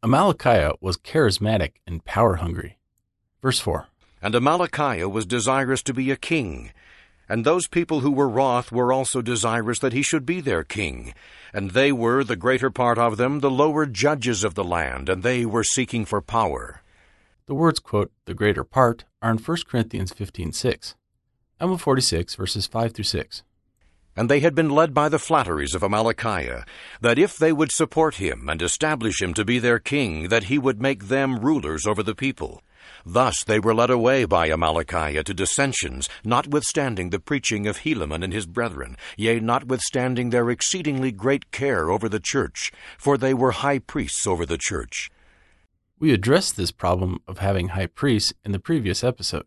Amalickiah 0.02 0.76
was 0.80 0.96
charismatic 0.96 1.72
and 1.88 2.04
power 2.04 2.36
hungry. 2.36 2.78
Verse 3.46 3.60
4. 3.60 3.86
And 4.22 4.34
Amalickiah 4.34 5.08
was 5.08 5.24
desirous 5.24 5.80
to 5.84 5.94
be 5.94 6.10
a 6.10 6.16
king, 6.16 6.72
and 7.28 7.44
those 7.44 7.68
people 7.68 8.00
who 8.00 8.10
were 8.10 8.28
wroth 8.28 8.72
were 8.72 8.92
also 8.92 9.22
desirous 9.22 9.78
that 9.78 9.92
he 9.92 10.02
should 10.02 10.26
be 10.26 10.40
their 10.40 10.64
king. 10.64 11.14
And 11.52 11.70
they 11.70 11.92
were, 11.92 12.24
the 12.24 12.34
greater 12.34 12.70
part 12.70 12.98
of 12.98 13.18
them, 13.18 13.38
the 13.38 13.48
lower 13.48 13.86
judges 13.86 14.42
of 14.42 14.56
the 14.56 14.64
land, 14.64 15.08
and 15.08 15.22
they 15.22 15.46
were 15.46 15.62
seeking 15.62 16.04
for 16.04 16.20
power. 16.20 16.82
The 17.46 17.54
words, 17.54 17.78
quote, 17.78 18.10
the 18.24 18.34
greater 18.34 18.64
part, 18.64 19.04
are 19.22 19.30
in 19.30 19.38
1 19.38 19.58
Corinthians 19.68 20.12
15.6. 20.12 20.96
Alma 21.60 21.78
46, 21.78 22.34
verses 22.34 22.66
5 22.66 22.94
through 22.94 23.04
6. 23.04 23.44
And 24.16 24.28
they 24.28 24.40
had 24.40 24.56
been 24.56 24.70
led 24.70 24.92
by 24.92 25.08
the 25.08 25.20
flatteries 25.20 25.76
of 25.76 25.82
Amalickiah, 25.82 26.66
that 27.00 27.16
if 27.16 27.38
they 27.38 27.52
would 27.52 27.70
support 27.70 28.16
him 28.16 28.48
and 28.48 28.60
establish 28.60 29.22
him 29.22 29.34
to 29.34 29.44
be 29.44 29.60
their 29.60 29.78
king, 29.78 30.30
that 30.30 30.44
he 30.50 30.58
would 30.58 30.82
make 30.82 31.04
them 31.04 31.38
rulers 31.38 31.86
over 31.86 32.02
the 32.02 32.16
people. 32.16 32.60
Thus 33.04 33.44
they 33.44 33.58
were 33.58 33.74
led 33.74 33.90
away 33.90 34.24
by 34.24 34.48
Amalickiah 34.48 35.24
to 35.24 35.34
dissensions, 35.34 36.08
notwithstanding 36.24 37.10
the 37.10 37.18
preaching 37.18 37.66
of 37.66 37.78
Helaman 37.78 38.22
and 38.22 38.32
his 38.32 38.46
brethren, 38.46 38.96
yea, 39.16 39.40
notwithstanding 39.40 40.30
their 40.30 40.50
exceedingly 40.50 41.12
great 41.12 41.50
care 41.50 41.90
over 41.90 42.08
the 42.08 42.20
church, 42.20 42.72
for 42.98 43.16
they 43.16 43.34
were 43.34 43.52
high 43.52 43.78
priests 43.78 44.26
over 44.26 44.44
the 44.44 44.58
church. 44.58 45.10
We 45.98 46.12
addressed 46.12 46.56
this 46.56 46.72
problem 46.72 47.22
of 47.26 47.38
having 47.38 47.68
high 47.68 47.86
priests 47.86 48.34
in 48.44 48.52
the 48.52 48.58
previous 48.58 49.02
episode. 49.02 49.46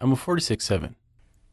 Alma 0.00 0.16
46 0.16 0.64
7. 0.64 0.96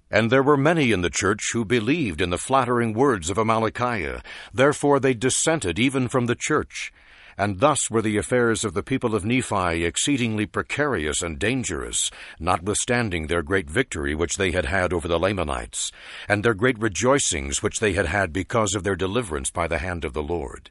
And 0.10 0.30
there 0.30 0.44
were 0.44 0.56
many 0.56 0.92
in 0.92 1.02
the 1.02 1.10
church 1.10 1.42
who 1.54 1.66
believed 1.66 2.22
in 2.22 2.30
the 2.30 2.38
flattering 2.38 2.94
words 2.94 3.30
of 3.30 3.38
Amalickiah. 3.38 4.22
Therefore 4.54 5.00
they 5.00 5.14
dissented 5.14 5.80
even 5.80 6.08
from 6.08 6.28
the 6.28 6.36
church. 6.36 6.94
And 7.38 7.60
thus 7.60 7.90
were 7.90 8.02
the 8.02 8.18
affairs 8.18 8.64
of 8.64 8.74
the 8.74 8.84
people 8.84 9.16
of 9.16 9.26
Nephi 9.26 9.86
exceedingly 9.86 10.46
precarious 10.46 11.22
and 11.22 11.40
dangerous, 11.40 12.12
notwithstanding 12.40 13.28
their 13.28 13.42
great 13.42 13.70
victory 13.70 14.14
which 14.14 14.38
they 14.38 14.52
had 14.52 14.66
had 14.66 14.94
over 14.94 15.08
the 15.08 15.20
Lamanites, 15.20 15.92
and 16.28 16.44
their 16.44 16.54
great 16.54 16.80
rejoicings 16.80 17.64
which 17.64 17.80
they 17.80 17.94
had 17.94 18.06
had 18.06 18.32
because 18.32 18.76
of 18.76 18.84
their 18.84 18.96
deliverance 18.96 19.50
by 19.50 19.68
the 19.68 19.80
hand 19.80 20.06
of 20.06 20.14
the 20.14 20.24
Lord. 20.24 20.70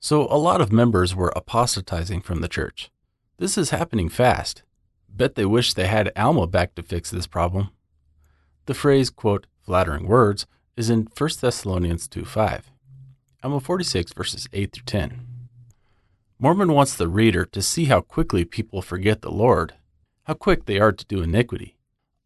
So 0.00 0.26
a 0.30 0.38
lot 0.38 0.60
of 0.60 0.72
members 0.72 1.14
were 1.14 1.32
apostatizing 1.34 2.22
from 2.22 2.40
the 2.40 2.48
church. 2.48 2.90
This 3.38 3.58
is 3.58 3.70
happening 3.70 4.08
fast. 4.08 4.62
Bet 5.08 5.34
they 5.34 5.44
wish 5.44 5.74
they 5.74 5.86
had 5.86 6.12
Alma 6.16 6.46
back 6.46 6.74
to 6.74 6.82
fix 6.82 7.10
this 7.10 7.26
problem. 7.26 7.70
The 8.66 8.74
phrase, 8.74 9.10
quote, 9.10 9.46
flattering 9.64 10.06
words, 10.06 10.46
is 10.76 10.90
in 10.90 11.08
1 11.16 11.30
Thessalonians 11.40 12.06
2 12.06 12.24
5. 12.24 12.70
Alma 13.42 13.60
46, 13.60 14.12
verses 14.12 14.48
8 14.52 14.72
through 14.72 14.84
10. 14.84 15.27
Mormon 16.40 16.72
wants 16.72 16.94
the 16.94 17.08
reader 17.08 17.44
to 17.44 17.60
see 17.60 17.86
how 17.86 18.00
quickly 18.00 18.44
people 18.44 18.80
forget 18.80 19.22
the 19.22 19.30
Lord, 19.30 19.74
how 20.22 20.34
quick 20.34 20.66
they 20.66 20.78
are 20.78 20.92
to 20.92 21.04
do 21.06 21.20
iniquity. 21.20 21.76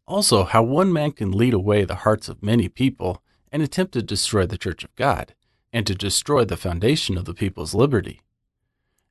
Also, 0.05 0.43
how 0.43 0.61
one 0.61 0.93
man 0.93 1.13
can 1.13 1.31
lead 1.31 1.55
away 1.55 1.83
the 1.83 1.95
hearts 2.05 2.29
of 2.29 2.43
many 2.43 2.69
people 2.69 3.23
and 3.51 3.63
attempt 3.63 3.93
to 3.93 4.03
destroy 4.03 4.45
the 4.45 4.57
Church 4.57 4.83
of 4.83 4.95
God, 4.95 5.33
and 5.71 5.87
to 5.87 5.95
destroy 5.95 6.45
the 6.45 6.57
foundation 6.57 7.17
of 7.17 7.25
the 7.25 7.33
people's 7.33 7.73
liberty. 7.73 8.21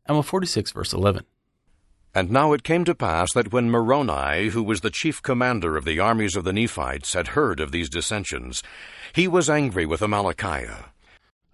Alma 0.08 0.22
46, 0.22 0.70
verse 0.70 0.92
11. 0.92 1.24
And 2.14 2.30
now 2.30 2.52
it 2.52 2.62
came 2.62 2.84
to 2.84 2.94
pass 2.94 3.32
that 3.32 3.52
when 3.52 3.72
Moroni, 3.72 4.50
who 4.50 4.62
was 4.62 4.82
the 4.82 4.90
chief 4.90 5.20
commander 5.20 5.76
of 5.76 5.84
the 5.84 5.98
armies 5.98 6.36
of 6.36 6.44
the 6.44 6.52
Nephites, 6.52 7.14
had 7.14 7.28
heard 7.28 7.58
of 7.58 7.72
these 7.72 7.88
dissensions, 7.88 8.62
he 9.12 9.26
was 9.26 9.50
angry 9.50 9.84
with 9.84 10.00
Amalickiah 10.00 10.91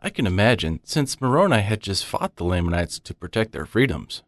I 0.01 0.11
can 0.11 0.27
imagine, 0.27 0.81
since 0.85 1.21
Moroni 1.21 1.61
had 1.61 1.81
just 1.81 2.07
fought 2.07 2.37
the 2.37 2.45
Lamanites 2.45 3.01
to 3.01 3.15
protect 3.15 3.53
their 3.53 3.67
freedoms. 3.67 4.23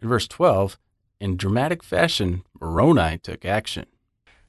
In 0.00 0.08
verse 0.08 0.26
12, 0.26 0.78
in 1.20 1.36
dramatic 1.36 1.82
fashion, 1.82 2.42
Moroni 2.58 3.18
took 3.18 3.44
action. 3.44 3.86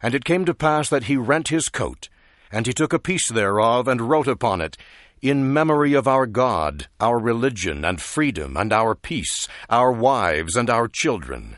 And 0.01 0.15
it 0.15 0.23
came 0.23 0.45
to 0.45 0.53
pass 0.53 0.89
that 0.89 1.05
he 1.05 1.17
rent 1.17 1.49
his 1.49 1.67
coat, 1.67 2.09
and 2.51 2.67
he 2.67 2.73
took 2.73 2.93
a 2.93 2.99
piece 2.99 3.27
thereof, 3.29 3.87
and 3.87 4.09
wrote 4.09 4.27
upon 4.27 4.61
it, 4.61 4.77
in 5.21 5.51
memory 5.51 5.93
of 5.93 6.07
our 6.07 6.25
God, 6.25 6.87
our 6.99 7.17
religion 7.19 7.83
and 7.83 8.01
freedom 8.01 8.55
and 8.55 8.71
our 8.71 8.95
peace, 8.95 9.47
our 9.69 9.91
wives 9.91 10.55
and 10.55 10.69
our 10.69 10.87
children. 10.87 11.57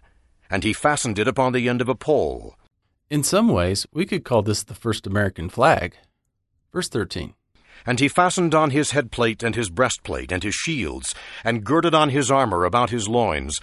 And 0.49 0.63
he 0.63 0.73
fastened 0.73 1.19
it 1.19 1.27
upon 1.27 1.53
the 1.53 1.67
end 1.67 1.81
of 1.81 1.89
a 1.89 1.95
pole. 1.95 2.55
In 3.09 3.23
some 3.23 3.49
ways, 3.49 3.85
we 3.91 4.05
could 4.05 4.23
call 4.23 4.41
this 4.41 4.63
the 4.63 4.73
first 4.73 5.05
American 5.05 5.49
flag. 5.49 5.95
Verse 6.71 6.89
13. 6.89 7.33
And 7.85 7.99
he 7.99 8.07
fastened 8.07 8.53
on 8.53 8.71
his 8.71 8.91
headplate 8.91 9.43
and 9.43 9.55
his 9.55 9.69
breastplate 9.69 10.31
and 10.31 10.43
his 10.43 10.55
shields, 10.55 11.15
and 11.43 11.63
girded 11.63 11.93
on 11.93 12.09
his 12.09 12.31
armor 12.31 12.65
about 12.65 12.89
his 12.89 13.07
loins. 13.07 13.59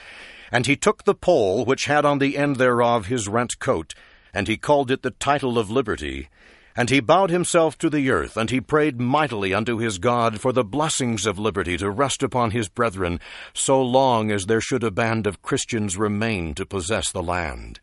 And 0.50 0.66
he 0.66 0.76
took 0.76 1.04
the 1.04 1.14
pole 1.14 1.64
which 1.64 1.86
had 1.86 2.04
on 2.04 2.18
the 2.18 2.38
end 2.38 2.56
thereof 2.56 3.06
his 3.06 3.28
rent 3.28 3.58
coat, 3.58 3.94
and 4.32 4.48
he 4.48 4.56
called 4.56 4.90
it 4.90 5.02
the 5.02 5.10
title 5.10 5.58
of 5.58 5.70
liberty. 5.70 6.28
And 6.76 6.90
he 6.90 6.98
bowed 6.98 7.30
himself 7.30 7.78
to 7.78 7.88
the 7.88 8.10
earth, 8.10 8.36
and 8.36 8.50
he 8.50 8.60
prayed 8.60 9.00
mightily 9.00 9.54
unto 9.54 9.78
his 9.78 9.98
God 9.98 10.40
for 10.40 10.52
the 10.52 10.64
blessings 10.64 11.24
of 11.24 11.38
liberty 11.38 11.76
to 11.76 11.88
rest 11.88 12.22
upon 12.22 12.50
his 12.50 12.68
brethren, 12.68 13.20
so 13.52 13.80
long 13.80 14.32
as 14.32 14.46
there 14.46 14.60
should 14.60 14.82
a 14.82 14.90
band 14.90 15.26
of 15.28 15.40
Christians 15.40 15.96
remain 15.96 16.52
to 16.54 16.66
possess 16.66 17.12
the 17.12 17.22
land. 17.22 17.78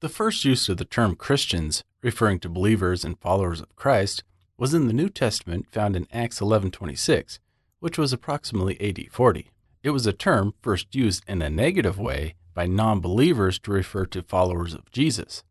The 0.00 0.08
first 0.08 0.46
use 0.46 0.70
of 0.70 0.78
the 0.78 0.86
term 0.86 1.16
Christians, 1.16 1.84
referring 2.00 2.40
to 2.40 2.48
believers 2.48 3.04
and 3.04 3.18
followers 3.18 3.60
of 3.60 3.76
Christ, 3.76 4.24
was 4.60 4.74
in 4.74 4.86
the 4.86 4.92
New 4.92 5.08
Testament 5.08 5.66
found 5.72 5.96
in 5.96 6.06
Acts 6.12 6.38
11:26, 6.38 7.38
which 7.78 7.96
was 7.96 8.12
approximately 8.12 8.78
AD 8.78 9.10
40. 9.10 9.50
It 9.82 9.90
was 9.90 10.06
a 10.06 10.12
term 10.12 10.52
first 10.60 10.94
used 10.94 11.24
in 11.26 11.40
a 11.40 11.48
negative 11.48 11.98
way 11.98 12.34
by 12.52 12.66
non-believers 12.66 13.58
to 13.60 13.72
refer 13.72 14.04
to 14.04 14.22
followers 14.22 14.74
of 14.74 14.92
Jesus. 14.92 15.44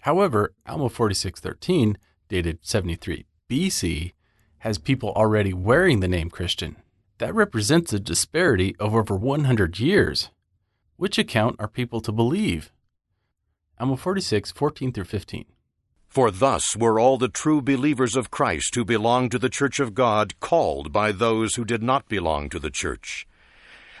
However, 0.00 0.54
Alma 0.64 0.88
4613, 0.88 1.98
dated 2.28 2.60
73 2.62 3.26
BC, 3.46 4.14
has 4.60 4.78
people 4.78 5.10
already 5.10 5.52
wearing 5.52 6.00
the 6.00 6.08
name 6.08 6.30
Christian. 6.30 6.76
That 7.18 7.34
represents 7.34 7.92
a 7.92 8.00
disparity 8.00 8.74
of 8.80 8.94
over 8.94 9.14
100 9.14 9.78
years. 9.78 10.30
Which 10.96 11.18
account 11.18 11.56
are 11.58 11.68
people 11.68 12.00
to 12.00 12.10
believe? 12.10 12.72
Alma 13.78 13.98
46, 13.98 14.50
14 14.52 14.92
through 14.92 15.04
15. 15.04 15.44
For 16.16 16.30
thus 16.30 16.74
were 16.74 16.98
all 16.98 17.18
the 17.18 17.28
true 17.28 17.60
believers 17.60 18.16
of 18.16 18.30
Christ 18.30 18.74
who 18.74 18.86
belonged 18.86 19.32
to 19.32 19.38
the 19.38 19.50
church 19.50 19.78
of 19.78 19.92
God 19.92 20.40
called 20.40 20.90
by 20.90 21.12
those 21.12 21.56
who 21.56 21.64
did 21.66 21.82
not 21.82 22.08
belong 22.08 22.48
to 22.48 22.58
the 22.58 22.70
church. 22.70 23.28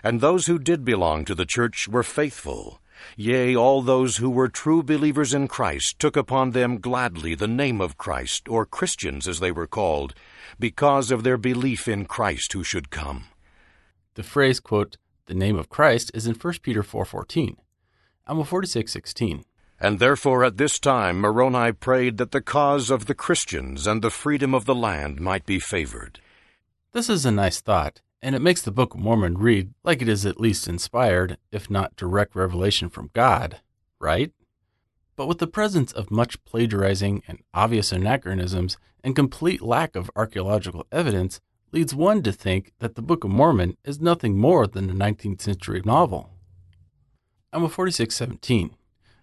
And 0.02 0.22
those 0.22 0.46
who 0.46 0.58
did 0.58 0.82
belong 0.82 1.26
to 1.26 1.34
the 1.34 1.44
church 1.44 1.88
were 1.88 2.02
faithful. 2.02 2.80
Yea, 3.18 3.54
all 3.54 3.82
those 3.82 4.16
who 4.16 4.30
were 4.30 4.48
true 4.48 4.82
believers 4.82 5.34
in 5.34 5.46
Christ 5.46 5.98
took 5.98 6.16
upon 6.16 6.52
them 6.52 6.78
gladly 6.78 7.34
the 7.34 7.46
name 7.46 7.82
of 7.82 7.98
Christ, 7.98 8.48
or 8.48 8.64
Christians 8.64 9.28
as 9.28 9.40
they 9.40 9.52
were 9.52 9.66
called, 9.66 10.14
because 10.58 11.10
of 11.10 11.22
their 11.22 11.36
belief 11.36 11.86
in 11.86 12.06
Christ 12.06 12.54
who 12.54 12.64
should 12.64 12.88
come. 12.88 13.24
The 14.14 14.22
phrase, 14.22 14.58
quote, 14.58 14.96
the 15.26 15.34
name 15.34 15.58
of 15.58 15.68
Christ 15.68 16.10
is 16.14 16.26
in 16.26 16.34
1 16.34 16.54
Peter 16.62 16.82
4.14. 16.82 17.56
Alma 18.26 18.44
46.16. 18.44 19.42
And 19.78 19.98
therefore 19.98 20.44
at 20.44 20.56
this 20.56 20.78
time 20.78 21.20
Moroni 21.20 21.72
prayed 21.72 22.16
that 22.16 22.30
the 22.30 22.40
cause 22.40 22.90
of 22.90 23.06
the 23.06 23.14
Christians 23.14 23.86
and 23.86 24.02
the 24.02 24.10
freedom 24.10 24.54
of 24.54 24.64
the 24.64 24.74
land 24.74 25.20
might 25.20 25.44
be 25.44 25.58
favored. 25.58 26.20
This 26.92 27.10
is 27.10 27.26
a 27.26 27.30
nice 27.30 27.60
thought, 27.60 28.00
and 28.22 28.34
it 28.34 28.42
makes 28.42 28.62
the 28.62 28.70
Book 28.70 28.94
of 28.94 29.00
Mormon 29.00 29.36
read 29.36 29.74
like 29.84 30.00
it 30.00 30.08
is 30.08 30.24
at 30.24 30.40
least 30.40 30.66
inspired, 30.66 31.36
if 31.52 31.70
not 31.70 31.96
direct 31.96 32.34
revelation 32.34 32.88
from 32.88 33.10
God, 33.12 33.60
right? 34.00 34.32
But 35.14 35.28
with 35.28 35.38
the 35.38 35.46
presence 35.46 35.92
of 35.92 36.10
much 36.10 36.42
plagiarizing 36.44 37.22
and 37.28 37.42
obvious 37.52 37.92
anachronisms 37.92 38.78
and 39.04 39.14
complete 39.14 39.62
lack 39.62 39.94
of 39.94 40.10
archaeological 40.16 40.86
evidence, 40.90 41.40
leads 41.72 41.94
one 41.94 42.22
to 42.22 42.32
think 42.32 42.72
that 42.78 42.94
the 42.94 43.02
Book 43.02 43.24
of 43.24 43.30
Mormon 43.30 43.76
is 43.84 44.00
nothing 44.00 44.38
more 44.38 44.66
than 44.66 44.88
a 44.88 44.94
19th 44.94 45.40
century 45.42 45.82
novel. 45.84 46.30
Alma 47.52 47.68
4617. 47.68 48.74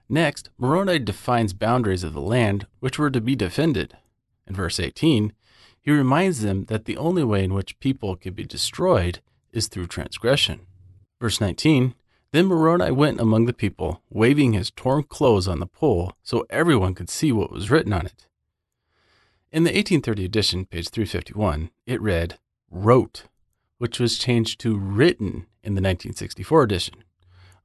Next, 0.09 0.49
Moroni 0.57 0.99
defines 0.99 1.53
boundaries 1.53 2.03
of 2.03 2.13
the 2.13 2.21
land 2.21 2.67
which 2.79 2.99
were 2.99 3.09
to 3.09 3.21
be 3.21 3.35
defended. 3.35 3.97
In 4.45 4.55
verse 4.55 4.79
18, 4.79 5.33
he 5.81 5.91
reminds 5.91 6.41
them 6.41 6.65
that 6.65 6.85
the 6.85 6.97
only 6.97 7.23
way 7.23 7.43
in 7.43 7.53
which 7.53 7.79
people 7.79 8.15
can 8.15 8.33
be 8.33 8.45
destroyed 8.45 9.19
is 9.51 9.67
through 9.67 9.87
transgression. 9.87 10.61
Verse 11.19 11.39
19, 11.39 11.93
then 12.31 12.47
Moroni 12.47 12.91
went 12.91 13.19
among 13.19 13.45
the 13.45 13.53
people, 13.53 14.01
waving 14.09 14.53
his 14.53 14.71
torn 14.71 15.03
clothes 15.03 15.47
on 15.47 15.59
the 15.59 15.67
pole 15.67 16.13
so 16.23 16.45
everyone 16.49 16.95
could 16.95 17.09
see 17.09 17.31
what 17.31 17.51
was 17.51 17.69
written 17.69 17.93
on 17.93 18.05
it. 18.05 18.27
In 19.51 19.63
the 19.65 19.69
1830 19.69 20.25
edition, 20.25 20.65
page 20.65 20.89
351, 20.89 21.69
it 21.85 22.01
read, 22.01 22.39
wrote, 22.71 23.25
which 23.77 23.99
was 23.99 24.17
changed 24.17 24.59
to 24.61 24.75
written 24.75 25.45
in 25.61 25.75
the 25.75 25.81
1964 25.81 26.63
edition. 26.63 27.03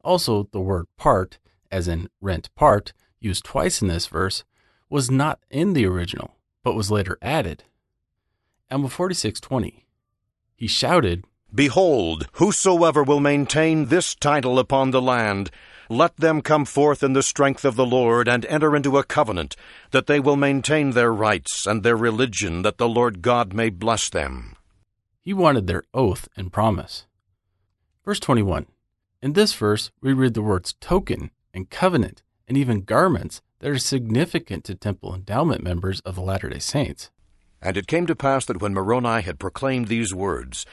Also, 0.05 0.49
the 0.53 0.61
word 0.61 0.87
part 0.99 1.39
as 1.71 1.89
in 1.89 2.09
rent 2.21 2.55
part, 2.55 2.93
used 3.21 3.45
twice 3.45 3.83
in 3.83 3.89
this 3.89 4.07
verse, 4.07 4.45
was 4.89 5.11
not 5.11 5.41
in 5.51 5.73
the 5.73 5.87
original, 5.87 6.37
but 6.63 6.75
was 6.75 6.91
later 6.91 7.19
added. 7.21 7.65
Alma 8.71 8.89
46:20. 8.89 9.85
He 10.55 10.67
shouted, 10.67 11.25
Behold, 11.55 12.29
whosoever 12.33 13.03
will 13.03 13.21
maintain 13.21 13.87
this 13.87 14.15
title 14.15 14.59
upon 14.59 14.91
the 14.91 15.01
land, 15.01 15.51
let 15.89 16.17
them 16.17 16.43
come 16.43 16.67
forth 16.67 17.03
in 17.03 17.15
the 17.15 17.23
strength 17.23 17.65
of 17.65 17.77
the 17.77 17.87
Lord 17.87 18.29
and 18.29 18.45
enter 18.47 18.77
into 18.77 18.99
a 18.99 19.05
covenant, 19.05 19.57
that 19.91 20.07
they 20.07 20.21
will 20.21 20.37
maintain 20.37 20.91
their 20.91 21.13
rights 21.13 21.67
and 21.67 21.83
their 21.83 21.97
religion, 21.97 22.61
that 22.63 22.77
the 22.77 22.89
Lord 22.89 23.23
God 23.23 23.55
may 23.55 23.71
bless 23.71 24.11
them. 24.11 24.57
He 25.23 25.33
wanted 25.33 25.67
their 25.67 25.85
oath 25.95 26.29
and 26.37 26.53
promise. 26.53 27.07
Verse 28.05 28.21
21. 28.21 28.67
In 29.23 29.33
this 29.33 29.55
verse, 29.55 29.91
we 30.03 30.13
read 30.13 30.35
the 30.35 30.43
words 30.43 30.75
token 30.81 31.31
and 31.53 31.71
covenant 31.71 32.23
and 32.47 32.57
even 32.57 32.83
garments 32.83 33.41
that 33.61 33.71
are 33.71 33.79
significant 33.79 34.65
to 34.65 34.75
temple 34.75 35.15
endowment 35.15 35.63
members 35.63 36.01
of 36.01 36.15
the 36.15 36.21
Latter 36.21 36.49
day 36.49 36.59
Saints. 36.59 37.11
And 37.61 37.77
it 37.77 37.87
came 37.87 38.07
to 38.07 38.15
pass 38.15 38.45
that 38.45 38.61
when 38.61 38.73
Moroni 38.73 39.23
had 39.23 39.39
proclaimed 39.39 39.89
these 39.89 40.15
words, 40.15 40.65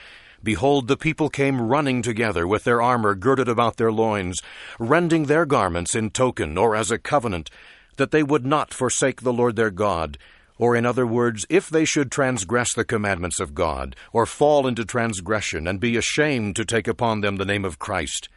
behold, 0.43 0.87
the 0.87 0.97
people 0.97 1.29
came 1.29 1.61
running 1.61 2.01
together 2.01 2.47
with 2.47 2.63
their 2.63 2.81
armor 2.81 3.15
girded 3.15 3.47
about 3.47 3.77
their 3.77 3.91
loins, 3.91 4.39
rending 4.77 5.25
their 5.25 5.45
garments 5.45 5.95
in 5.95 6.11
token 6.11 6.57
or 6.57 6.75
as 6.75 6.91
a 6.91 6.99
covenant, 6.99 7.49
that 7.97 8.11
they 8.11 8.21
would 8.21 8.45
not 8.45 8.73
forsake 8.73 9.21
the 9.21 9.33
Lord 9.33 9.55
their 9.55 9.71
God, 9.71 10.17
or 10.57 10.75
in 10.75 10.85
other 10.85 11.07
words, 11.07 11.45
if 11.49 11.69
they 11.69 11.85
should 11.85 12.11
transgress 12.11 12.73
the 12.73 12.85
commandments 12.85 13.39
of 13.39 13.55
God, 13.55 13.95
or 14.13 14.25
fall 14.25 14.67
into 14.67 14.85
transgression, 14.85 15.67
and 15.67 15.79
be 15.79 15.97
ashamed 15.97 16.55
to 16.55 16.65
take 16.65 16.87
upon 16.87 17.21
them 17.21 17.37
the 17.37 17.45
name 17.45 17.65
of 17.65 17.79
Christ, 17.79 18.29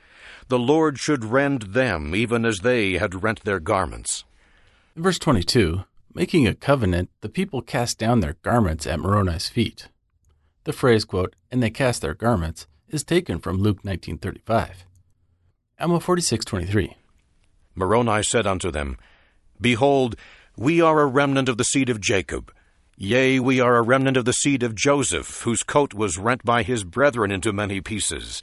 the 0.49 0.59
Lord 0.59 0.99
should 0.99 1.25
rend 1.25 1.63
them 1.63 2.15
even 2.15 2.45
as 2.45 2.61
they 2.61 2.95
had 2.95 3.23
rent 3.23 3.45
their 3.45 3.61
garments. 3.61 4.25
Verse 4.97 5.19
22, 5.19 5.85
making 6.15 6.47
a 6.47 6.55
covenant, 6.55 7.11
the 7.21 7.29
people 7.29 7.63
cast 7.63 7.99
down 7.99 8.21
their 8.21 8.37
garments 8.43 8.87
at 8.87 8.99
Moroni's 8.99 9.49
feet. 9.49 9.89
The 10.65 10.73
phrase, 10.73 11.05
quote, 11.05 11.37
and 11.51 11.63
they 11.63 11.71
cast 11.71 12.03
their 12.03 12.15
garments, 12.15 12.67
is 12.89 13.05
taken 13.05 13.39
from 13.39 13.59
Luke 13.59 13.83
19.35. 13.83 14.71
Alma 15.81 16.01
46.23. 16.01 16.95
Moroni 17.75 18.23
said 18.23 18.47
unto 18.47 18.71
them, 18.71 18.97
Behold, 19.61 20.17
we 20.57 20.81
are 20.81 21.01
a 21.01 21.07
remnant 21.07 21.49
of 21.49 21.57
the 21.57 21.65
seed 21.65 21.89
of 21.89 22.01
Jacob. 22.01 22.53
Yea, 22.97 23.39
we 23.39 23.61
are 23.61 23.77
a 23.77 23.83
remnant 23.83 24.17
of 24.17 24.25
the 24.25 24.33
seed 24.33 24.63
of 24.65 24.75
Joseph, 24.75 25.43
whose 25.43 25.63
coat 25.63 25.95
was 25.95 26.19
rent 26.19 26.45
by 26.45 26.65
his 26.65 26.83
brethren 26.83 27.31
into 27.31 27.53
many 27.53 27.81
pieces. 27.81 28.43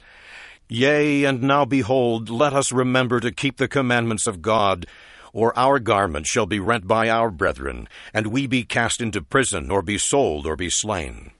Yea, 0.68 1.24
and 1.24 1.42
now 1.42 1.64
behold, 1.64 2.28
let 2.28 2.52
us 2.52 2.72
remember 2.72 3.20
to 3.20 3.30
keep 3.30 3.56
the 3.56 3.68
commandments 3.68 4.26
of 4.26 4.42
God, 4.42 4.84
or 5.32 5.56
our 5.56 5.78
garment 5.78 6.26
shall 6.26 6.46
be 6.46 6.58
rent 6.58 6.88
by 6.88 7.08
our 7.08 7.30
brethren, 7.30 7.88
and 8.12 8.28
we 8.28 8.48
be 8.48 8.64
cast 8.64 9.00
into 9.00 9.22
prison, 9.22 9.70
or 9.70 9.80
be 9.80 9.96
sold, 9.96 10.44
or 10.44 10.56
be 10.56 10.68
slain. 10.68 11.30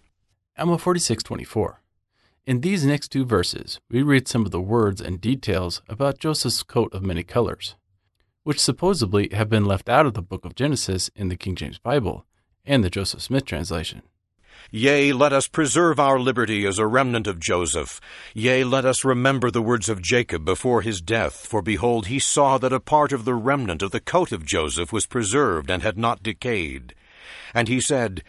Alma 0.57 0.79
46:24. 0.79 1.81
In 2.47 2.61
these 2.61 2.87
next 2.87 3.09
two 3.09 3.25
verses, 3.25 3.81
we 3.91 4.03
read 4.03 4.29
some 4.29 4.45
of 4.45 4.53
the 4.53 4.61
words 4.61 5.01
and 5.01 5.21
details 5.21 5.83
about 5.89 6.21
Joseph's 6.21 6.63
coat 6.63 6.95
of 6.95 7.03
many 7.03 7.25
colors, 7.25 7.75
which 8.45 8.61
supposedly 8.61 9.29
have 9.33 9.49
been 9.49 9.65
left 9.65 9.89
out 9.89 10.07
of 10.07 10.15
the 10.15 10.23
book 10.23 10.45
of 10.45 10.55
Genesis 10.55 11.11
in 11.17 11.29
the 11.29 11.37
King 11.37 11.57
James 11.57 11.81
Bible 11.81 12.25
and 12.65 12.85
the 12.85 12.91
Joseph 12.91 13.23
Smith 13.23 13.45
translation. 13.45 14.03
Yea, 14.71 15.13
let 15.13 15.33
us 15.33 15.47
preserve 15.47 16.01
our 16.01 16.19
liberty 16.19 16.67
as 16.67 16.79
a 16.79 16.87
remnant 16.87 17.27
of 17.27 17.39
Joseph. 17.39 18.01
Yea, 18.35 18.65
let 18.65 18.85
us 18.85 19.05
remember 19.05 19.51
the 19.51 19.63
words 19.63 19.89
of 19.89 20.03
Jacob 20.03 20.45
before 20.45 20.83
his 20.83 21.01
death, 21.01 21.47
for 21.47 21.63
behold, 21.63 22.09
he 22.09 22.19
saw 22.19 22.59
that 22.59 22.73
a 22.73 22.81
part 22.81 23.13
of 23.13 23.25
the 23.25 23.35
remnant 23.35 23.81
of 23.81 23.93
the 23.93 24.01
coat 24.01 24.33
of 24.33 24.45
Joseph 24.45 24.93
was 24.93 25.07
preserved 25.07 25.71
and 25.71 25.83
had 25.83 25.97
not 25.97 26.23
decayed. 26.23 26.95
And 27.55 27.69
he 27.69 27.81
said, 27.81 28.25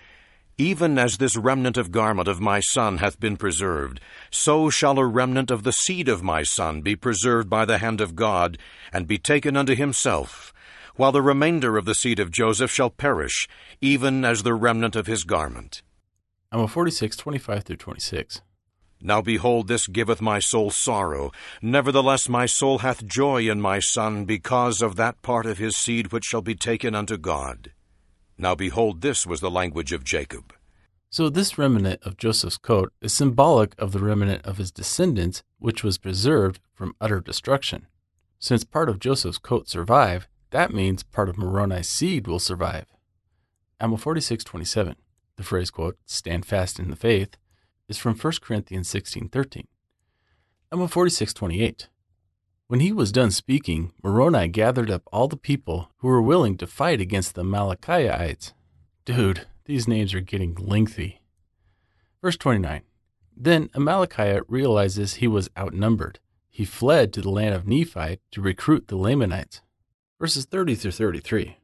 Even 0.58 1.00
as 1.00 1.18
this 1.18 1.36
remnant 1.36 1.76
of 1.76 1.92
garment 1.92 2.28
of 2.28 2.40
my 2.40 2.60
son 2.60 3.00
hath 3.00 3.20
been 3.20 3.36
preserved, 3.36 4.00
so 4.30 4.70
shall 4.70 5.00
a 5.00 5.06
remnant 5.06 5.50
of 5.50 5.64
the 5.64 5.74
seed 5.74 6.08
of 6.08 6.24
my 6.24 6.44
son 6.44 6.82
be 6.82 6.96
preserved 6.96 7.50
by 7.50 7.66
the 7.66 7.80
hand 7.80 8.00
of 8.00 8.16
God, 8.16 8.58
and 8.94 9.08
be 9.08 9.18
taken 9.18 9.58
unto 9.58 9.76
himself, 9.76 10.54
while 10.96 11.12
the 11.12 11.22
remainder 11.22 11.78
of 11.78 11.86
the 11.86 11.96
seed 11.96 12.20
of 12.20 12.32
Joseph 12.32 12.72
shall 12.72 12.90
perish, 12.90 13.48
even 13.82 14.24
as 14.24 14.44
the 14.44 14.54
remnant 14.54 14.96
of 14.96 15.08
his 15.08 15.24
garment. 15.24 15.82
Alma 16.50 16.68
46, 16.70 17.18
25 17.18 17.64
through 17.64 17.76
26. 17.76 18.42
Now 19.02 19.22
behold, 19.22 19.68
this 19.68 19.86
giveth 19.86 20.22
my 20.22 20.40
soul 20.40 20.72
sorrow. 20.72 21.32
Nevertheless, 21.62 22.30
my 22.30 22.46
soul 22.46 22.80
hath 22.80 23.06
joy 23.06 23.50
in 23.50 23.60
my 23.60 23.80
son, 23.80 24.24
because 24.24 24.82
of 24.82 24.96
that 24.96 25.22
part 25.22 25.46
of 25.46 25.58
his 25.58 25.76
seed 25.76 26.12
which 26.14 26.24
shall 26.24 26.42
be 26.42 26.56
taken 26.56 26.96
unto 26.96 27.18
God. 27.18 27.74
Now 28.38 28.56
behold, 28.56 29.02
this 29.02 29.28
was 29.28 29.42
the 29.42 29.52
language 29.52 29.92
of 29.92 30.06
Jacob. 30.06 30.54
So, 31.10 31.30
this 31.30 31.58
remnant 31.58 32.02
of 32.04 32.18
Joseph's 32.18 32.58
coat 32.58 32.94
is 33.02 33.14
symbolic 33.14 33.76
of 33.78 33.92
the 33.92 34.00
remnant 34.00 34.46
of 34.46 34.58
his 34.58 34.72
descendants, 34.72 35.44
which 35.60 35.84
was 35.84 35.98
preserved 35.98 36.60
from 36.74 36.96
utter 37.02 37.20
destruction. 37.20 37.88
Since 38.40 38.64
part 38.64 38.90
of 38.90 39.00
Joseph's 39.00 39.38
coat 39.38 39.68
survived, 39.68 40.28
that 40.52 40.74
means 40.74 41.04
part 41.04 41.30
of 41.30 41.38
Moroni's 41.38 41.88
seed 41.88 42.28
will 42.28 42.40
survive. 42.40 42.86
Alma 43.82 43.98
46:27. 43.98 44.96
The 45.38 45.44
phrase 45.44 45.72
quote, 45.72 45.98
"stand 46.06 46.46
fast 46.46 46.80
in 46.80 46.90
the 46.90 46.96
faith" 46.96 47.38
is 47.88 47.98
from 47.98 48.16
1 48.16 48.42
Corinthians 48.42 48.90
16:13. 48.90 49.68
Alma 50.72 50.88
46:28. 50.88 51.88
When 52.68 52.82
he 52.82 52.92
was 52.92 53.14
done 53.14 53.32
speaking, 53.32 53.94
Moroni 54.04 54.50
gathered 54.50 54.92
up 54.92 55.04
all 55.14 55.30
the 55.30 55.38
people 55.38 55.92
who 55.98 56.08
were 56.08 56.22
willing 56.22 56.58
to 56.58 56.68
fight 56.68 57.00
against 57.00 57.36
the 57.36 57.44
Amalickiahites. 57.44 58.52
Dude, 59.06 59.48
these 59.66 59.88
names 59.88 60.14
are 60.14 60.20
getting 60.20 60.56
lengthy. 60.56 61.22
Verse 62.22 62.36
29. 62.36 62.82
Then 63.36 63.70
Amalickiah 63.70 64.42
realizes 64.48 65.16
he 65.16 65.28
was 65.28 65.50
outnumbered. 65.58 66.20
He 66.50 66.66
fled 66.66 67.14
to 67.14 67.22
the 67.22 67.30
land 67.30 67.54
of 67.54 67.68
Nephi 67.68 68.20
to 68.32 68.42
recruit 68.42 68.88
the 68.88 68.98
Lamanites. 68.98 69.62
Verses 70.20 70.46
30 70.46 70.76
through 70.76 70.92
33. 70.92 71.58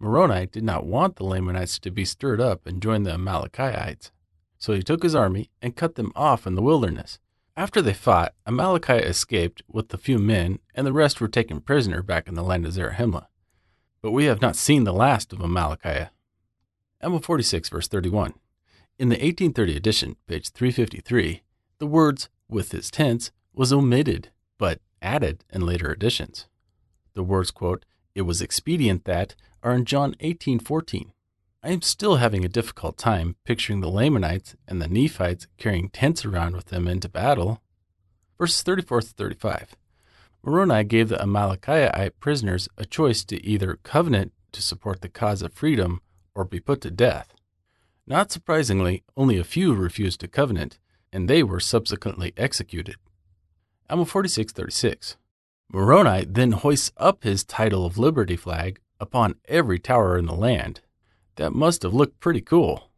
Moroni 0.00 0.46
did 0.46 0.62
not 0.62 0.86
want 0.86 1.16
the 1.16 1.24
Lamanites 1.24 1.78
to 1.80 1.90
be 1.90 2.04
stirred 2.04 2.40
up 2.40 2.66
and 2.66 2.82
join 2.82 3.02
the 3.02 3.12
Amalickiahites. 3.12 4.10
So 4.58 4.72
he 4.72 4.82
took 4.82 5.02
his 5.02 5.14
army 5.14 5.50
and 5.60 5.76
cut 5.76 5.96
them 5.96 6.12
off 6.14 6.46
in 6.46 6.54
the 6.54 6.62
wilderness. 6.62 7.18
After 7.56 7.82
they 7.82 7.92
fought, 7.92 8.34
Amalickiah 8.46 9.04
escaped 9.04 9.62
with 9.66 9.92
a 9.92 9.98
few 9.98 10.18
men, 10.18 10.60
and 10.74 10.86
the 10.86 10.92
rest 10.92 11.20
were 11.20 11.28
taken 11.28 11.60
prisoner 11.60 12.02
back 12.02 12.28
in 12.28 12.34
the 12.34 12.42
land 12.44 12.64
of 12.64 12.72
Zarahemla. 12.72 13.26
But 14.00 14.12
we 14.12 14.26
have 14.26 14.40
not 14.40 14.54
seen 14.54 14.84
the 14.84 14.92
last 14.92 15.32
of 15.32 15.40
Amalickiah. 15.40 16.10
Alma 17.02 17.20
46, 17.20 17.68
verse 17.68 17.88
31. 17.88 18.34
In 18.98 19.08
the 19.08 19.16
1830 19.16 19.76
edition, 19.76 20.16
page 20.26 20.50
353, 20.50 21.42
the 21.78 21.86
words, 21.86 22.28
with 22.48 22.72
his 22.72 22.90
tents, 22.90 23.32
was 23.52 23.72
omitted, 23.72 24.30
but 24.56 24.80
added 25.02 25.44
in 25.52 25.66
later 25.66 25.92
editions. 25.92 26.46
The 27.14 27.22
words, 27.24 27.50
quote, 27.50 27.84
it 28.14 28.22
was 28.22 28.42
expedient 28.42 29.04
that, 29.04 29.34
are 29.62 29.74
in 29.74 29.84
John 29.84 30.14
18:14. 30.20 31.12
I 31.62 31.70
am 31.70 31.82
still 31.82 32.16
having 32.16 32.44
a 32.44 32.48
difficult 32.48 32.96
time 32.96 33.36
picturing 33.44 33.80
the 33.80 33.90
Lamanites 33.90 34.54
and 34.66 34.80
the 34.80 34.88
Nephites 34.88 35.48
carrying 35.56 35.88
tents 35.88 36.24
around 36.24 36.54
with 36.54 36.66
them 36.66 36.86
into 36.86 37.08
battle. 37.08 37.60
Verses 38.38 38.62
34 38.62 39.00
to 39.00 39.08
35. 39.08 39.76
Moroni 40.44 40.84
gave 40.84 41.08
the 41.08 41.16
Amalickiah 41.16 42.12
prisoners 42.20 42.68
a 42.78 42.84
choice 42.84 43.24
to 43.24 43.44
either 43.44 43.80
covenant 43.82 44.32
to 44.52 44.62
support 44.62 45.00
the 45.00 45.08
cause 45.08 45.42
of 45.42 45.52
freedom 45.52 46.00
or 46.34 46.44
be 46.44 46.60
put 46.60 46.80
to 46.82 46.90
death. 46.90 47.34
Not 48.06 48.30
surprisingly, 48.30 49.02
only 49.16 49.36
a 49.36 49.44
few 49.44 49.74
refused 49.74 50.20
to 50.20 50.28
covenant, 50.28 50.78
and 51.12 51.28
they 51.28 51.42
were 51.42 51.60
subsequently 51.60 52.32
executed. 52.36 52.96
Alma 53.90 54.04
46:36. 54.04 55.16
Moroni 55.70 56.24
then 56.24 56.52
hoists 56.52 56.92
up 56.96 57.24
his 57.24 57.44
title 57.44 57.84
of 57.84 57.98
liberty 57.98 58.36
flag 58.36 58.80
upon 58.98 59.34
every 59.46 59.78
tower 59.78 60.16
in 60.16 60.24
the 60.24 60.34
land 60.34 60.80
that 61.36 61.52
must 61.52 61.82
have 61.82 61.92
looked 61.92 62.20
pretty 62.20 62.40
cool. 62.40 62.90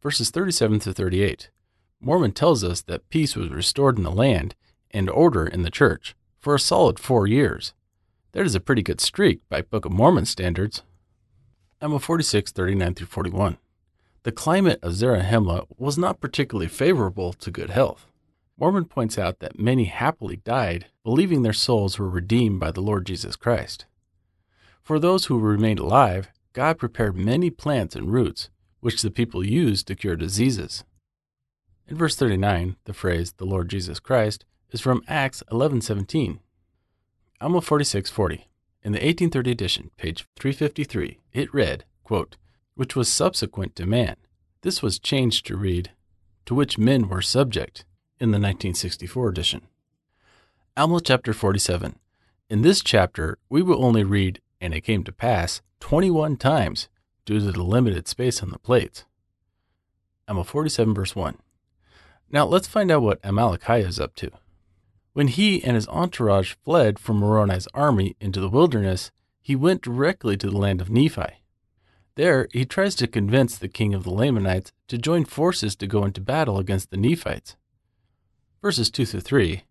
Verses 0.00 0.30
37 0.30 0.78
to 0.80 0.94
38. 0.94 1.50
Mormon 2.00 2.32
tells 2.32 2.62
us 2.62 2.82
that 2.82 3.08
peace 3.08 3.34
was 3.34 3.50
restored 3.50 3.98
in 3.98 4.04
the 4.04 4.12
land 4.12 4.54
and 4.92 5.10
order 5.10 5.46
in 5.46 5.62
the 5.62 5.70
church 5.70 6.14
for 6.38 6.54
a 6.54 6.60
solid 6.60 7.00
four 7.00 7.26
years. 7.26 7.74
That 8.32 8.46
is 8.46 8.54
a 8.54 8.60
pretty 8.60 8.82
good 8.82 9.00
streak 9.00 9.40
by 9.48 9.62
Book 9.62 9.84
of 9.84 9.92
Mormon 9.92 10.24
standards. 10.24 10.82
Alma 11.82 11.98
46, 11.98 12.52
39 12.52 12.94
through 12.94 13.06
41. 13.08 13.58
The 14.22 14.32
climate 14.32 14.78
of 14.82 14.92
Zarahemla 14.92 15.66
was 15.76 15.98
not 15.98 16.20
particularly 16.20 16.68
favorable 16.68 17.32
to 17.34 17.50
good 17.50 17.70
health. 17.70 18.07
Mormon 18.60 18.86
points 18.86 19.16
out 19.16 19.38
that 19.38 19.58
many 19.58 19.84
happily 19.84 20.36
died, 20.36 20.86
believing 21.04 21.42
their 21.42 21.52
souls 21.52 21.96
were 21.96 22.08
redeemed 22.08 22.58
by 22.58 22.72
the 22.72 22.80
Lord 22.80 23.06
Jesus 23.06 23.36
Christ. 23.36 23.86
For 24.82 24.98
those 24.98 25.26
who 25.26 25.38
remained 25.38 25.78
alive, 25.78 26.28
God 26.54 26.76
prepared 26.76 27.16
many 27.16 27.50
plants 27.50 27.94
and 27.94 28.12
roots, 28.12 28.50
which 28.80 29.02
the 29.02 29.12
people 29.12 29.46
used 29.46 29.86
to 29.86 29.94
cure 29.94 30.16
diseases. 30.16 30.82
In 31.86 31.96
verse 31.96 32.16
39, 32.16 32.76
the 32.84 32.92
phrase 32.92 33.32
"the 33.32 33.46
Lord 33.46 33.68
Jesus 33.68 34.00
Christ" 34.00 34.44
is 34.70 34.80
from 34.80 35.04
Acts 35.06 35.42
11:17. 35.52 36.40
Alma 37.40 37.60
46:40. 37.60 38.48
In 38.82 38.92
the 38.92 38.98
1830 38.98 39.52
edition, 39.52 39.90
page 39.96 40.26
353, 40.36 41.20
it 41.32 41.54
read, 41.54 41.84
quote, 42.02 42.36
"which 42.74 42.96
was 42.96 43.08
subsequent 43.08 43.76
to 43.76 43.86
man." 43.86 44.16
This 44.62 44.82
was 44.82 44.98
changed 44.98 45.46
to 45.46 45.56
read, 45.56 45.92
"to 46.46 46.54
which 46.54 46.76
men 46.76 47.08
were 47.08 47.22
subject" 47.22 47.84
in 48.20 48.30
the 48.30 48.36
1964 48.36 49.28
edition. 49.28 49.62
Alma 50.76 51.00
chapter 51.00 51.32
47. 51.32 51.98
In 52.50 52.62
this 52.62 52.82
chapter, 52.82 53.38
we 53.48 53.62
will 53.62 53.84
only 53.84 54.04
read, 54.04 54.40
and 54.60 54.72
it 54.72 54.82
came 54.82 55.04
to 55.04 55.12
pass, 55.12 55.60
21 55.80 56.36
times 56.36 56.88
due 57.24 57.40
to 57.40 57.52
the 57.52 57.62
limited 57.62 58.08
space 58.08 58.42
on 58.42 58.50
the 58.50 58.58
plates. 58.58 59.04
Alma 60.26 60.44
47, 60.44 60.94
verse 60.94 61.14
1. 61.14 61.38
Now 62.30 62.44
let's 62.46 62.68
find 62.68 62.90
out 62.90 63.02
what 63.02 63.22
Amalickiah 63.22 63.86
is 63.86 64.00
up 64.00 64.14
to. 64.16 64.30
When 65.12 65.28
he 65.28 65.62
and 65.64 65.74
his 65.74 65.88
entourage 65.88 66.54
fled 66.64 66.98
from 66.98 67.18
Moroni's 67.18 67.68
army 67.74 68.16
into 68.20 68.40
the 68.40 68.48
wilderness, 68.48 69.10
he 69.40 69.56
went 69.56 69.82
directly 69.82 70.36
to 70.36 70.50
the 70.50 70.58
land 70.58 70.80
of 70.80 70.90
Nephi. 70.90 71.42
There, 72.14 72.48
he 72.52 72.64
tries 72.64 72.94
to 72.96 73.06
convince 73.06 73.56
the 73.56 73.68
king 73.68 73.94
of 73.94 74.04
the 74.04 74.10
Lamanites 74.10 74.72
to 74.88 74.98
join 74.98 75.24
forces 75.24 75.76
to 75.76 75.86
go 75.86 76.04
into 76.04 76.20
battle 76.20 76.58
against 76.58 76.90
the 76.90 76.96
Nephites. 76.96 77.56
Verses 78.60 78.90
2 78.90 79.06
through 79.06 79.20
3. 79.20 79.62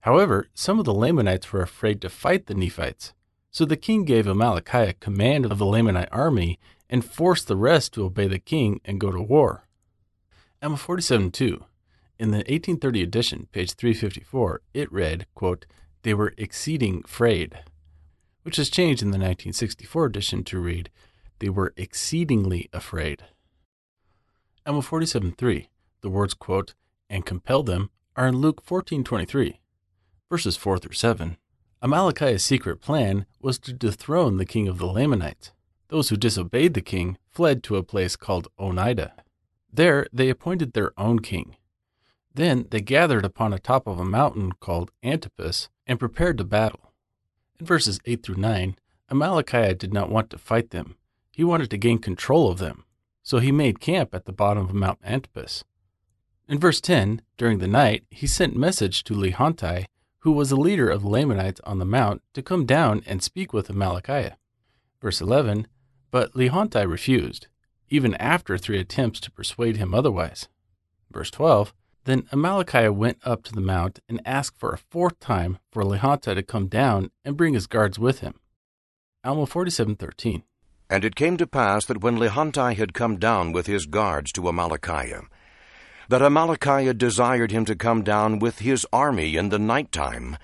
However, 0.00 0.48
some 0.54 0.78
of 0.78 0.84
the 0.84 0.92
Lamanites 0.92 1.52
were 1.52 1.62
afraid 1.62 2.00
to 2.00 2.10
fight 2.10 2.46
the 2.46 2.54
Nephites, 2.54 3.12
so 3.50 3.64
the 3.64 3.76
king 3.76 4.04
gave 4.04 4.26
Amalickiah 4.26 4.98
command 4.98 5.46
of 5.46 5.58
the 5.58 5.64
Lamanite 5.64 6.08
army 6.10 6.58
and 6.90 7.04
forced 7.04 7.46
the 7.46 7.56
rest 7.56 7.94
to 7.94 8.04
obey 8.04 8.26
the 8.26 8.38
king 8.38 8.80
and 8.84 9.00
go 9.00 9.12
to 9.12 9.22
war. 9.22 9.66
Alma 10.62 10.76
47 10.76 11.30
2. 11.30 11.64
In 12.18 12.30
the 12.30 12.38
1830 12.38 13.02
edition, 13.02 13.48
page 13.52 13.74
354, 13.74 14.62
it 14.72 14.92
read, 14.92 15.26
quote, 15.34 15.66
They 16.02 16.14
were 16.14 16.34
exceeding 16.36 17.02
afraid, 17.04 17.60
which 18.42 18.56
has 18.56 18.70
changed 18.70 19.02
in 19.02 19.08
the 19.08 19.18
1964 19.18 20.06
edition 20.06 20.44
to 20.44 20.58
read, 20.58 20.90
They 21.38 21.48
were 21.48 21.72
exceedingly 21.76 22.68
afraid. 22.72 23.24
Alma 24.66 24.82
47 24.82 25.32
3. 25.32 25.68
The 26.00 26.10
words, 26.10 26.34
quote, 26.34 26.74
and 27.08 27.24
compel 27.24 27.62
them 27.62 27.90
are 28.16 28.26
in 28.26 28.36
Luke 28.36 28.64
14:23, 28.64 29.60
verses 30.30 30.56
4 30.56 30.78
through 30.78 30.94
7. 30.94 31.36
Amalickiah's 31.82 32.44
secret 32.44 32.80
plan 32.80 33.26
was 33.40 33.58
to 33.58 33.72
dethrone 33.72 34.36
the 34.36 34.46
king 34.46 34.68
of 34.68 34.78
the 34.78 34.86
Lamanites. 34.86 35.52
Those 35.88 36.08
who 36.08 36.16
disobeyed 36.16 36.74
the 36.74 36.80
king 36.80 37.18
fled 37.28 37.62
to 37.64 37.76
a 37.76 37.82
place 37.82 38.16
called 38.16 38.48
Onidah. 38.58 39.12
There 39.72 40.06
they 40.12 40.30
appointed 40.30 40.72
their 40.72 40.98
own 40.98 41.18
king. 41.18 41.56
Then 42.32 42.66
they 42.70 42.80
gathered 42.80 43.24
upon 43.24 43.52
a 43.52 43.58
top 43.58 43.86
of 43.86 44.00
a 44.00 44.04
mountain 44.04 44.52
called 44.52 44.90
Antipas 45.02 45.68
and 45.86 45.98
prepared 45.98 46.38
to 46.38 46.44
battle. 46.44 46.92
In 47.60 47.66
verses 47.66 48.00
8 48.06 48.22
through 48.22 48.36
9, 48.36 48.76
Amalickiah 49.10 49.76
did 49.76 49.92
not 49.92 50.10
want 50.10 50.30
to 50.30 50.38
fight 50.38 50.70
them. 50.70 50.96
He 51.30 51.44
wanted 51.44 51.70
to 51.70 51.78
gain 51.78 51.98
control 51.98 52.50
of 52.50 52.58
them. 52.58 52.84
So 53.22 53.38
he 53.38 53.52
made 53.52 53.80
camp 53.80 54.14
at 54.14 54.24
the 54.24 54.32
bottom 54.32 54.64
of 54.64 54.74
Mount 54.74 54.98
Antipas. 55.04 55.64
In 56.48 56.58
verse 56.58 56.80
10, 56.80 57.22
during 57.36 57.58
the 57.58 57.66
night, 57.66 58.04
he 58.10 58.26
sent 58.26 58.56
message 58.56 59.04
to 59.04 59.14
Lehonti 59.14 59.86
who 60.24 60.32
was 60.32 60.48
the 60.48 60.56
leader 60.56 60.88
of 60.88 61.02
the 61.02 61.08
Lamanites 61.08 61.60
on 61.64 61.78
the 61.78 61.84
mount, 61.84 62.22
to 62.32 62.40
come 62.40 62.64
down 62.64 63.02
and 63.06 63.22
speak 63.22 63.52
with 63.52 63.68
Amalickiah. 63.68 64.36
Verse 65.00 65.20
11 65.20 65.66
But 66.10 66.32
Lehonti 66.32 66.88
refused, 66.88 67.46
even 67.90 68.14
after 68.14 68.56
three 68.56 68.80
attempts 68.80 69.20
to 69.20 69.30
persuade 69.30 69.76
him 69.76 69.94
otherwise. 69.94 70.48
Verse 71.10 71.30
12 71.30 71.74
Then 72.04 72.22
Amalickiah 72.32 72.94
went 72.94 73.18
up 73.22 73.42
to 73.44 73.52
the 73.52 73.60
mount 73.60 74.00
and 74.08 74.22
asked 74.24 74.58
for 74.58 74.72
a 74.72 74.78
fourth 74.78 75.20
time 75.20 75.58
for 75.70 75.84
Lehonti 75.84 76.34
to 76.34 76.42
come 76.42 76.68
down 76.68 77.10
and 77.22 77.36
bring 77.36 77.52
his 77.52 77.66
guards 77.66 77.98
with 77.98 78.20
him. 78.20 78.40
Alma 79.22 79.44
47:13. 79.44 80.42
And 80.88 81.04
it 81.04 81.16
came 81.16 81.36
to 81.36 81.46
pass 81.46 81.84
that 81.84 82.02
when 82.02 82.16
Lehonti 82.16 82.76
had 82.76 82.94
come 82.94 83.18
down 83.18 83.52
with 83.52 83.66
his 83.66 83.84
guards 83.84 84.32
to 84.32 84.40
Amalickiah, 84.48 85.26
that 86.08 86.22
Amalickiah 86.22 86.96
desired 86.96 87.50
him 87.50 87.64
to 87.64 87.74
come 87.74 88.02
down 88.02 88.38
with 88.38 88.60
his 88.60 88.86
army 88.92 89.36
in 89.36 89.48
the 89.48 89.58
night 89.58 89.92
time, 89.92 90.36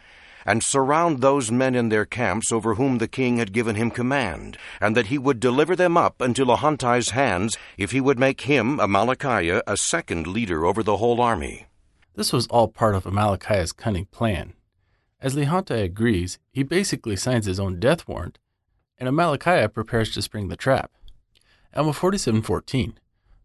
and 0.46 0.62
surround 0.62 1.20
those 1.20 1.50
men 1.50 1.74
in 1.74 1.88
their 1.88 2.06
camps 2.06 2.50
over 2.50 2.74
whom 2.74 2.98
the 2.98 3.08
king 3.08 3.36
had 3.36 3.52
given 3.52 3.76
him 3.76 3.90
command, 3.90 4.56
and 4.80 4.96
that 4.96 5.06
he 5.06 5.18
would 5.18 5.40
deliver 5.40 5.76
them 5.76 5.96
up 5.96 6.20
into 6.22 6.44
Lehonti's 6.44 7.11
hands 7.11 7.56
if 7.76 7.92
he 7.92 8.00
would 8.00 8.18
make 8.18 8.42
him, 8.42 8.78
Amalickiah, 8.78 9.62
a 9.66 9.76
second 9.76 10.26
leader 10.26 10.64
over 10.64 10.82
the 10.82 10.96
whole 10.96 11.20
army. 11.20 11.66
This 12.14 12.32
was 12.32 12.46
all 12.48 12.68
part 12.68 12.94
of 12.94 13.04
Amalickiah's 13.04 13.72
cunning 13.72 14.06
plan. 14.06 14.54
As 15.20 15.34
Lehonti 15.34 15.82
agrees, 15.82 16.38
he 16.50 16.62
basically 16.62 17.16
signs 17.16 17.46
his 17.46 17.61
own 17.61 17.78
death 17.78 18.08
warrant, 18.08 18.38
and 18.98 19.08
Amalickiah 19.08 19.72
prepares 19.72 20.12
to 20.14 20.22
spring 20.22 20.48
the 20.48 20.56
trap. 20.56 20.90
Alma 21.74 21.92
47:14. 21.92 22.94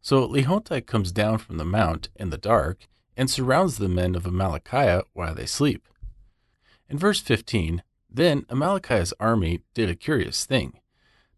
So 0.06 0.28
Lehonti 0.28 0.86
comes 0.86 1.12
down 1.12 1.39
from 1.39 1.58
the 1.58 1.66
mount 1.66 2.10
in 2.16 2.30
the 2.30 2.38
dark 2.38 2.86
and 3.18 3.28
surrounds 3.28 3.80
the 3.80 3.89
men 3.89 4.14
of 4.14 4.26
Amalickiah 4.26 5.01
while 5.14 5.34
they 5.34 5.47
sleep. 5.47 5.88
In 6.88 6.99
verse 6.99 7.20
15, 7.20 7.82
then 8.08 8.43
Amalickiah's 8.43 9.16
army 9.20 9.62
did 9.74 9.89
a 9.89 9.95
curious 9.95 10.45
thing. 10.45 10.80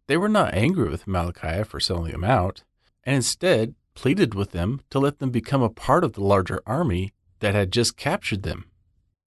They 0.08 0.18
were 0.18 0.28
not 0.28 0.54
angry 0.54 0.90
with 0.90 1.06
Amalickiah 1.06 1.66
for 1.66 1.80
selling 1.80 2.12
them 2.12 2.26
out, 2.26 2.66
and 3.06 3.16
instead 3.16 3.74
pleaded 3.94 4.34
with 4.34 4.52
them 4.52 4.82
to 4.90 5.00
let 5.00 5.20
them 5.20 5.30
become 5.30 5.62
a 5.62 5.70
part 5.70 6.04
of 6.04 6.12
the 6.12 6.26
larger 6.26 6.62
army 6.66 7.14
that 7.40 7.56
had 7.56 7.72
just 7.72 7.96
captured 7.96 8.44
them. 8.44 8.66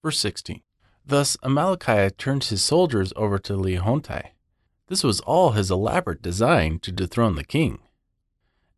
Verse 0.03 0.19
16. 0.19 0.61
Thus 1.03 1.35
Amalickiah 1.37 2.15
turned 2.15 2.43
his 2.43 2.63
soldiers 2.63 3.11
over 3.15 3.39
to 3.39 3.53
Lehonti. 3.53 4.33
This 4.85 5.03
was 5.03 5.19
all 5.21 5.53
his 5.53 5.71
elaborate 5.71 6.21
design 6.21 6.77
to 6.81 6.91
dethrone 6.91 7.33
the 7.33 7.43
king. 7.43 7.79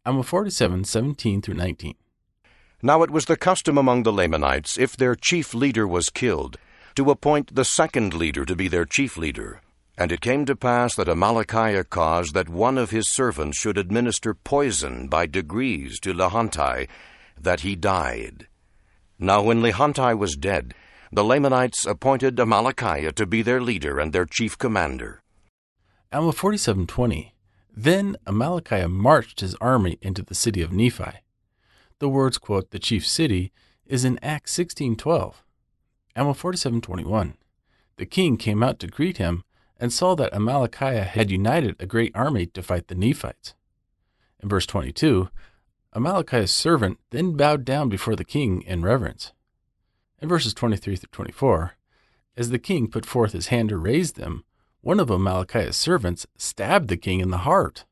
Alma 0.06 0.24
47, 0.24 0.84
17 0.84 1.42
through 1.42 1.54
19. 1.54 1.96
Now 2.82 3.04
it 3.04 3.10
was 3.10 3.24
the 3.24 3.38
custom 3.38 3.78
among 3.78 4.04
the 4.04 4.12
Lamanites, 4.12 4.78
if 4.78 4.98
their 4.98 5.16
chief 5.16 5.54
leader 5.54 5.88
was 5.88 6.10
killed, 6.10 6.58
to 6.96 7.10
appoint 7.10 7.56
the 7.56 7.64
second 7.64 8.14
leader 8.14 8.44
to 8.44 8.54
be 8.54 8.68
their 8.68 8.84
chief 8.84 9.16
leader. 9.16 9.62
And 9.98 10.12
it 10.12 10.20
came 10.20 10.46
to 10.46 10.58
pass 10.58 10.96
that 10.96 11.08
Amalickiah 11.08 11.90
caused 11.90 12.34
that 12.34 12.50
one 12.50 12.78
of 12.78 12.90
his 12.90 13.14
servants 13.14 13.58
should 13.58 13.78
administer 13.78 14.34
poison 14.34 15.08
by 15.08 15.26
degrees 15.26 16.02
to 16.02 16.14
Lehonti, 16.14 16.90
that 17.40 17.62
he 17.62 17.78
died. 17.78 18.48
Now 19.18 19.42
when 19.42 19.62
Lehonti 19.62 20.18
was 20.18 20.36
dead, 20.36 20.74
the 21.14 21.24
Lamanites 21.24 21.86
appointed 21.86 22.36
Amalickiah 22.36 23.16
to 23.16 23.26
be 23.26 23.42
their 23.42 23.62
leader 23.62 24.02
and 24.02 24.12
their 24.12 24.26
chief 24.26 24.58
commander. 24.58 25.22
Alma 26.12 26.34
47:20. 26.34 27.33
Then 27.76 28.18
Amalickiah 28.28 28.90
marched 28.90 29.40
his 29.40 29.56
army 29.56 29.98
into 30.02 30.22
the 30.22 30.36
city 30.36 30.62
of 30.62 30.72
Nephi. 30.72 31.24
The 32.00 32.10
words 32.10 32.38
quote 32.38 32.70
the 32.70 32.80
chief 32.80 33.08
city 33.08 33.52
is 33.86 34.06
in 34.06 34.20
Acts 34.22 34.54
16:12. 34.54 35.44
Alma 36.16 36.34
47:21. 36.34 37.36
The 37.98 38.06
king 38.06 38.38
came 38.38 38.62
out 38.62 38.80
to 38.80 38.88
greet 38.88 39.18
him 39.18 39.44
and 39.78 39.92
saw 39.92 40.16
that 40.16 40.34
Amalickiah 40.34 41.06
had 41.06 41.32
united 41.32 41.76
a 41.80 41.88
great 41.88 42.16
army 42.16 42.46
to 42.46 42.62
fight 42.62 42.88
the 42.88 42.96
Nephites. 42.96 43.56
In 44.40 44.50
verse 44.50 44.68
22, 44.68 45.30
Amalickiah's 45.96 46.52
servant 46.52 47.00
then 47.10 47.36
bowed 47.36 47.66
down 47.66 47.90
before 47.90 48.16
the 48.16 48.24
king 48.24 48.62
in 48.62 48.84
reverence. 48.84 49.34
In 50.22 50.30
verses 50.30 50.54
23 50.54 50.96
through 50.96 51.10
24, 51.12 51.76
as 52.38 52.50
the 52.50 52.60
king 52.60 52.88
put 52.88 53.06
forth 53.06 53.34
his 53.34 53.48
hand 53.48 53.70
to 53.70 53.78
raise 53.78 54.14
them, 54.14 54.44
one 54.84 55.00
of 55.00 55.08
Amalickiah's 55.08 55.78
servants 55.78 56.28
stabbed 56.36 56.90
the 56.90 56.98
king 56.98 57.22
in 57.22 57.30
the 57.32 57.40
heart. 57.40 57.86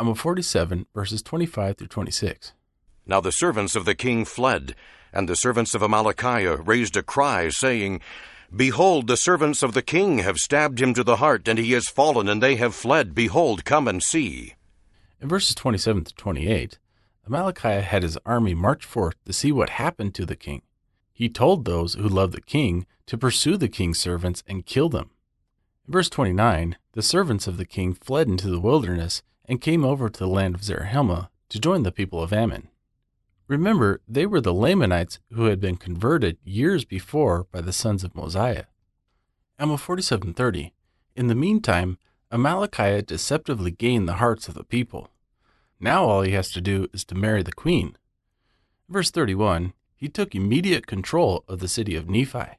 Alma 0.00 0.16
47, 0.16 0.86
verses 0.92 1.22
25 1.22 1.78
through 1.78 1.86
26. 1.86 2.54
Now 3.06 3.20
the 3.20 3.30
servants 3.30 3.76
of 3.76 3.84
the 3.84 3.94
king 3.94 4.24
fled, 4.24 4.74
and 5.12 5.28
the 5.28 5.36
servants 5.36 5.76
of 5.76 5.80
Amalickiah 5.80 6.66
raised 6.66 6.96
a 6.96 7.04
cry, 7.04 7.50
saying, 7.50 8.00
Behold, 8.54 9.06
the 9.06 9.16
servants 9.16 9.62
of 9.62 9.74
the 9.74 9.82
king 9.82 10.18
have 10.18 10.38
stabbed 10.38 10.82
him 10.82 10.92
to 10.94 11.04
the 11.04 11.16
heart, 11.16 11.46
and 11.46 11.56
he 11.56 11.70
has 11.70 11.86
fallen, 11.86 12.28
and 12.28 12.42
they 12.42 12.56
have 12.56 12.74
fled. 12.74 13.14
Behold, 13.14 13.64
come 13.64 13.86
and 13.86 14.02
see. 14.02 14.54
In 15.20 15.28
verses 15.28 15.54
27 15.54 16.02
to 16.02 16.14
28, 16.16 16.78
Amalickiah 17.30 17.82
had 17.82 18.02
his 18.02 18.18
army 18.26 18.54
march 18.54 18.84
forth 18.84 19.14
to 19.24 19.32
see 19.32 19.52
what 19.52 19.70
happened 19.70 20.16
to 20.16 20.26
the 20.26 20.36
king. 20.36 20.62
He 21.12 21.28
told 21.28 21.64
those 21.64 21.94
who 21.94 22.08
loved 22.08 22.34
the 22.34 22.40
king 22.40 22.86
to 23.06 23.16
pursue 23.16 23.56
the 23.56 23.68
king's 23.68 24.00
servants 24.00 24.42
and 24.48 24.66
kill 24.66 24.88
them. 24.88 25.10
In 25.88 25.92
verse 25.92 26.10
29, 26.10 26.76
the 26.92 27.00
servants 27.00 27.46
of 27.46 27.56
the 27.56 27.64
king 27.64 27.94
fled 27.94 28.28
into 28.28 28.50
the 28.50 28.60
wilderness 28.60 29.22
and 29.46 29.58
came 29.58 29.86
over 29.86 30.10
to 30.10 30.18
the 30.18 30.28
land 30.28 30.54
of 30.54 30.62
Zarahemla 30.62 31.30
to 31.48 31.58
join 31.58 31.82
the 31.82 31.90
people 31.90 32.22
of 32.22 32.30
Ammon. 32.30 32.68
Remember, 33.46 34.02
they 34.06 34.26
were 34.26 34.42
the 34.42 34.52
Lamanites 34.52 35.18
who 35.32 35.44
had 35.44 35.60
been 35.60 35.78
converted 35.78 36.36
years 36.44 36.84
before 36.84 37.44
by 37.44 37.62
the 37.62 37.72
sons 37.72 38.04
of 38.04 38.14
Mosiah. 38.14 38.66
Alma 39.58 39.78
47:30. 39.78 40.74
In 41.16 41.28
the 41.28 41.34
meantime, 41.34 41.96
Amalickiah 42.30 43.06
deceptively 43.06 43.70
gained 43.70 44.06
the 44.06 44.20
hearts 44.20 44.46
of 44.46 44.52
the 44.52 44.64
people. 44.64 45.08
Now 45.80 46.04
all 46.04 46.20
he 46.20 46.32
has 46.32 46.50
to 46.50 46.60
do 46.60 46.88
is 46.92 47.02
to 47.06 47.14
marry 47.14 47.42
the 47.42 47.50
queen. 47.50 47.96
Verse 48.90 49.10
31, 49.10 49.72
he 49.96 50.10
took 50.10 50.34
immediate 50.34 50.86
control 50.86 51.44
of 51.48 51.60
the 51.60 51.66
city 51.66 51.96
of 51.96 52.10
Nephi. 52.10 52.58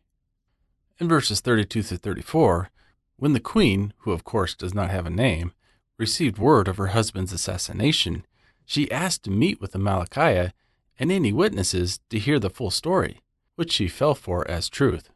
In 0.97 1.07
verses 1.07 1.41
32 1.41 1.83
through 1.83 1.97
34, 1.97 2.71
when 3.19 3.33
the 3.33 3.39
queen, 3.39 3.93
who 3.99 4.11
of 4.11 4.23
course 4.23 4.55
does 4.55 4.73
not 4.73 4.89
have 4.89 5.05
a 5.05 5.11
name, 5.11 5.51
received 5.97 6.37
word 6.37 6.67
of 6.67 6.77
her 6.77 6.87
husband's 6.87 7.33
assassination, 7.33 8.25
she 8.65 8.91
asked 8.91 9.23
to 9.23 9.31
meet 9.31 9.59
with 9.59 9.73
Amalickiah 9.73 10.51
and 10.97 11.11
any 11.11 11.33
witnesses 11.33 11.99
to 12.09 12.17
hear 12.17 12.39
the 12.39 12.49
full 12.49 12.71
story, 12.71 13.19
which 13.55 13.73
she 13.73 13.87
fell 13.87 14.15
for 14.15 14.49
as 14.49 14.69
truth. 14.69 15.09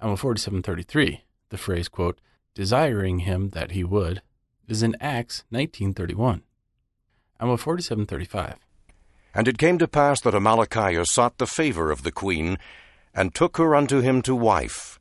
Alma 0.00 0.16
47:33, 0.16 1.20
the 1.50 1.58
phrase 1.58 1.88
quote, 1.88 2.20
desiring 2.54 3.20
him 3.20 3.50
that 3.50 3.72
he 3.72 3.84
would, 3.84 4.22
is 4.66 4.82
in 4.82 4.96
Acts 5.00 5.44
19:31. 5.52 6.42
Alma 7.38 7.56
47:35. 7.58 8.56
And 9.34 9.46
it 9.46 9.58
came 9.58 9.78
to 9.78 9.86
pass 9.86 10.22
that 10.22 10.34
Amalickiah 10.34 11.06
sought 11.06 11.36
the 11.36 11.46
favor 11.46 11.90
of 11.90 12.02
the 12.02 12.12
queen, 12.12 12.58
and 13.14 13.34
took 13.34 13.58
her 13.58 13.74
unto 13.74 14.00
him 14.00 14.22
to 14.22 14.34
wife. 14.34 14.98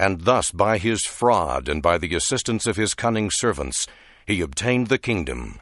And 0.00 0.22
thus 0.22 0.50
by 0.50 0.78
his 0.78 1.02
fraud 1.02 1.68
and 1.68 1.82
by 1.82 1.98
the 1.98 2.14
assistance 2.14 2.66
of 2.66 2.76
his 2.76 2.94
cunning 2.94 3.28
servants 3.30 3.86
he 4.26 4.40
obtained 4.40 4.86
the 4.86 4.96
kingdom. 4.96 5.60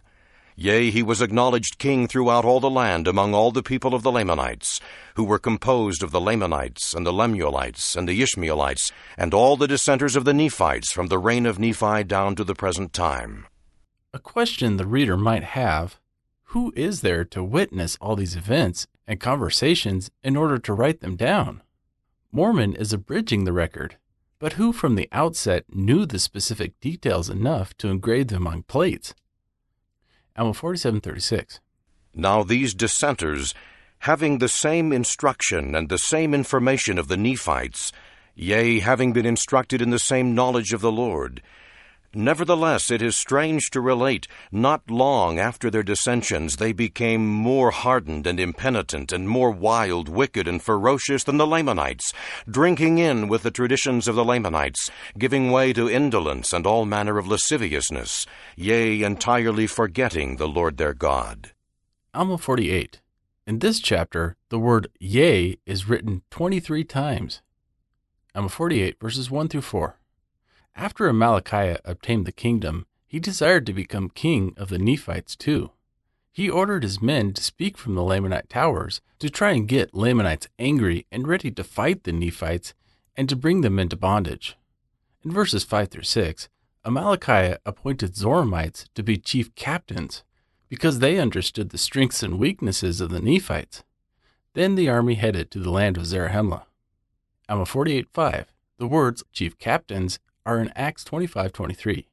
Yea, 0.55 0.93
he 0.93 1.03
was 1.03 1.21
acknowledged 1.21 1.79
king 1.79 2.07
throughout 2.07 2.45
all 2.45 2.61
the 2.61 2.71
land 2.71 3.09
among 3.09 3.35
all 3.35 3.51
the 3.51 3.65
people 3.65 3.97
of 3.97 4.05
the 4.05 4.13
Lamanites, 4.13 4.81
who 5.17 5.25
were 5.25 5.41
composed 5.41 6.05
of 6.05 6.13
the 6.13 6.21
Lamanites 6.21 6.95
and 6.95 7.05
the 7.05 7.13
Lemuelites 7.13 7.97
and 7.97 8.09
the 8.09 8.23
Ishmaelites, 8.23 8.93
and 9.17 9.35
all 9.35 9.57
the 9.57 9.67
dissenters 9.67 10.15
of 10.15 10.25
the 10.25 10.33
Nephites 10.33 10.93
from 10.93 11.09
the 11.09 11.19
reign 11.19 11.45
of 11.45 11.59
Nephi 11.59 12.05
down 12.05 12.37
to 12.37 12.45
the 12.45 12.55
present 12.55 12.93
time. 12.93 13.45
A 14.15 14.21
question 14.21 14.77
the 14.77 14.87
reader 14.87 15.17
might 15.17 15.43
have 15.43 15.99
Who 16.55 16.73
is 16.77 17.01
there 17.01 17.25
to 17.25 17.43
witness 17.43 17.99
all 18.01 18.15
these 18.15 18.37
events 18.37 18.87
and 19.05 19.19
conversations 19.19 20.13
in 20.23 20.37
order 20.37 20.59
to 20.59 20.73
write 20.73 21.01
them 21.01 21.17
down? 21.17 21.61
Mormon 22.31 22.77
is 22.77 22.93
abridging 22.93 23.43
the 23.43 23.53
record, 23.53 23.97
but 24.39 24.55
who 24.55 24.73
from 24.73 24.95
the 24.95 25.09
outset 25.11 25.65
knew 25.69 26.07
the 26.07 26.19
specific 26.19 26.79
details 26.81 27.29
enough 27.29 27.77
to 27.79 27.89
engrave 27.89 28.29
them 28.29 28.47
on 28.47 28.63
plates? 28.63 29.15
Alma 30.37 30.55
4736. 30.55 31.61
Now 32.15 32.43
these 32.45 32.75
dissenters, 32.75 33.55
having 34.01 34.39
the 34.39 34.49
same 34.49 34.93
instruction 34.93 35.75
and 35.75 35.89
the 35.89 35.99
same 35.99 36.35
information 36.35 36.99
of 36.99 37.09
the 37.09 37.17
Nephites, 37.17 37.93
yea, 38.35 38.79
having 38.79 39.13
been 39.13 39.27
instructed 39.27 39.83
in 39.83 39.91
the 39.91 39.99
same 39.99 40.35
knowledge 40.35 40.73
of 40.73 40.81
the 40.81 40.93
Lord, 40.93 41.43
Nevertheless, 42.19 42.91
it 42.91 43.01
is 43.01 43.15
strange 43.15 43.71
to 43.71 43.81
relate, 43.81 44.27
not 44.51 44.91
long 44.91 45.39
after 45.39 45.71
their 45.71 45.85
dissensions, 45.85 46.57
they 46.57 46.73
became 46.73 47.25
more 47.25 47.71
hardened 47.71 48.27
and 48.27 48.41
impenitent, 48.41 49.13
and 49.13 49.29
more 49.29 49.53
wild, 49.53 50.09
wicked, 50.09 50.49
and 50.49 50.61
ferocious 50.61 51.23
than 51.23 51.37
the 51.37 51.47
Lamanites, 51.47 52.13
drinking 52.51 52.99
in 52.99 53.29
with 53.29 53.45
the 53.45 53.53
traditions 53.53 54.09
of 54.09 54.17
the 54.17 54.25
Lamanites, 54.25 54.91
giving 55.17 55.53
way 55.53 55.73
to 55.73 55.89
indolence 55.89 56.53
and 56.53 56.67
all 56.67 56.85
manner 56.85 57.19
of 57.19 57.29
lasciviousness, 57.29 58.27
yea, 58.57 59.01
entirely 59.05 59.69
forgetting 59.69 60.39
the 60.39 60.49
Lord 60.49 60.77
their 60.77 60.95
God. 60.95 61.53
Alma 62.13 62.37
48. 62.37 63.01
In 63.47 63.61
this 63.61 63.79
chapter, 63.79 64.35
the 64.49 64.59
word 64.59 64.89
yea 64.99 65.57
is 65.67 65.89
written 65.89 66.23
23 66.31 66.83
times. 66.83 67.43
Alma 68.35 68.49
48, 68.49 68.99
verses 68.99 69.31
1 69.31 69.47
through 69.47 69.61
4. 69.61 69.99
After 70.79 71.09
Amalickiah 71.09 71.81
obtained 71.85 72.25
the 72.25 72.31
kingdom, 72.31 72.87
he 73.05 73.19
desired 73.19 73.67
to 73.67 73.73
become 73.73 74.11
king 74.11 74.55
of 74.57 74.69
the 74.69 74.79
Nephites 74.79 75.35
too. 75.35 75.73
He 76.31 76.49
ordered 76.49 76.85
his 76.85 77.03
men 77.03 77.33
to 77.33 77.43
speak 77.43 77.77
from 77.77 77.97
the 77.97 78.03
Lamanite 78.03 78.49
towers 78.49 79.01
to 79.19 79.29
try 79.29 79.51
and 79.51 79.67
get 79.67 79.93
Lamanites 79.93 80.47
angry 80.57 81.05
and 81.11 81.27
ready 81.27 81.51
to 81.51 81.65
fight 81.65 82.05
the 82.05 82.13
Nephites 82.13 82.75
and 83.17 83.29
to 83.29 83.35
bring 83.35 83.63
them 83.63 83.81
into 83.81 83.97
bondage. 83.97 84.57
In 85.25 85.33
verses 85.33 85.65
5 85.65 85.89
through 85.89 86.05
6, 86.05 86.49
Amalickiah 86.85 87.59
appointed 87.67 88.15
Zoramites 88.15 88.87
to 88.95 89.03
be 89.03 89.17
chief 89.17 89.53
captains 89.57 90.23
because 90.69 91.01
they 91.01 91.19
understood 91.19 91.71
the 91.71 91.79
strengths 91.79 92.23
and 92.23 92.39
weaknesses 92.39 93.01
of 93.01 93.11
the 93.11 93.21
Nephites. 93.21 93.83
Then 94.55 94.77
the 94.77 94.89
army 94.89 95.17
headed 95.17 95.51
to 95.51 95.59
the 95.59 95.73
land 95.73 95.97
of 95.97 96.05
Zarahemla. 96.05 96.67
Alma 97.49 97.67
48 97.67 98.07
5. 98.13 98.53
The 98.79 98.87
words 98.87 99.25
chief 99.33 99.59
captains 99.59 100.21
are 100.49 100.59
in 100.59 100.73
Acts 100.75 101.05
25:23. 101.05 102.09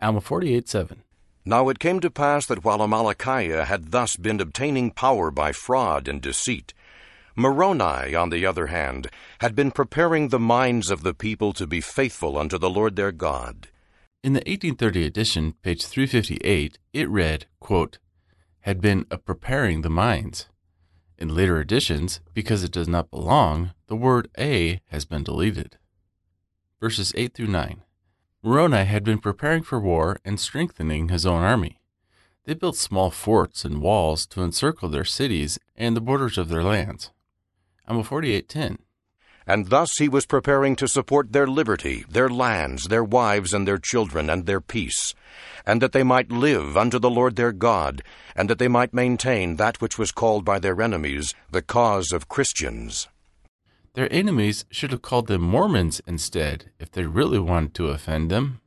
Alma 0.00 0.20
48:7. 0.20 1.04
Now 1.44 1.68
it 1.68 1.78
came 1.78 2.00
to 2.00 2.10
pass 2.10 2.44
that 2.46 2.64
while 2.64 2.80
Amalickiah 2.80 3.66
had 3.66 3.92
thus 3.92 4.16
been 4.16 4.40
obtaining 4.40 4.90
power 4.90 5.30
by 5.30 5.52
fraud 5.52 6.08
and 6.08 6.20
deceit, 6.20 6.74
Moroni, 7.36 8.16
on 8.16 8.30
the 8.30 8.44
other 8.44 8.66
hand, 8.66 9.06
had 9.38 9.54
been 9.54 9.70
preparing 9.70 10.28
the 10.28 10.40
minds 10.40 10.90
of 10.90 11.04
the 11.04 11.14
people 11.14 11.52
to 11.52 11.66
be 11.68 11.80
faithful 11.80 12.36
unto 12.36 12.58
the 12.58 12.68
Lord 12.68 12.96
their 12.96 13.12
God. 13.12 13.68
In 14.24 14.32
the 14.32 14.40
1830 14.40 15.06
edition, 15.06 15.54
page 15.62 15.86
358, 15.86 16.80
it 16.92 17.08
read, 17.08 17.46
quote, 17.60 17.98
had 18.62 18.80
been 18.80 19.06
a 19.08 19.18
preparing 19.18 19.82
the 19.82 19.88
minds. 19.88 20.48
In 21.16 21.32
later 21.32 21.60
editions, 21.60 22.20
because 22.34 22.64
it 22.64 22.72
does 22.72 22.88
not 22.88 23.10
belong, 23.10 23.72
the 23.86 23.96
word 23.96 24.28
a 24.36 24.80
has 24.86 25.04
been 25.04 25.22
deleted. 25.22 25.78
Verses 26.82 27.12
8 27.16 27.32
through 27.32 27.46
9. 27.46 27.84
Moroni 28.42 28.84
had 28.84 29.04
been 29.04 29.20
preparing 29.20 29.62
for 29.62 29.78
war 29.78 30.18
and 30.24 30.40
strengthening 30.40 31.10
his 31.10 31.24
own 31.24 31.40
army. 31.40 31.78
They 32.44 32.54
built 32.54 32.76
small 32.76 33.12
forts 33.12 33.64
and 33.64 33.80
walls 33.80 34.26
to 34.26 34.42
encircle 34.42 34.88
their 34.88 35.04
cities 35.04 35.60
and 35.76 35.96
the 35.96 36.00
borders 36.00 36.38
of 36.38 36.48
their 36.48 36.64
lands. 36.64 37.12
Alma 37.86 38.02
48:10. 38.02 38.78
And 39.46 39.68
thus 39.68 39.98
he 39.98 40.08
was 40.08 40.26
preparing 40.26 40.74
to 40.74 40.88
support 40.88 41.32
their 41.32 41.46
liberty, 41.46 42.04
their 42.08 42.28
lands, 42.28 42.88
their 42.88 43.04
wives, 43.04 43.54
and 43.54 43.64
their 43.64 43.78
children, 43.78 44.28
and 44.28 44.46
their 44.46 44.60
peace, 44.60 45.14
and 45.64 45.80
that 45.80 45.92
they 45.92 46.02
might 46.02 46.32
live 46.32 46.76
unto 46.76 46.98
the 46.98 47.10
Lord 47.10 47.36
their 47.36 47.52
God, 47.52 48.02
and 48.34 48.50
that 48.50 48.58
they 48.58 48.66
might 48.66 48.92
maintain 48.92 49.54
that 49.54 49.80
which 49.80 49.98
was 49.98 50.10
called 50.10 50.44
by 50.44 50.58
their 50.58 50.82
enemies 50.82 51.32
the 51.48 51.62
cause 51.62 52.10
of 52.10 52.28
Christians. 52.28 53.06
Their 53.94 54.10
enemies 54.12 54.64
should 54.70 54.90
have 54.90 55.02
called 55.02 55.26
them 55.26 55.42
Mormons 55.42 56.00
instead 56.06 56.70
if 56.78 56.90
they 56.90 57.04
really 57.04 57.38
wanted 57.38 57.74
to 57.74 57.88
offend 57.88 58.30
them. 58.30 58.60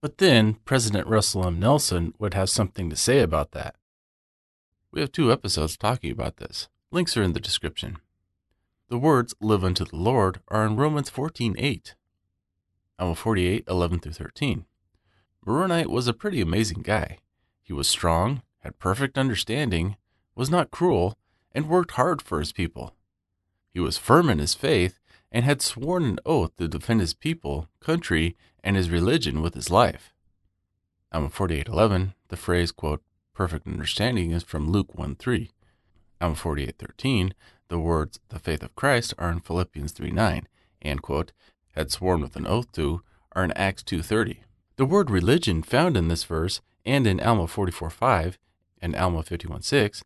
But 0.00 0.18
then 0.18 0.54
President 0.64 1.08
Russell 1.08 1.46
M. 1.46 1.58
Nelson 1.58 2.14
would 2.18 2.34
have 2.34 2.48
something 2.48 2.88
to 2.88 2.96
say 2.96 3.18
about 3.18 3.50
that. 3.52 3.74
We 4.92 5.00
have 5.00 5.10
two 5.10 5.32
episodes 5.32 5.76
talking 5.76 6.12
about 6.12 6.36
this. 6.36 6.68
Links 6.92 7.16
are 7.16 7.22
in 7.22 7.32
the 7.32 7.40
description. 7.40 7.98
The 8.88 8.98
words 8.98 9.34
live 9.40 9.64
unto 9.64 9.84
the 9.84 9.96
Lord 9.96 10.40
are 10.48 10.64
in 10.64 10.76
Romans 10.76 11.10
14:8. 11.10 11.94
Alma 12.98 13.14
48:11 13.14 14.00
through 14.00 14.12
13. 14.12 14.64
Moroni 15.44 15.86
was 15.86 16.06
a 16.06 16.14
pretty 16.14 16.40
amazing 16.40 16.82
guy. 16.82 17.18
He 17.62 17.72
was 17.72 17.88
strong, 17.88 18.42
had 18.60 18.78
perfect 18.78 19.18
understanding, 19.18 19.96
was 20.34 20.50
not 20.50 20.70
cruel, 20.70 21.18
and 21.52 21.68
worked 21.68 21.92
hard 21.92 22.22
for 22.22 22.38
his 22.38 22.52
people. 22.52 22.94
He 23.78 23.82
was 23.82 23.96
firm 23.96 24.28
in 24.28 24.40
his 24.40 24.54
faith 24.54 24.98
and 25.30 25.44
had 25.44 25.62
sworn 25.62 26.02
an 26.02 26.18
oath 26.26 26.56
to 26.56 26.66
defend 26.66 27.00
his 27.00 27.14
people, 27.14 27.68
country, 27.78 28.36
and 28.64 28.74
his 28.74 28.90
religion 28.90 29.40
with 29.40 29.54
his 29.54 29.70
life. 29.70 30.12
Alma 31.12 31.28
48:11, 31.30 32.14
the 32.26 32.36
phrase 32.36 32.72
quote 32.72 33.04
perfect 33.34 33.68
understanding 33.68 34.32
is 34.32 34.42
from 34.42 34.68
Luke 34.68 34.96
1:3. 34.96 35.50
Alma 36.20 36.34
48:13, 36.34 37.34
the 37.68 37.78
words 37.78 38.18
the 38.30 38.40
faith 38.40 38.64
of 38.64 38.74
Christ 38.74 39.14
are 39.16 39.30
in 39.30 39.38
Philippians 39.38 39.92
3:9 39.92 40.48
and 40.82 41.00
quote 41.00 41.30
had 41.76 41.92
sworn 41.92 42.20
with 42.20 42.34
an 42.34 42.48
oath 42.48 42.72
to 42.72 43.04
are 43.30 43.44
in 43.44 43.52
Acts 43.52 43.84
2:30. 43.84 44.42
The 44.74 44.86
word 44.86 45.08
religion 45.08 45.62
found 45.62 45.96
in 45.96 46.08
this 46.08 46.24
verse 46.24 46.60
and 46.84 47.06
in 47.06 47.20
Alma 47.20 47.46
44:5 47.46 48.38
and 48.82 48.96
Alma 48.96 49.22
51:6 49.22 50.02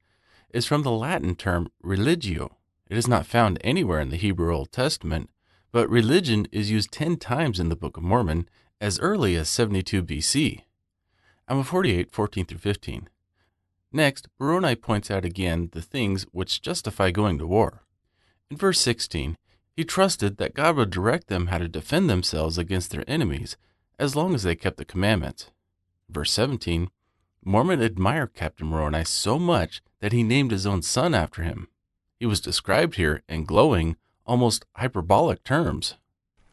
is 0.50 0.66
from 0.66 0.82
the 0.82 0.90
Latin 0.90 1.34
term 1.34 1.72
religio. 1.82 2.58
It 2.88 2.96
is 2.96 3.08
not 3.08 3.26
found 3.26 3.58
anywhere 3.62 4.00
in 4.00 4.10
the 4.10 4.16
Hebrew 4.16 4.54
Old 4.54 4.72
Testament, 4.72 5.30
but 5.70 5.88
religion 5.88 6.46
is 6.52 6.70
used 6.70 6.92
10 6.92 7.16
times 7.16 7.58
in 7.58 7.68
the 7.68 7.76
Book 7.76 7.96
of 7.96 8.02
Mormon 8.02 8.48
as 8.80 8.98
early 9.00 9.36
as 9.36 9.48
72 9.48 10.02
BC. 10.02 10.64
Alma 11.48 11.64
48:14 11.64 12.46
through 12.46 12.58
15. 12.58 13.08
Next, 13.92 14.28
Moroni 14.38 14.74
points 14.74 15.10
out 15.10 15.24
again 15.24 15.68
the 15.72 15.82
things 15.82 16.24
which 16.32 16.62
justify 16.62 17.10
going 17.10 17.38
to 17.38 17.46
war. 17.46 17.84
In 18.50 18.56
verse 18.56 18.80
16, 18.80 19.36
he 19.76 19.84
trusted 19.84 20.36
that 20.36 20.54
God 20.54 20.76
would 20.76 20.90
direct 20.90 21.28
them 21.28 21.46
how 21.46 21.58
to 21.58 21.68
defend 21.68 22.08
themselves 22.08 22.58
against 22.58 22.90
their 22.90 23.04
enemies 23.08 23.56
as 23.98 24.16
long 24.16 24.34
as 24.34 24.42
they 24.42 24.56
kept 24.56 24.76
the 24.76 24.84
commandments. 24.84 25.50
Verse 26.08 26.32
17, 26.32 26.90
Mormon 27.44 27.80
admired 27.80 28.34
Captain 28.34 28.66
Moroni 28.66 29.04
so 29.04 29.38
much 29.38 29.82
that 30.00 30.12
he 30.12 30.22
named 30.22 30.50
his 30.50 30.66
own 30.66 30.82
son 30.82 31.14
after 31.14 31.42
him. 31.42 31.68
He 32.22 32.26
was 32.26 32.40
described 32.40 32.94
here 32.94 33.24
in 33.28 33.46
glowing, 33.46 33.96
almost 34.24 34.64
hyperbolic 34.76 35.42
terms. 35.42 35.96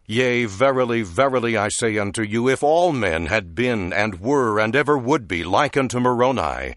Yea, 0.07 0.45
verily, 0.45 1.03
verily, 1.03 1.55
I 1.55 1.69
say 1.69 1.95
unto 1.99 2.23
you, 2.23 2.49
if 2.49 2.63
all 2.63 2.91
men 2.91 3.27
had 3.27 3.53
been 3.53 3.93
and 3.93 4.19
were 4.19 4.59
and 4.59 4.75
ever 4.75 4.97
would 4.97 5.27
be 5.27 5.43
like 5.43 5.77
unto 5.77 5.99
Moroni, 5.99 6.73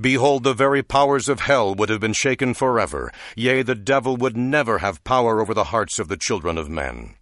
behold, 0.00 0.44
the 0.44 0.54
very 0.54 0.82
powers 0.82 1.28
of 1.28 1.40
hell 1.40 1.74
would 1.74 1.90
have 1.90 2.00
been 2.00 2.14
shaken 2.14 2.54
forever. 2.54 3.12
Yea, 3.36 3.60
the 3.60 3.74
devil 3.74 4.16
would 4.16 4.38
never 4.38 4.78
have 4.78 5.04
power 5.04 5.42
over 5.42 5.52
the 5.52 5.64
hearts 5.64 5.98
of 5.98 6.08
the 6.08 6.16
children 6.16 6.56
of 6.56 6.70
men. 6.70 7.16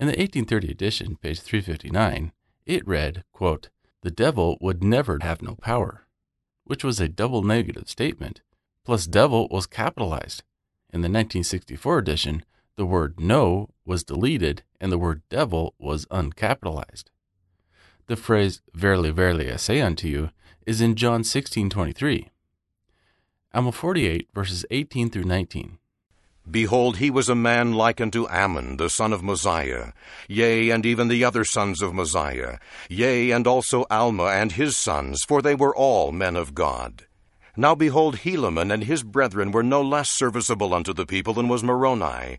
In 0.00 0.06
the 0.06 0.16
1830 0.16 0.70
edition, 0.70 1.16
page 1.16 1.40
359, 1.40 2.32
it 2.64 2.88
read, 2.88 3.24
quote, 3.30 3.68
The 4.00 4.10
devil 4.10 4.56
would 4.62 4.82
never 4.82 5.18
have 5.20 5.42
no 5.42 5.54
power, 5.54 6.06
which 6.64 6.82
was 6.82 6.98
a 6.98 7.10
double 7.10 7.42
negative 7.42 7.90
statement, 7.90 8.40
plus 8.86 9.04
devil 9.06 9.48
was 9.50 9.66
capitalized. 9.66 10.44
In 10.92 11.00
the 11.00 11.08
1964 11.08 11.98
edition, 11.98 12.44
the 12.76 12.86
word 12.86 13.18
no 13.18 13.70
was 13.84 14.04
deleted 14.04 14.62
and 14.80 14.92
the 14.92 14.98
word 14.98 15.22
devil 15.28 15.74
was 15.76 16.06
uncapitalized. 16.06 17.06
The 18.06 18.14
phrase, 18.14 18.62
Verily, 18.72 19.10
verily, 19.10 19.50
I 19.50 19.56
say 19.56 19.80
unto 19.80 20.06
you, 20.06 20.30
is 20.66 20.80
in 20.80 20.94
John 20.94 21.24
16:23. 21.24 22.30
Alma 23.52 23.72
48 23.72 24.28
verses 24.32 24.64
18 24.70 25.10
through 25.10 25.24
19. 25.24 25.78
Behold, 26.48 26.98
he 26.98 27.10
was 27.10 27.28
a 27.28 27.34
man 27.34 27.72
like 27.72 28.00
unto 28.00 28.28
Ammon, 28.28 28.76
the 28.76 28.88
son 28.88 29.12
of 29.12 29.20
Mosiah, 29.20 29.90
yea, 30.28 30.70
and 30.70 30.86
even 30.86 31.08
the 31.08 31.24
other 31.24 31.44
sons 31.44 31.82
of 31.82 31.92
Mosiah, 31.92 32.58
yea, 32.88 33.32
and 33.32 33.48
also 33.48 33.84
Alma 33.90 34.26
and 34.26 34.52
his 34.52 34.76
sons, 34.76 35.24
for 35.26 35.42
they 35.42 35.56
were 35.56 35.74
all 35.74 36.12
men 36.12 36.36
of 36.36 36.54
God. 36.54 37.05
Now 37.56 37.74
behold, 37.74 38.18
Helaman 38.18 38.72
and 38.72 38.84
his 38.84 39.02
brethren 39.02 39.50
were 39.50 39.62
no 39.62 39.80
less 39.80 40.10
serviceable 40.10 40.74
unto 40.74 40.92
the 40.92 41.06
people 41.06 41.32
than 41.32 41.48
was 41.48 41.64
Moroni. 41.64 42.38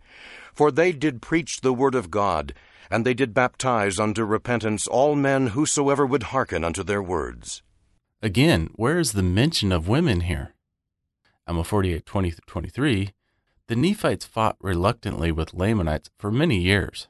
For 0.54 0.72
they 0.72 0.92
did 0.92 1.22
preach 1.22 1.62
the 1.62 1.74
word 1.74 1.96
of 1.96 2.12
God, 2.12 2.54
and 2.92 3.06
they 3.06 3.14
did 3.14 3.34
baptize 3.34 4.00
unto 4.00 4.24
repentance 4.24 4.88
all 4.88 5.16
men 5.16 5.48
whosoever 5.48 6.06
would 6.06 6.24
hearken 6.24 6.64
unto 6.64 6.84
their 6.84 7.02
words. 7.02 7.64
Again, 8.22 8.70
where 8.76 9.00
is 9.00 9.14
the 9.14 9.24
mention 9.24 9.72
of 9.72 9.88
women 9.88 10.22
here? 10.22 10.54
Alma 11.48 11.64
48 11.64 12.06
20 12.06 12.34
23. 12.46 13.14
The 13.68 13.76
Nephites 13.76 14.26
fought 14.26 14.58
reluctantly 14.62 15.32
with 15.32 15.54
Lamanites 15.54 16.10
for 16.18 16.32
many 16.32 16.60
years. 16.60 17.08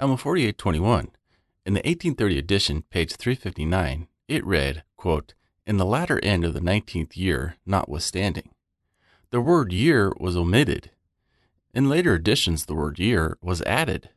Alma 0.00 0.16
48 0.16 0.58
21. 0.58 1.10
In 1.66 1.74
the 1.74 1.80
1830 1.80 2.38
edition, 2.38 2.84
page 2.90 3.16
359, 3.16 4.08
it 4.28 4.44
read, 4.44 4.82
quote, 4.96 5.34
in 5.68 5.76
the 5.76 5.84
latter 5.84 6.18
end 6.24 6.46
of 6.46 6.54
the 6.54 6.62
nineteenth 6.62 7.14
year, 7.14 7.56
notwithstanding. 7.66 8.48
The 9.30 9.42
word 9.42 9.70
year 9.70 10.14
was 10.18 10.34
omitted. 10.34 10.90
In 11.74 11.90
later 11.90 12.14
editions, 12.14 12.64
the 12.64 12.74
word 12.74 12.98
year 12.98 13.36
was 13.42 13.60
added. 13.62 14.08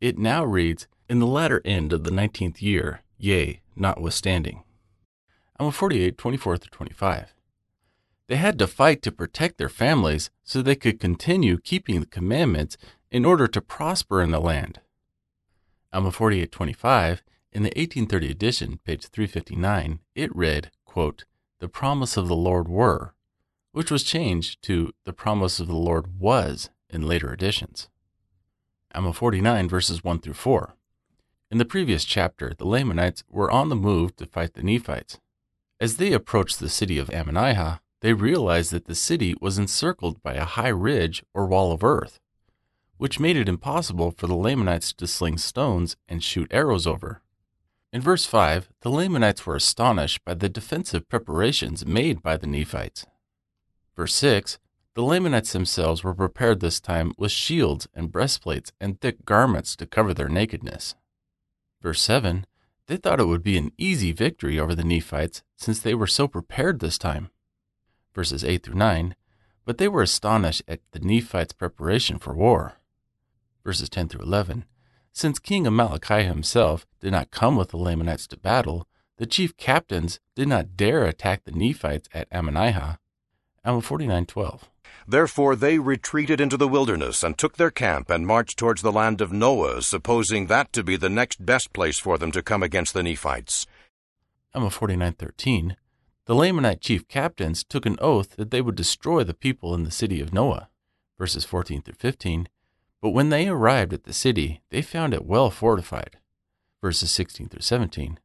It 0.00 0.16
now 0.16 0.44
reads, 0.44 0.86
in 1.08 1.18
the 1.18 1.26
latter 1.26 1.60
end 1.64 1.92
of 1.92 2.04
the 2.04 2.12
nineteenth 2.12 2.62
year, 2.62 3.02
yea, 3.18 3.62
notwithstanding. 3.74 4.62
Alma 5.58 5.72
48, 5.72 6.16
24 6.16 6.56
through 6.56 6.70
25. 6.70 7.34
They 8.28 8.36
had 8.36 8.56
to 8.60 8.68
fight 8.68 9.02
to 9.02 9.10
protect 9.10 9.58
their 9.58 9.68
families 9.68 10.30
so 10.44 10.62
they 10.62 10.76
could 10.76 11.00
continue 11.00 11.58
keeping 11.58 11.98
the 11.98 12.06
commandments 12.06 12.76
in 13.10 13.24
order 13.24 13.48
to 13.48 13.60
prosper 13.60 14.22
in 14.22 14.30
the 14.30 14.40
land. 14.40 14.78
Alma 15.92 16.12
48, 16.12 16.52
25 16.52 17.24
in 17.52 17.62
the 17.62 17.68
1830 17.70 18.30
edition, 18.30 18.78
page 18.84 19.06
359, 19.06 20.00
it 20.14 20.34
read, 20.34 20.70
quote, 20.84 21.24
The 21.58 21.68
promise 21.68 22.16
of 22.16 22.28
the 22.28 22.36
Lord 22.36 22.68
were, 22.68 23.14
which 23.72 23.90
was 23.90 24.04
changed 24.04 24.62
to 24.62 24.92
The 25.04 25.12
promise 25.12 25.58
of 25.58 25.66
the 25.66 25.76
Lord 25.76 26.20
was 26.20 26.70
in 26.88 27.02
later 27.02 27.32
editions. 27.32 27.88
Alma 28.94 29.12
49, 29.12 29.68
verses 29.68 30.04
1 30.04 30.20
through 30.20 30.34
4. 30.34 30.74
In 31.50 31.58
the 31.58 31.64
previous 31.64 32.04
chapter, 32.04 32.54
the 32.56 32.66
Lamanites 32.66 33.24
were 33.28 33.50
on 33.50 33.68
the 33.68 33.76
move 33.76 34.14
to 34.16 34.26
fight 34.26 34.54
the 34.54 34.62
Nephites. 34.62 35.18
As 35.80 35.96
they 35.96 36.12
approached 36.12 36.60
the 36.60 36.68
city 36.68 36.98
of 36.98 37.08
Ammonihah, 37.08 37.80
they 38.00 38.12
realized 38.12 38.70
that 38.70 38.86
the 38.86 38.94
city 38.94 39.34
was 39.40 39.58
encircled 39.58 40.22
by 40.22 40.34
a 40.34 40.44
high 40.44 40.68
ridge 40.68 41.24
or 41.34 41.46
wall 41.46 41.72
of 41.72 41.82
earth, 41.82 42.20
which 42.96 43.20
made 43.20 43.36
it 43.36 43.48
impossible 43.48 44.12
for 44.12 44.26
the 44.26 44.34
Lamanites 44.34 44.92
to 44.92 45.06
sling 45.06 45.38
stones 45.38 45.96
and 46.08 46.22
shoot 46.22 46.48
arrows 46.52 46.86
over. 46.86 47.22
In 47.92 48.00
verse 48.00 48.24
5, 48.24 48.68
the 48.82 48.90
Lamanites 48.90 49.44
were 49.44 49.56
astonished 49.56 50.24
by 50.24 50.34
the 50.34 50.48
defensive 50.48 51.08
preparations 51.08 51.84
made 51.84 52.22
by 52.22 52.36
the 52.36 52.46
Nephites. 52.46 53.04
Verse 53.96 54.14
6, 54.14 54.60
The 54.94 55.02
Lamanites 55.02 55.52
themselves 55.52 56.04
were 56.04 56.14
prepared 56.14 56.60
this 56.60 56.78
time 56.78 57.12
with 57.18 57.32
shields 57.32 57.88
and 57.92 58.12
breastplates 58.12 58.70
and 58.80 59.00
thick 59.00 59.24
garments 59.24 59.74
to 59.74 59.86
cover 59.86 60.14
their 60.14 60.28
nakedness. 60.28 60.94
Verse 61.82 62.00
7 62.00 62.46
They 62.86 62.96
thought 62.96 63.18
it 63.18 63.26
would 63.26 63.42
be 63.42 63.58
an 63.58 63.72
easy 63.76 64.12
victory 64.12 64.56
over 64.56 64.76
the 64.76 64.84
Nephites 64.84 65.42
since 65.56 65.80
they 65.80 65.94
were 65.94 66.06
so 66.06 66.28
prepared 66.28 66.78
this 66.78 66.96
time. 66.96 67.30
Verses 68.14 68.44
8 68.44 68.62
through 68.62 68.74
9 68.76 69.16
But 69.64 69.78
they 69.78 69.88
were 69.88 70.02
astonished 70.02 70.62
at 70.68 70.78
the 70.92 71.00
Nephites' 71.00 71.52
preparation 71.52 72.20
for 72.20 72.34
war. 72.34 72.74
Verses 73.64 73.88
10 73.88 74.08
through 74.08 74.22
11 74.22 74.64
Since 75.12 75.38
King 75.38 75.64
Amalickiah 75.64 76.26
himself 76.26 76.86
did 77.00 77.12
not 77.12 77.30
come 77.30 77.56
with 77.56 77.70
the 77.70 77.76
Lamanites 77.76 78.26
to 78.28 78.36
battle, 78.36 78.86
the 79.18 79.26
chief 79.26 79.56
captains 79.56 80.20
did 80.34 80.48
not 80.48 80.76
dare 80.76 81.04
attack 81.04 81.44
the 81.44 81.52
Nephites 81.52 82.08
at 82.14 82.30
Ammonihah. 82.30 82.98
Alma 83.64 83.82
49:12. 83.82 84.62
Therefore 85.06 85.56
they 85.56 85.78
retreated 85.78 86.40
into 86.40 86.56
the 86.56 86.68
wilderness 86.68 87.22
and 87.22 87.36
took 87.36 87.56
their 87.56 87.70
camp 87.70 88.08
and 88.08 88.26
marched 88.26 88.58
towards 88.58 88.80
the 88.80 88.92
land 88.92 89.20
of 89.20 89.32
Noah, 89.32 89.82
supposing 89.82 90.46
that 90.46 90.72
to 90.72 90.82
be 90.82 90.96
the 90.96 91.10
next 91.10 91.44
best 91.44 91.72
place 91.72 91.98
for 91.98 92.16
them 92.16 92.32
to 92.32 92.42
come 92.42 92.62
against 92.62 92.94
the 92.94 93.02
Nephites. 93.02 93.66
Alma 94.54 94.70
49:13. 94.70 95.76
The 96.26 96.34
Lamanite 96.34 96.80
chief 96.80 97.08
captains 97.08 97.64
took 97.64 97.84
an 97.86 97.98
oath 98.00 98.36
that 98.36 98.50
they 98.50 98.60
would 98.60 98.76
destroy 98.76 99.24
the 99.24 99.34
people 99.34 99.74
in 99.74 99.84
the 99.84 99.90
city 99.90 100.20
of 100.20 100.32
Noah. 100.32 100.68
Verses 101.18 101.44
14 101.44 101.82
through 101.82 101.94
15. 101.94 102.48
But 103.00 103.10
when 103.10 103.30
they 103.30 103.48
arrived 103.48 103.92
at 103.92 104.04
the 104.04 104.12
city, 104.12 104.60
they 104.70 104.82
found 104.82 105.14
it 105.14 105.24
well 105.24 105.50
fortified. 105.50 106.18
Verses 106.82 107.10
16 107.10 107.48
through 107.48 107.62
17. 107.62 108.18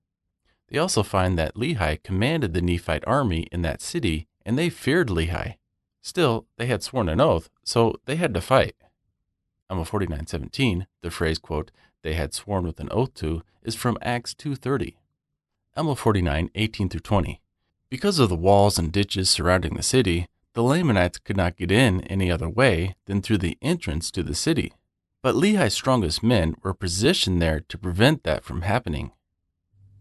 They 0.69 0.77
also 0.77 1.03
find 1.03 1.37
that 1.37 1.55
Lehi 1.55 2.01
commanded 2.03 2.53
the 2.53 2.61
Nephite 2.61 3.03
army 3.05 3.47
in 3.51 3.61
that 3.61 3.81
city, 3.81 4.27
and 4.45 4.57
they 4.57 4.69
feared 4.69 5.09
Lehi. 5.09 5.55
Still, 6.01 6.47
they 6.57 6.65
had 6.65 6.83
sworn 6.83 7.09
an 7.09 7.21
oath, 7.21 7.49
so 7.63 7.95
they 8.05 8.15
had 8.15 8.33
to 8.33 8.41
fight. 8.41 8.75
Alma 9.69 9.83
49:17, 9.83 10.85
the 11.01 11.09
phrase, 11.09 11.39
quote, 11.39 11.71
they 12.03 12.13
had 12.13 12.33
sworn 12.33 12.65
with 12.65 12.79
an 12.79 12.89
oath 12.91 13.13
to, 13.15 13.43
is 13.63 13.75
from 13.75 13.97
Acts 14.01 14.33
2.30. 14.33 14.95
Alma 15.75 15.95
49:18 15.95 16.91
through 16.91 16.99
20. 16.99 17.41
Because 17.89 18.19
of 18.19 18.29
the 18.29 18.35
walls 18.35 18.77
and 18.77 18.91
ditches 18.91 19.29
surrounding 19.29 19.73
the 19.73 19.83
city, 19.83 20.27
the 20.55 20.63
Lamanites 20.63 21.19
could 21.19 21.35
not 21.35 21.57
get 21.57 21.69
in 21.69 21.99
any 22.03 22.31
other 22.31 22.47
way 22.47 22.95
than 23.07 23.21
through 23.21 23.39
the 23.39 23.57
entrance 23.61 24.09
to 24.09 24.23
the 24.23 24.33
city. 24.33 24.71
But 25.21 25.35
Lehi's 25.35 25.73
strongest 25.73 26.23
men 26.23 26.55
were 26.63 26.73
positioned 26.73 27.41
there 27.41 27.59
to 27.59 27.77
prevent 27.77 28.23
that 28.23 28.45
from 28.45 28.61
happening. 28.61 29.11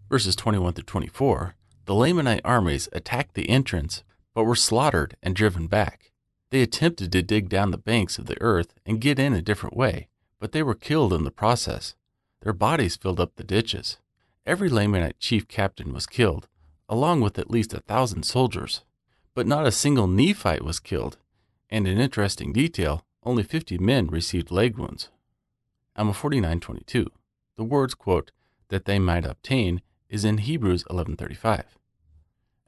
Verses 0.09 0.37
21 0.37 0.75
through 0.75 0.85
24 0.85 1.57
The 1.87 1.95
Lamanite 1.95 2.41
armies 2.45 2.89
attacked 2.93 3.35
the 3.35 3.51
entrance, 3.51 4.05
but 4.33 4.45
were 4.45 4.55
slaughtered 4.55 5.17
and 5.25 5.35
driven 5.35 5.67
back. 5.67 6.13
They 6.51 6.63
attempted 6.63 7.11
to 7.11 7.23
dig 7.23 7.49
down 7.49 7.73
the 7.73 7.79
banks 7.79 8.17
of 8.17 8.27
the 8.27 8.41
earth 8.41 8.75
and 8.87 9.01
get 9.01 9.19
in 9.19 9.33
a 9.33 9.43
different 9.43 9.77
way, 9.77 10.07
but 10.39 10.53
they 10.53 10.63
were 10.63 10.77
killed 10.77 11.13
in 11.13 11.25
the 11.25 11.33
process. 11.33 11.97
Their 12.43 12.53
bodies 12.53 12.95
filled 12.95 13.19
up 13.19 13.35
the 13.35 13.43
ditches. 13.43 13.99
Every 14.47 14.71
Lamanite 14.71 15.19
chief 15.19 15.49
captain 15.49 15.93
was 15.93 16.07
killed, 16.07 16.47
along 16.89 17.23
with 17.23 17.41
at 17.41 17.51
least 17.51 17.75
a 17.75 17.81
thousand 17.81 18.23
soldiers. 18.23 18.83
But 19.35 19.47
not 19.47 19.67
a 19.67 19.73
single 19.73 20.07
Nephite 20.07 20.65
was 20.65 20.81
killed, 20.81 21.19
and 21.69 21.87
in 21.87 21.99
interesting 21.99 22.53
detail, 22.53 23.05
only 23.23 23.43
fifty 23.43 23.79
men 23.79 24.07
received 24.07 24.51
leg 24.51 24.79
wounds. 24.79 25.11
Alma 25.97 26.13
49:22. 26.13 27.09
The 27.57 27.65
words, 27.65 27.95
quote, 27.95 28.31
that 28.69 28.85
they 28.85 28.99
might 28.99 29.25
obtain 29.25 29.83
is 30.09 30.25
in 30.25 30.39
Hebrews 30.39 30.85
11:35. 30.91 31.77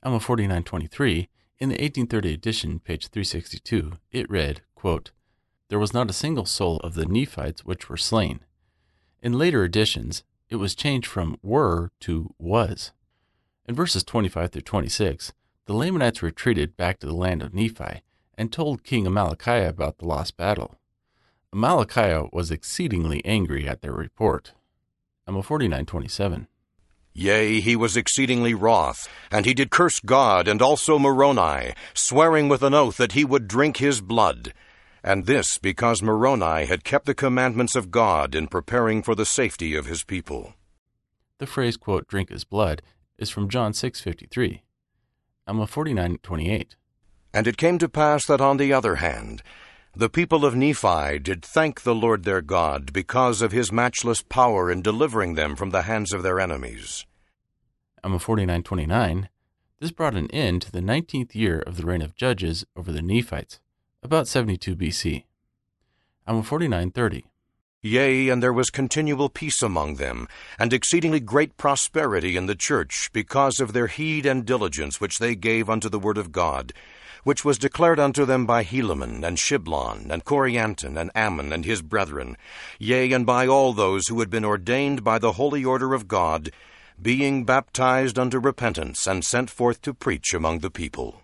Alma 0.03 0.19
49:23 0.19 1.29
in 1.59 1.71
the 1.71 1.77
1830 1.77 2.35
edition, 2.35 2.79
page 2.81 3.09
362, 3.09 3.95
it 4.13 4.29
read, 4.29 4.61
quote, 4.75 5.11
There 5.69 5.79
was 5.79 5.95
not 5.95 6.11
a 6.11 6.15
single 6.15 6.45
soul 6.45 6.77
of 6.81 6.93
the 6.93 7.07
Nephites 7.07 7.65
which 7.65 7.89
were 7.89 7.97
slain. 7.97 8.41
In 9.23 9.33
later 9.33 9.65
editions, 9.65 10.23
it 10.51 10.57
was 10.57 10.75
changed 10.75 11.09
from 11.09 11.39
were 11.43 11.93
to 12.01 12.35
was. 12.39 12.93
In 13.65 13.75
verses 13.75 14.05
25 14.05 14.53
through 14.53 14.63
26, 14.63 15.33
the 15.67 15.75
Lamanites 15.75 16.23
retreated 16.23 16.77
back 16.77 16.99
to 17.01 17.07
the 17.07 17.15
land 17.15 17.43
of 17.43 17.53
Nephi 17.53 18.03
and 18.39 18.53
told 18.53 18.85
King 18.85 19.05
Amalickiah 19.05 19.69
about 19.69 19.99
the 19.99 20.07
lost 20.07 20.37
battle. 20.37 20.79
Amalickiah 21.53 22.33
was 22.33 22.51
exceedingly 22.51 23.25
angry 23.25 23.69
at 23.69 23.83
their 23.83 23.93
report. 23.93 24.53
Alma 25.27 25.43
49:27. 25.43 26.47
Yea, 27.13 27.61
he 27.61 27.75
was 27.75 27.97
exceedingly 27.97 28.53
wroth, 28.53 29.09
and 29.31 29.47
he 29.47 29.55
did 29.55 29.71
curse 29.71 30.01
God 30.01 30.47
and 30.47 30.61
also 30.61 30.99
Moroni, 30.99 31.73
swearing 31.95 32.49
with 32.49 32.63
an 32.63 32.75
oath 32.75 32.99
that 32.99 33.13
he 33.13 33.25
would 33.25 33.49
drink 33.49 33.79
his 33.79 34.01
blood. 34.01 34.53
And 35.03 35.25
this 35.25 35.57
because 35.57 36.03
Moroni 36.03 36.67
had 36.67 36.85
kept 36.85 37.07
the 37.07 37.15
commandments 37.15 37.75
of 37.75 37.91
God 37.91 38.35
in 38.35 38.49
preparing 38.49 39.03
for 39.03 39.15
the 39.15 39.25
safety 39.25 39.75
of 39.75 39.87
his 39.87 40.05
people. 40.05 40.55
The 41.39 41.47
phrase, 41.47 41.77
quote, 41.77 42.07
drink 42.07 42.29
his 42.29 42.45
blood 42.45 42.83
is 43.19 43.31
from 43.31 43.49
John 43.49 43.73
6:53. 43.73 44.63
Alma 45.47 45.67
49:28. 45.67 46.75
And 47.33 47.47
it 47.47 47.57
came 47.57 47.79
to 47.79 47.89
pass 47.89 48.27
that 48.27 48.41
on 48.41 48.57
the 48.57 48.73
other 48.73 48.97
hand, 48.97 49.43
the 49.95 50.11
people 50.11 50.45
of 50.45 50.57
Nephi 50.57 51.21
did 51.21 51.45
thank 51.45 51.83
the 51.83 51.95
Lord 51.95 52.25
their 52.25 52.43
God 52.43 52.93
because 52.93 53.41
of 53.41 53.53
his 53.53 53.71
matchless 53.71 54.23
power 54.23 54.71
in 54.71 54.83
delivering 54.83 55.35
them 55.35 55.55
from 55.55 55.71
the 55.71 55.83
hands 55.83 56.13
of 56.13 56.23
their 56.23 56.41
enemies. 56.41 57.07
I'm 58.03 58.13
Alma 58.13 58.25
49:29. 58.25 59.29
This 59.79 59.93
brought 59.93 60.17
an 60.17 60.31
end 60.33 60.63
to 60.63 60.73
the 60.73 60.81
19th 60.81 61.35
year 61.35 61.61
of 61.61 61.77
the 61.77 61.87
reign 61.87 62.03
of 62.03 62.17
judges 62.17 62.65
over 62.75 62.91
the 62.91 63.03
Nephites, 63.03 63.61
about 64.03 64.27
72 64.27 64.75
BC. 64.75 65.27
Alma 66.27 66.43
49:30. 66.43 67.25
Yea, 67.87 68.29
and 68.29 68.43
there 68.43 68.53
was 68.53 68.69
continual 68.69 69.29
peace 69.29 69.63
among 69.63 69.95
them, 69.95 70.27
and 70.59 70.73
exceedingly 70.73 71.21
great 71.21 71.57
prosperity 71.57 72.37
in 72.37 72.47
the 72.47 72.57
church, 72.57 73.09
because 73.13 73.61
of 73.61 73.73
their 73.73 73.87
heed 73.87 74.27
and 74.27 74.45
diligence 74.45 75.01
which 75.01 75.21
they 75.21 75.37
gave 75.37 75.71
unto 75.71 75.89
the 75.89 75.99
word 75.99 76.19
of 76.19 76.33
God, 76.33 76.73
which 77.23 77.45
was 77.45 77.59
declared 77.59 78.01
unto 78.01 78.25
them 78.25 78.45
by 78.45 78.65
Helaman, 78.65 79.25
and 79.25 79.39
Shiblon, 79.39 80.11
and 80.11 80.25
Corianton, 80.25 80.97
and 80.97 81.13
Ammon, 81.15 81.53
and 81.53 81.65
his 81.65 81.81
brethren, 81.81 82.37
yea, 82.81 83.13
and 83.13 83.25
by 83.25 83.47
all 83.47 83.73
those 83.73 84.09
who 84.09 84.19
had 84.19 84.31
been 84.31 84.45
ordained 84.45 85.05
by 85.05 85.21
the 85.21 85.33
holy 85.33 85.65
order 85.65 85.95
of 85.95 86.09
God, 86.09 86.51
being 87.01 87.45
baptized 87.45 88.19
unto 88.19 88.41
repentance, 88.41 89.07
and 89.07 89.25
sent 89.25 89.49
forth 89.49 89.81
to 89.83 89.95
preach 89.95 90.35
among 90.35 90.59
the 90.59 90.71
people. 90.71 91.23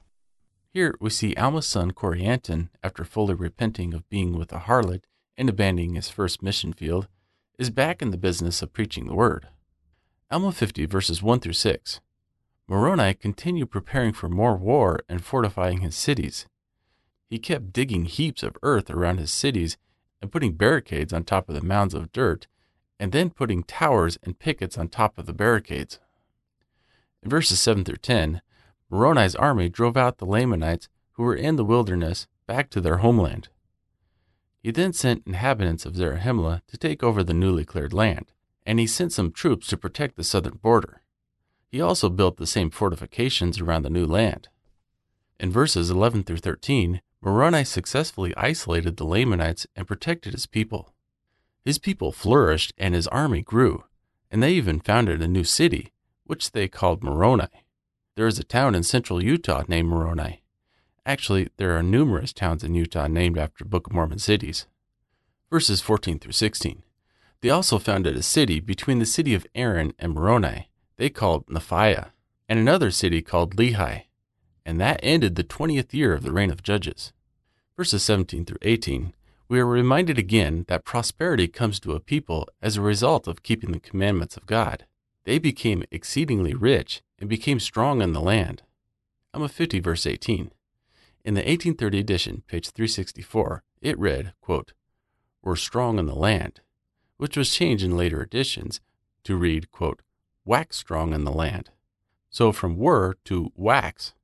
Here 0.72 0.94
we 1.00 1.10
see 1.10 1.34
Alma's 1.34 1.66
son 1.66 1.90
Corianton, 1.90 2.68
after 2.84 3.04
fully 3.04 3.34
repenting 3.34 3.92
of 3.94 4.08
being 4.08 4.38
with 4.38 4.52
a 4.52 4.60
harlot 4.60 5.02
and 5.43 5.51
abandoning 5.51 5.97
his 5.97 6.09
first 6.09 6.40
mission 6.40 6.72
field, 6.72 7.09
is 7.59 7.68
back 7.68 8.01
in 8.01 8.12
the 8.12 8.16
business 8.16 8.62
of 8.62 8.72
preaching 8.72 9.09
the 9.09 9.14
word. 9.14 9.49
Alma 10.30 10.53
50, 10.53 10.86
verses 10.86 11.20
1 11.20 11.40
through 11.40 11.53
6. 11.53 12.01
Moroni 12.68 13.12
continued 13.12 13.68
preparing 13.68 14.12
for 14.12 14.28
more 14.28 14.57
war 14.57 15.01
and 15.09 15.24
fortifying 15.24 15.80
his 15.80 15.97
cities. 15.97 16.47
He 17.28 17.40
kept 17.40 17.72
digging 17.72 18.05
heaps 18.05 18.45
of 18.45 18.57
earth 18.62 18.88
around 18.88 19.18
his 19.18 19.32
cities 19.32 19.76
and 20.20 20.30
putting 20.30 20.53
barricades 20.53 21.12
on 21.12 21.24
top 21.24 21.49
of 21.49 21.57
the 21.57 21.66
mounds 21.66 21.93
of 21.93 22.12
dirt, 22.12 22.47
and 23.01 23.11
then 23.11 23.28
putting 23.28 23.64
towers 23.64 24.16
and 24.22 24.38
pickets 24.38 24.78
on 24.78 24.86
top 24.86 25.18
of 25.18 25.26
the 25.26 25.32
barricades. 25.32 25.99
In 27.20 27.30
verses 27.30 27.61
7 27.61 27.82
through 27.82 27.97
10, 27.97 28.43
Moroni's 28.88 29.34
army 29.34 29.68
drove 29.68 29.97
out 29.97 30.18
the 30.18 30.24
Lamanites 30.24 30.88
who 31.14 31.24
were 31.24 31.34
in 31.34 31.57
the 31.57 31.64
wilderness 31.64 32.28
back 32.47 32.70
to 32.70 32.80
their 32.80 32.99
homeland. 32.99 33.49
He 34.62 34.70
then 34.70 34.92
sent 34.92 35.26
inhabitants 35.26 35.84
of 35.84 35.96
Zarahemla 35.96 36.62
to 36.68 36.76
take 36.76 37.02
over 37.02 37.24
the 37.24 37.34
newly 37.34 37.64
cleared 37.64 37.92
land, 37.92 38.26
and 38.64 38.78
he 38.78 38.86
sent 38.86 39.12
some 39.12 39.32
troops 39.32 39.66
to 39.68 39.76
protect 39.76 40.16
the 40.16 40.22
southern 40.22 40.58
border. 40.62 41.02
He 41.68 41.80
also 41.80 42.08
built 42.08 42.36
the 42.36 42.46
same 42.46 42.70
fortifications 42.70 43.60
around 43.60 43.82
the 43.82 43.90
new 43.90 44.06
land. 44.06 44.48
In 45.40 45.50
verses 45.50 45.90
11 45.90 46.22
through 46.22 46.36
13, 46.36 47.00
Moroni 47.20 47.64
successfully 47.64 48.32
isolated 48.36 48.96
the 48.96 49.04
Lamanites 49.04 49.66
and 49.74 49.86
protected 49.86 50.32
his 50.32 50.46
people. 50.46 50.94
His 51.64 51.78
people 51.78 52.12
flourished 52.12 52.72
and 52.78 52.94
his 52.94 53.08
army 53.08 53.42
grew, 53.42 53.84
and 54.30 54.42
they 54.42 54.52
even 54.52 54.80
founded 54.80 55.20
a 55.20 55.28
new 55.28 55.44
city, 55.44 55.92
which 56.24 56.52
they 56.52 56.68
called 56.68 57.02
Moroni. 57.02 57.48
There 58.14 58.26
is 58.26 58.38
a 58.38 58.44
town 58.44 58.74
in 58.74 58.82
central 58.82 59.22
Utah 59.22 59.64
named 59.66 59.88
Moroni. 59.88 60.41
Actually, 61.05 61.48
there 61.57 61.76
are 61.76 61.82
numerous 61.82 62.32
towns 62.32 62.62
in 62.62 62.74
Utah 62.74 63.09
named 63.09 63.36
after 63.36 63.64
Book 63.64 63.88
of 63.88 63.92
Mormon 63.92 64.20
cities. 64.20 64.66
Verses 65.50 65.80
14 65.80 66.20
through 66.20 66.32
16. 66.32 66.82
They 67.40 67.50
also 67.50 67.78
founded 67.78 68.16
a 68.16 68.22
city 68.22 68.61
between 68.61 69.00
the 69.00 69.07
city 69.07 69.34
of 69.34 69.46
Aaron 69.55 69.94
and 69.98 70.14
Moroni, 70.14 70.70
they 70.96 71.11
called 71.11 71.46
Nephihah, 71.46 72.12
and 72.48 72.59
another 72.59 72.92
city 72.92 73.20
called 73.20 73.57
Lehi, 73.57 74.05
and 74.64 74.80
that 74.80 75.00
ended 75.03 75.34
the 75.34 75.42
20th 75.42 75.92
year 75.92 76.12
of 76.12 76.22
the 76.22 76.30
reign 76.30 76.53
of 76.53 76.62
Judges. 76.62 77.12
Verses 77.76 78.05
17 78.05 78.44
through 78.44 78.59
18, 78.62 79.12
we 79.48 79.59
are 79.59 79.66
reminded 79.66 80.18
again 80.18 80.64
that 80.68 80.84
prosperity 80.84 81.48
comes 81.48 81.80
to 81.80 81.92
a 81.92 82.00
people 82.00 82.48
as 82.62 82.76
a 82.76 82.80
result 82.80 83.26
of 83.26 83.42
keeping 83.42 83.72
the 83.72 83.80
commandments 83.80 84.36
of 84.36 84.46
God. 84.46 84.86
They 85.24 85.40
became 85.40 85.82
exceedingly 85.90 86.55
rich 86.55 87.03
and 87.18 87.28
became 87.28 87.59
strong 87.59 88.00
in 88.00 88.12
the 88.12 88.20
land. 88.20 88.62
Alma 89.34 89.48
50, 89.48 89.80
verse 89.80 90.07
18. 90.07 90.53
In 91.24 91.34
the 91.34 91.40
1830 91.40 92.00
edition, 92.00 92.42
page 92.48 92.70
364, 92.70 93.62
it 93.80 93.96
read, 93.96 94.32
quote, 94.40 94.72
Were 95.40 95.54
strong 95.54 96.00
in 96.00 96.06
the 96.06 96.16
land, 96.16 96.60
which 97.16 97.36
was 97.36 97.54
changed 97.54 97.84
in 97.84 97.96
later 97.96 98.22
editions 98.22 98.80
to 99.22 99.36
read, 99.36 99.70
quote, 99.70 100.02
Wax 100.44 100.76
strong 100.76 101.12
in 101.12 101.22
the 101.22 101.30
land. 101.30 101.70
So 102.28 102.50
from 102.50 102.76
were 102.76 103.14
to 103.26 103.52
wax. 103.54 104.14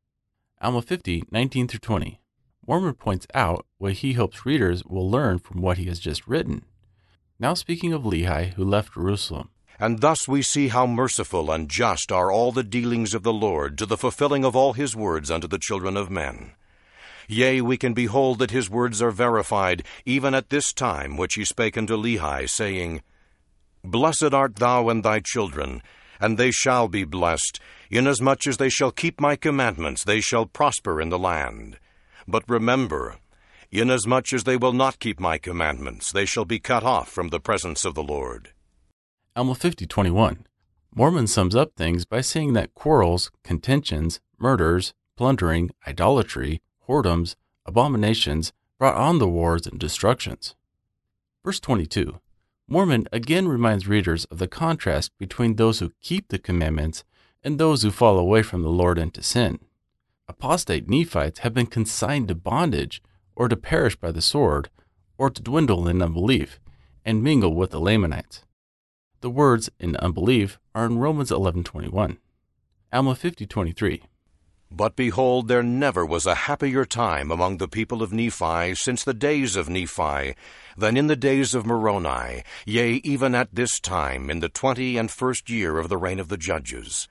Alma 0.61 0.83
50, 0.83 1.23
19 1.31 1.69
through 1.69 1.79
20. 1.79 2.21
Mormon 2.67 2.95
points 2.95 3.29
out 3.33 3.65
what 3.79 3.93
he 3.93 4.15
hopes 4.15 4.45
readers 4.45 4.85
will 4.85 5.09
learn 5.09 5.39
from 5.39 5.61
what 5.61 5.79
he 5.79 5.85
has 5.85 6.01
just 6.01 6.27
written. 6.27 6.65
Now 7.39 7.55
speaking 7.55 7.93
of 7.93 8.03
Lehi, 8.03 8.55
who 8.55 8.65
left 8.65 8.95
Jerusalem. 8.95 9.51
And 9.79 10.01
thus 10.01 10.27
we 10.27 10.43
see 10.43 10.67
how 10.67 10.89
merciful 10.89 11.53
and 11.53 11.71
just 11.71 12.11
are 12.11 12.33
all 12.33 12.51
the 12.51 12.65
dealings 12.65 13.15
of 13.15 13.23
the 13.23 13.33
Lord 13.33 13.79
to 13.79 13.87
the 13.87 13.97
fulfilling 13.97 14.45
of 14.45 14.57
all 14.57 14.73
his 14.73 14.97
words 14.97 15.31
unto 15.31 15.47
the 15.47 15.61
children 15.61 15.97
of 15.97 16.11
men. 16.11 16.55
Yea, 17.31 17.61
we 17.61 17.77
can 17.77 17.93
behold 17.93 18.39
that 18.39 18.51
his 18.51 18.71
words 18.71 19.03
are 19.03 19.11
verified, 19.11 19.85
even 20.07 20.35
at 20.35 20.49
this 20.49 20.73
time 20.73 21.19
which 21.19 21.35
he 21.35 21.45
spake 21.45 21.77
unto 21.77 21.95
Lehi, 21.95 22.49
saying, 22.49 23.03
Blessed 23.85 24.33
art 24.33 24.57
thou 24.57 24.89
and 24.89 25.05
thy 25.05 25.21
children, 25.21 25.83
and 26.19 26.39
they 26.39 26.51
shall 26.51 26.89
be 26.89 27.05
blessed, 27.05 27.61
inasmuch 27.91 28.47
as 28.47 28.57
they 28.57 28.71
shall 28.71 28.91
keep 28.91 29.21
my 29.21 29.37
commandments, 29.37 30.05
they 30.05 30.21
shall 30.21 30.47
prosper 30.47 31.03
in 31.03 31.11
the 31.11 31.19
land. 31.19 31.79
But 32.27 32.45
remember, 32.49 33.19
inasmuch 33.71 34.33
as 34.33 34.45
they 34.45 34.57
will 34.57 34.73
not 34.73 34.99
keep 34.99 35.21
my 35.21 35.37
commandments, 35.37 36.11
they 36.11 36.25
shall 36.25 36.47
be 36.47 36.59
cut 36.59 36.83
off 36.83 37.11
from 37.11 37.29
the 37.29 37.41
presence 37.41 37.85
of 37.85 37.95
the 37.95 38.03
Lord. 38.03 38.53
Alma 39.37 39.55
50:21. 39.55 40.47
Mormon 40.95 41.27
sums 41.27 41.55
up 41.55 41.75
things 41.77 42.07
by 42.07 42.23
saying 42.23 42.55
that 42.55 42.75
quarrels, 42.75 43.31
contentions, 43.45 44.19
murders, 44.39 44.95
plundering, 45.17 45.71
idolatry, 45.87 46.63
whoredoms, 46.89 47.37
abominations 47.67 48.53
brought 48.79 48.97
on 48.97 49.19
the 49.19 49.29
wars 49.29 49.67
and 49.67 49.79
destructions. 49.79 50.55
Verse 51.45 51.61
22. 51.61 52.21
Mormon 52.67 53.07
again 53.13 53.49
reminds 53.49 53.89
readers 53.89 54.25
of 54.27 54.39
the 54.39 54.49
contrast 54.49 55.17
between 55.19 55.57
those 55.57 55.79
who 55.79 55.93
keep 56.03 56.29
the 56.29 56.39
commandments 56.39 57.05
and 57.43 57.59
those 57.59 57.83
who 57.83 57.91
fall 57.91 58.19
away 58.19 58.43
from 58.43 58.63
the 58.63 58.69
Lord 58.69 58.99
into 58.99 59.23
sin. 59.23 59.59
Apostate 60.29 60.89
Nephites 60.89 61.41
have 61.41 61.55
been 61.55 61.67
consigned 61.67 62.29
to 62.29 62.35
bondage, 62.35 63.03
or 63.35 63.49
to 63.49 63.57
perish 63.57 63.97
by 63.97 64.11
the 64.11 64.21
sword, 64.21 64.69
or 65.17 65.31
to 65.31 65.41
dwindle 65.41 65.89
in 65.89 66.03
unbelief, 66.03 66.61
and 67.05 67.23
mingle 67.23 67.55
with 67.55 67.71
the 67.71 67.81
Lamanites. 67.81 68.45
The 69.21 69.31
words 69.31 69.71
in 69.81 69.97
unbelief 69.97 70.59
are 70.75 70.85
in 70.85 70.99
Romans 70.99 71.31
11:21. 71.31 72.19
Alma 72.93 73.15
50:23. 73.15 74.03
But 74.71 74.97
behold, 74.97 75.49
there 75.49 75.63
never 75.63 76.05
was 76.05 76.27
a 76.27 76.35
happier 76.47 76.85
time 76.85 77.31
among 77.31 77.57
the 77.57 77.69
people 77.69 78.03
of 78.03 78.13
Nephi 78.13 78.75
since 78.75 79.03
the 79.03 79.15
days 79.15 79.57
of 79.57 79.69
Nephi 79.69 80.35
than 80.77 80.97
in 80.97 81.07
the 81.07 81.17
days 81.17 81.55
of 81.55 81.65
Moroni, 81.65 82.43
yea, 82.67 82.95
even 83.03 83.35
at 83.35 83.55
this 83.55 83.81
time, 83.81 84.31
in 84.31 84.41
the 84.41 84.49
twenty 84.49 84.99
and 84.99 85.11
first 85.11 85.49
year 85.49 85.79
of 85.79 85.89
the 85.89 85.97
reign 85.97 86.21
of 86.21 86.29
the 86.29 86.37
judges. 86.37 87.09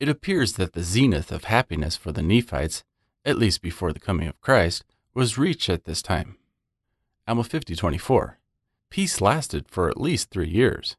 It 0.00 0.08
appears 0.08 0.54
that 0.54 0.72
the 0.72 0.82
zenith 0.82 1.30
of 1.30 1.44
happiness 1.44 1.96
for 1.96 2.12
the 2.12 2.22
Nephites, 2.22 2.82
at 3.24 3.38
least 3.38 3.60
before 3.60 3.92
the 3.92 4.00
coming 4.00 4.26
of 4.26 4.40
Christ, 4.40 4.84
was 5.12 5.38
reached 5.38 5.68
at 5.68 5.84
this 5.84 6.00
time. 6.02 6.38
Alma 7.28 7.44
50:24. 7.44 8.38
Peace 8.88 9.20
lasted 9.20 9.68
for 9.68 9.90
at 9.90 10.00
least 10.00 10.30
three 10.30 10.48
years. 10.48 10.96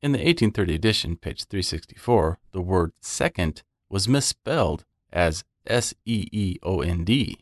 In 0.00 0.12
the 0.12 0.18
1830 0.18 0.74
edition, 0.74 1.16
page 1.16 1.44
364, 1.44 2.38
the 2.50 2.60
word 2.60 2.92
second 3.00 3.62
was 3.88 4.08
misspelled 4.08 4.84
as 5.12 5.44
S 5.66 5.94
E 6.04 6.26
E 6.32 6.58
O 6.62 6.80
N 6.80 7.04
D. 7.04 7.38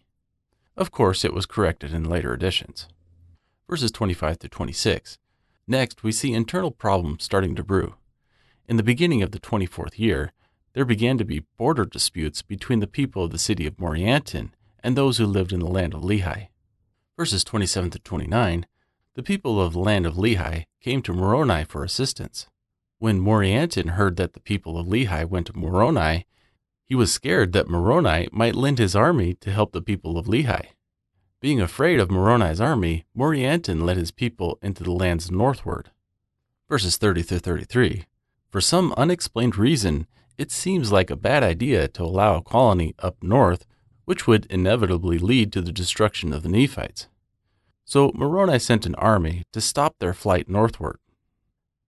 Of 0.77 0.91
course, 0.91 1.25
it 1.25 1.35
was 1.35 1.47
corrected 1.47 1.93
in 1.93 2.05
later 2.05 2.33
editions. 2.35 2.89
Verses 3.69 3.91
25 3.91 4.39
to 4.41 4.49
26. 4.49 5.19
Next, 5.67 6.03
we 6.03 6.11
see 6.11 6.33
internal 6.33 6.71
problems 6.71 7.25
starting 7.25 7.55
to 7.55 7.63
brew. 7.63 7.95
In 8.67 8.77
the 8.77 8.83
beginning 8.83 9.23
of 9.23 9.31
the 9.31 9.39
24th 9.39 9.99
year, 9.99 10.33
there 10.73 10.85
began 10.85 11.19
to 11.19 11.25
be 11.25 11.45
border 11.59 11.85
disputes 11.85 12.43
between 12.43 12.81
the 12.81 12.87
people 12.87 13.25
of 13.25 13.31
the 13.31 13.39
city 13.39 13.67
of 13.67 13.77
Morianton 13.77 14.51
and 14.83 14.97
those 14.97 15.19
who 15.19 15.27
lived 15.27 15.53
in 15.53 15.61
the 15.61 15.67
land 15.67 15.95
of 15.95 16.03
Lehi. 16.03 16.49
Verses 17.17 17.45
27 17.45 17.91
to 17.91 17.99
29. 17.99 18.67
The 19.15 19.23
people 19.23 19.61
of 19.61 19.73
the 19.73 19.81
land 19.81 20.07
of 20.07 20.15
Lehi 20.15 20.67
came 20.81 21.03
to 21.03 21.13
Moroni 21.13 21.65
for 21.65 21.85
assistance. 21.85 22.47
When 22.99 23.21
Morianton 23.21 23.91
heard 23.91 24.17
that 24.17 24.33
the 24.33 24.41
people 24.41 24.79
of 24.79 24.87
Lehi 24.87 25.29
went 25.29 25.49
to 25.49 25.57
Moroni, 25.57 26.27
he 26.91 26.97
was 26.97 27.13
scared 27.13 27.53
that 27.53 27.69
Moroni 27.69 28.29
might 28.33 28.57
lend 28.57 28.81
his 28.81 28.97
army 28.97 29.33
to 29.35 29.53
help 29.53 29.71
the 29.71 29.81
people 29.81 30.19
of 30.19 30.27
Lehi. 30.27 30.71
Being 31.41 31.61
afraid 31.61 32.01
of 32.01 32.11
Moroni's 32.11 32.61
army, 32.61 33.05
Morianton 33.17 33.85
led 33.85 33.97
his 33.97 34.11
people 34.11 34.59
into 34.61 34.83
the 34.83 34.91
lands 34.91 35.31
northward. 35.31 35.93
Verses 36.69 36.97
30 36.97 37.23
through 37.23 37.39
33. 37.39 38.07
For 38.49 38.61
some 38.61 38.93
unexplained 38.97 39.57
reason, 39.57 40.09
it 40.37 40.51
seems 40.51 40.91
like 40.91 41.11
a 41.11 41.17
bad 41.17 41.45
idea 41.45 41.87
to 41.87 42.03
allow 42.03 42.35
a 42.35 42.43
colony 42.43 42.97
up 42.99 43.23
north, 43.23 43.67
which 44.05 44.27
would 44.27 44.47
inevitably 44.47 45.19
lead 45.19 45.53
to 45.53 45.63
the 45.63 45.71
destruction 45.71 46.33
of 46.33 46.43
the 46.43 46.49
Nephites. 46.49 47.07
So 47.85 48.11
Moroni 48.17 48.59
sent 48.59 48.85
an 48.85 48.97
army 48.97 49.45
to 49.53 49.61
stop 49.61 49.95
their 50.01 50.13
flight 50.13 50.49
northward. 50.49 50.99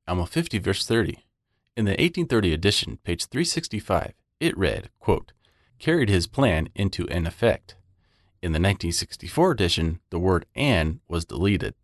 Alma 0.06 0.26
50, 0.26 0.60
verse 0.60 0.86
30. 0.86 1.24
In 1.76 1.86
the 1.86 1.90
1830 1.90 2.52
edition, 2.52 2.98
page 3.02 3.26
365, 3.26 4.12
it 4.42 4.58
read, 4.58 4.90
quote, 4.98 5.32
carried 5.78 6.08
his 6.08 6.26
plan 6.26 6.68
into 6.74 7.08
an 7.08 7.26
effect. 7.26 7.76
In 8.42 8.50
the 8.50 8.56
1964 8.56 9.52
edition, 9.52 10.00
the 10.10 10.18
word 10.18 10.46
an 10.56 11.00
was 11.08 11.24
deleted. 11.24 11.74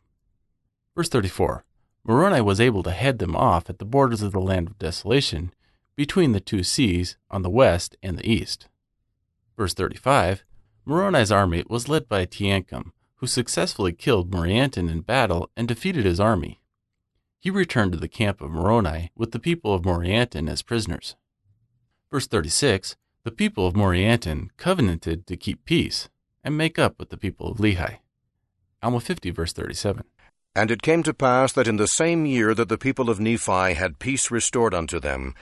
Verse 0.97 1.09
34. 1.09 1.65
Moroni 2.05 2.41
was 2.41 2.61
able 2.61 2.83
to 2.83 2.91
head 2.91 3.21
them 3.21 3.37
off 3.37 3.71
at 3.71 3.79
the 3.79 3.85
borders 3.85 4.23
of 4.23 4.33
the 4.33 4.41
land 4.41 4.67
of 4.67 4.79
desolation, 4.79 5.53
between 5.95 6.33
the 6.33 6.41
two 6.41 6.65
seas 6.65 7.17
on 7.31 7.43
the 7.43 7.51
west 7.51 7.97
and 8.03 8.19
the 8.19 8.29
east. 8.29 8.67
Verse 9.57 9.75
35. 9.75 10.43
Moroni's 10.85 11.31
army 11.31 11.65
was 11.69 11.89
led 11.89 12.09
by 12.09 12.25
Teancum, 12.25 12.93
who 13.17 13.27
successfully 13.27 13.93
killed 13.93 14.31
Morianton 14.31 14.91
in 14.91 15.03
battle 15.03 15.51
and 15.57 15.69
defeated 15.69 16.05
his 16.05 16.19
army. 16.19 16.61
He 17.39 17.51
returned 17.51 17.93
to 17.93 17.99
the 17.99 18.09
camp 18.09 18.41
of 18.41 18.51
Moroni 18.51 19.13
with 19.15 19.31
the 19.31 19.39
people 19.39 19.75
of 19.75 19.83
Morianton 19.83 20.51
as 20.51 20.63
prisoners. 20.63 21.15
Verse 22.11 22.27
36 22.27 22.97
The 23.25 23.31
people 23.31 23.67
of 23.67 23.75
Morianton 23.75 24.49
covenanted 24.57 25.27
to 25.27 25.37
keep 25.37 25.67
peace 25.67 26.09
and 26.43 26.57
make 26.57 26.79
up 26.79 26.99
with 26.99 27.11
the 27.11 27.19
people 27.19 27.51
of 27.51 27.59
Lehi. 27.59 27.99
Alma 28.83 29.01
50, 29.01 29.31
verse 29.31 29.53
37. 29.53 30.05
And 30.55 30.71
it 30.71 30.81
came 30.81 31.03
to 31.03 31.13
pass 31.13 31.53
that 31.53 31.69
in 31.69 31.77
the 31.77 31.87
same 31.87 32.25
year 32.25 32.55
that 32.55 32.71
the 32.71 32.79
people 32.79 33.11
of 33.11 33.21
Nephi 33.21 33.75
had 33.75 33.99
peace 33.99 34.31
restored 34.31 34.73
unto 34.73 34.99
them, 34.99 35.35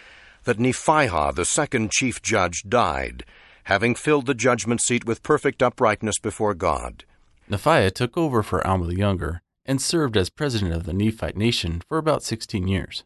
that 0.43 0.59
Nephihah 0.59 1.37
the 1.37 1.45
second 1.45 1.93
chief 1.93 2.21
judge 2.21 2.65
died, 2.69 3.25
having 3.65 3.95
filled 3.95 4.27
the 4.27 4.35
judgment 4.35 4.81
seat 4.81 5.05
with 5.07 5.23
perfect 5.23 5.63
uprightness 5.63 6.19
before 6.19 6.55
God. 6.55 7.05
Nephihah 7.49 7.95
took 7.95 8.17
over 8.17 8.43
for 8.43 8.67
Alma 8.67 8.87
the 8.87 8.97
Younger 8.97 9.41
and 9.65 9.81
served 9.81 10.17
as 10.17 10.31
president 10.31 10.75
of 10.75 10.83
the 10.83 10.93
Nephite 10.93 11.37
nation 11.37 11.81
for 11.89 11.97
about 11.97 12.25
16 12.25 12.67
years. 12.67 13.05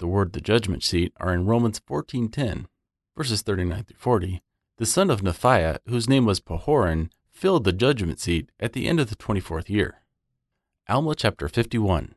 The 0.00 0.08
word 0.08 0.32
the 0.32 0.40
judgment 0.40 0.82
seat 0.82 1.12
are 1.18 1.32
in 1.32 1.46
Romans 1.46 1.80
14:10 1.88 2.66
verses 3.18 3.42
39 3.42 3.82
through 3.82 3.96
40, 3.98 4.42
the 4.76 4.86
son 4.86 5.10
of 5.10 5.22
Nephihah, 5.22 5.78
whose 5.88 6.08
name 6.08 6.24
was 6.24 6.38
Pahoran, 6.38 7.10
filled 7.32 7.64
the 7.64 7.72
judgment 7.72 8.20
seat 8.20 8.52
at 8.60 8.74
the 8.74 8.86
end 8.86 9.00
of 9.00 9.10
the 9.10 9.16
24th 9.16 9.68
year. 9.68 10.02
Alma 10.88 11.16
chapter 11.16 11.48
51. 11.48 12.14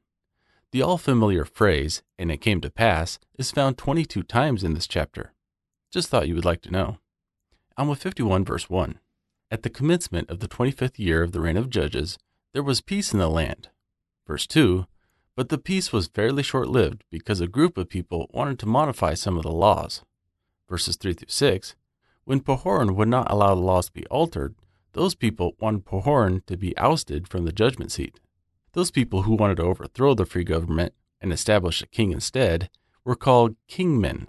The 0.71 0.83
all 0.83 0.99
familiar 0.99 1.43
phrase, 1.43 2.03
and 2.19 2.31
it 2.31 2.37
came 2.37 2.61
to 2.61 2.69
pass, 2.69 3.17
is 3.35 3.49
found 3.49 3.79
22 3.79 4.21
times 4.21 4.63
in 4.63 4.75
this 4.75 4.85
chapter. 4.85 5.33
Just 5.91 6.07
thought 6.07 6.27
you 6.27 6.35
would 6.35 6.45
like 6.45 6.61
to 6.61 6.71
know. 6.71 6.99
Alma 7.77 7.95
51, 7.95 8.45
verse 8.45 8.69
1. 8.69 8.99
At 9.49 9.63
the 9.63 9.71
commencement 9.71 10.29
of 10.29 10.39
the 10.39 10.47
25th 10.47 10.99
year 10.99 11.23
of 11.23 11.31
the 11.31 11.41
reign 11.41 11.57
of 11.57 11.71
Judges, 11.71 12.19
there 12.53 12.61
was 12.61 12.79
peace 12.79 13.11
in 13.11 13.17
the 13.17 13.27
land. 13.27 13.69
Verse 14.27 14.45
2. 14.45 14.85
But 15.35 15.49
the 15.49 15.57
peace 15.57 15.91
was 15.91 16.09
fairly 16.09 16.43
short 16.43 16.67
lived 16.67 17.05
because 17.09 17.41
a 17.41 17.47
group 17.47 17.75
of 17.75 17.89
people 17.89 18.29
wanted 18.31 18.59
to 18.59 18.67
modify 18.67 19.15
some 19.15 19.35
of 19.35 19.41
the 19.41 19.51
laws 19.51 20.03
verses 20.71 20.95
3 20.95 21.13
through 21.13 21.27
6, 21.27 21.75
when 22.23 22.39
Pahoran 22.39 22.95
would 22.95 23.09
not 23.09 23.29
allow 23.29 23.53
the 23.53 23.61
laws 23.61 23.87
to 23.87 23.91
be 23.91 24.05
altered, 24.07 24.55
those 24.93 25.15
people 25.15 25.53
wanted 25.59 25.85
Pahoran 25.85 26.45
to 26.45 26.55
be 26.55 26.77
ousted 26.77 27.27
from 27.27 27.43
the 27.43 27.51
judgment 27.51 27.91
seat. 27.91 28.21
Those 28.71 28.89
people 28.89 29.23
who 29.23 29.35
wanted 29.35 29.57
to 29.57 29.63
overthrow 29.63 30.13
the 30.13 30.25
free 30.25 30.45
government 30.45 30.93
and 31.19 31.33
establish 31.33 31.81
a 31.81 31.87
king 31.87 32.13
instead 32.13 32.69
were 33.03 33.17
called 33.17 33.57
kingmen, 33.67 34.27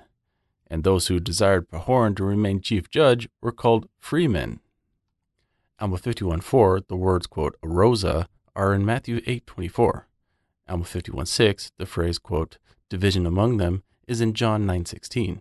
and 0.66 0.82
those 0.82 1.06
who 1.06 1.20
desired 1.20 1.70
Pahoran 1.70 2.16
to 2.16 2.24
remain 2.24 2.60
chief 2.60 2.90
judge 2.90 3.28
were 3.40 3.52
called 3.52 3.88
freemen. 4.00 4.58
Alma 5.78 5.96
51.4, 5.96 6.88
the 6.88 6.96
words, 6.96 7.28
quote, 7.28 7.56
arosa, 7.64 8.26
are 8.56 8.74
in 8.74 8.84
Matthew 8.84 9.20
8.24. 9.20 10.04
Alma 10.68 10.84
51.6, 10.84 11.70
the 11.78 11.86
phrase, 11.86 12.18
quote, 12.18 12.58
division 12.88 13.26
among 13.26 13.58
them, 13.58 13.84
is 14.08 14.20
in 14.20 14.34
John 14.34 14.66
9.16. 14.66 15.40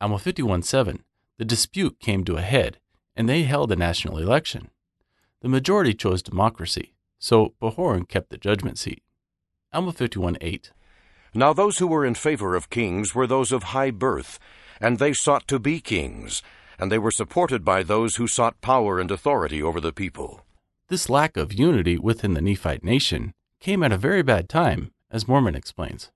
Alma 0.00 0.16
51.7, 0.16 1.00
the 1.38 1.44
dispute 1.44 1.98
came 1.98 2.24
to 2.24 2.36
a 2.36 2.40
head, 2.42 2.78
and 3.16 3.28
they 3.28 3.42
held 3.42 3.72
a 3.72 3.76
national 3.76 4.18
election. 4.18 4.70
The 5.40 5.48
majority 5.48 5.92
chose 5.92 6.22
democracy, 6.22 6.94
so 7.18 7.54
Pahoran 7.60 8.06
kept 8.08 8.30
the 8.30 8.38
judgment 8.38 8.78
seat. 8.78 9.02
Alma 9.72 9.92
51 9.92 10.38
8. 10.40 10.72
Now 11.34 11.52
those 11.52 11.78
who 11.78 11.88
were 11.88 12.06
in 12.06 12.14
favor 12.14 12.54
of 12.54 12.70
kings 12.70 13.12
were 13.12 13.26
those 13.26 13.50
of 13.50 13.74
high 13.74 13.90
birth, 13.90 14.38
and 14.80 14.98
they 14.98 15.12
sought 15.12 15.48
to 15.48 15.58
be 15.58 15.80
kings, 15.80 16.42
and 16.78 16.92
they 16.92 16.98
were 16.98 17.10
supported 17.10 17.64
by 17.64 17.82
those 17.82 18.16
who 18.16 18.28
sought 18.28 18.60
power 18.60 19.00
and 19.00 19.10
authority 19.10 19.60
over 19.60 19.80
the 19.80 19.92
people. 19.92 20.44
This 20.88 21.10
lack 21.10 21.36
of 21.36 21.52
unity 21.52 21.98
within 21.98 22.34
the 22.34 22.40
Nephite 22.40 22.84
nation 22.84 23.32
came 23.60 23.82
at 23.82 23.92
a 23.92 23.98
very 23.98 24.22
bad 24.22 24.48
time, 24.48 24.92
as 25.10 25.26
Mormon 25.26 25.56
explains. 25.56 26.12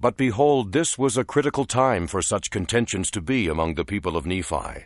But 0.00 0.16
behold, 0.16 0.72
this 0.72 0.96
was 0.96 1.16
a 1.16 1.24
critical 1.24 1.64
time 1.64 2.06
for 2.06 2.22
such 2.22 2.50
contentions 2.50 3.10
to 3.10 3.20
be 3.20 3.48
among 3.48 3.74
the 3.74 3.84
people 3.84 4.16
of 4.16 4.26
Nephi. 4.26 4.84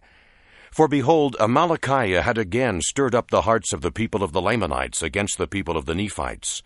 For 0.70 0.88
behold, 0.88 1.36
Amalickiah 1.38 2.22
had 2.22 2.38
again 2.38 2.80
stirred 2.80 3.14
up 3.14 3.30
the 3.30 3.42
hearts 3.42 3.74
of 3.74 3.82
the 3.82 3.92
people 3.92 4.22
of 4.22 4.32
the 4.32 4.40
Lamanites 4.40 5.02
against 5.02 5.36
the 5.36 5.46
people 5.46 5.76
of 5.76 5.84
the 5.84 5.94
Nephites. 5.94 6.62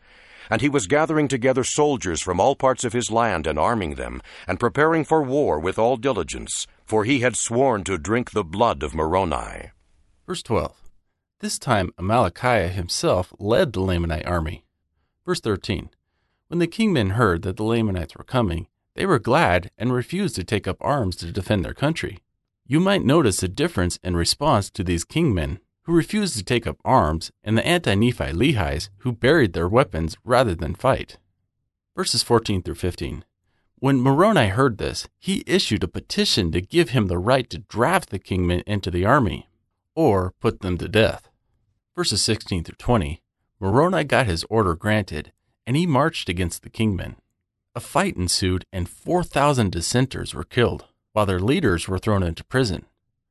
And 0.48 0.60
he 0.60 0.68
was 0.68 0.86
gathering 0.86 1.26
together 1.26 1.64
soldiers 1.64 2.22
from 2.22 2.38
all 2.38 2.54
parts 2.54 2.84
of 2.84 2.92
his 2.92 3.10
land 3.10 3.48
and 3.48 3.58
arming 3.58 3.96
them, 3.96 4.22
and 4.46 4.60
preparing 4.60 5.04
for 5.04 5.24
war 5.24 5.58
with 5.58 5.76
all 5.76 5.96
diligence, 5.96 6.68
for 6.84 7.04
he 7.04 7.18
had 7.18 7.34
sworn 7.34 7.82
to 7.82 7.98
drink 7.98 8.30
the 8.30 8.44
blood 8.44 8.84
of 8.84 8.94
Moroni. 8.94 9.72
Verse 10.24 10.44
12. 10.44 10.72
This 11.40 11.58
time 11.58 11.90
Amalickiah 11.98 12.70
himself 12.70 13.34
led 13.40 13.72
the 13.72 13.80
Lamanite 13.80 14.26
army. 14.26 14.64
Verse 15.26 15.40
13. 15.40 15.90
When 16.48 16.60
the 16.60 16.68
kingmen 16.68 17.12
heard 17.12 17.42
that 17.42 17.56
the 17.56 17.64
Lamanites 17.64 18.14
were 18.16 18.24
coming, 18.24 18.68
they 18.94 19.04
were 19.04 19.18
glad 19.18 19.70
and 19.76 19.92
refused 19.92 20.36
to 20.36 20.44
take 20.44 20.68
up 20.68 20.76
arms 20.80 21.16
to 21.16 21.32
defend 21.32 21.64
their 21.64 21.74
country. 21.74 22.18
You 22.66 22.78
might 22.78 23.04
notice 23.04 23.42
a 23.42 23.48
difference 23.48 23.98
in 24.02 24.16
response 24.16 24.70
to 24.70 24.84
these 24.84 25.04
kingmen 25.04 25.58
who 25.82 25.92
refused 25.92 26.36
to 26.36 26.44
take 26.44 26.66
up 26.66 26.78
arms 26.84 27.32
and 27.42 27.58
the 27.58 27.66
anti 27.66 27.94
Nephi 27.94 28.32
Lehis 28.32 28.90
who 28.98 29.12
buried 29.12 29.52
their 29.52 29.68
weapons 29.68 30.16
rather 30.24 30.54
than 30.54 30.74
fight. 30.74 31.18
Verses 31.96 32.22
14 32.22 32.62
through 32.62 32.74
15. 32.74 33.24
When 33.78 34.00
Moroni 34.00 34.48
heard 34.48 34.78
this, 34.78 35.08
he 35.18 35.44
issued 35.46 35.84
a 35.84 35.88
petition 35.88 36.50
to 36.52 36.60
give 36.60 36.90
him 36.90 37.08
the 37.08 37.18
right 37.18 37.48
to 37.50 37.58
draft 37.58 38.10
the 38.10 38.18
kingmen 38.18 38.62
into 38.66 38.90
the 38.90 39.04
army 39.04 39.48
or 39.94 40.32
put 40.40 40.60
them 40.60 40.78
to 40.78 40.88
death. 40.88 41.28
Verses 41.94 42.22
16 42.22 42.64
through 42.64 42.76
20. 42.76 43.20
Moroni 43.60 44.04
got 44.04 44.26
his 44.26 44.44
order 44.48 44.74
granted 44.74 45.32
and 45.66 45.76
he 45.76 45.86
marched 45.86 46.28
against 46.28 46.62
the 46.62 46.70
kingmen. 46.70 47.16
A 47.74 47.80
fight 47.80 48.16
ensued 48.16 48.64
and 48.72 48.88
4,000 48.88 49.70
dissenters 49.70 50.34
were 50.34 50.44
killed, 50.44 50.86
while 51.12 51.26
their 51.26 51.40
leaders 51.40 51.88
were 51.88 51.98
thrown 51.98 52.22
into 52.22 52.44
prison. 52.44 52.86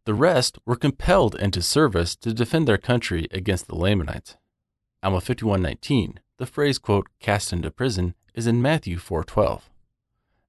The 0.06 0.14
rest 0.14 0.60
were 0.66 0.76
compelled 0.76 1.34
into 1.36 1.62
service 1.62 2.16
to 2.18 2.34
defend 2.34 2.68
their 2.68 2.78
country 2.78 3.28
against 3.32 3.68
the 3.68 3.76
Lamanites. 3.76 4.38
Alma 5.02 5.20
51:19, 5.20 6.20
the 6.38 6.46
phrase 6.46 6.78
quote 6.78 7.08
cast 7.20 7.52
into 7.54 7.72
prison 7.72 8.14
is 8.36 8.46
in 8.46 8.62
Matthew 8.62 8.98
4:12. 8.98 9.70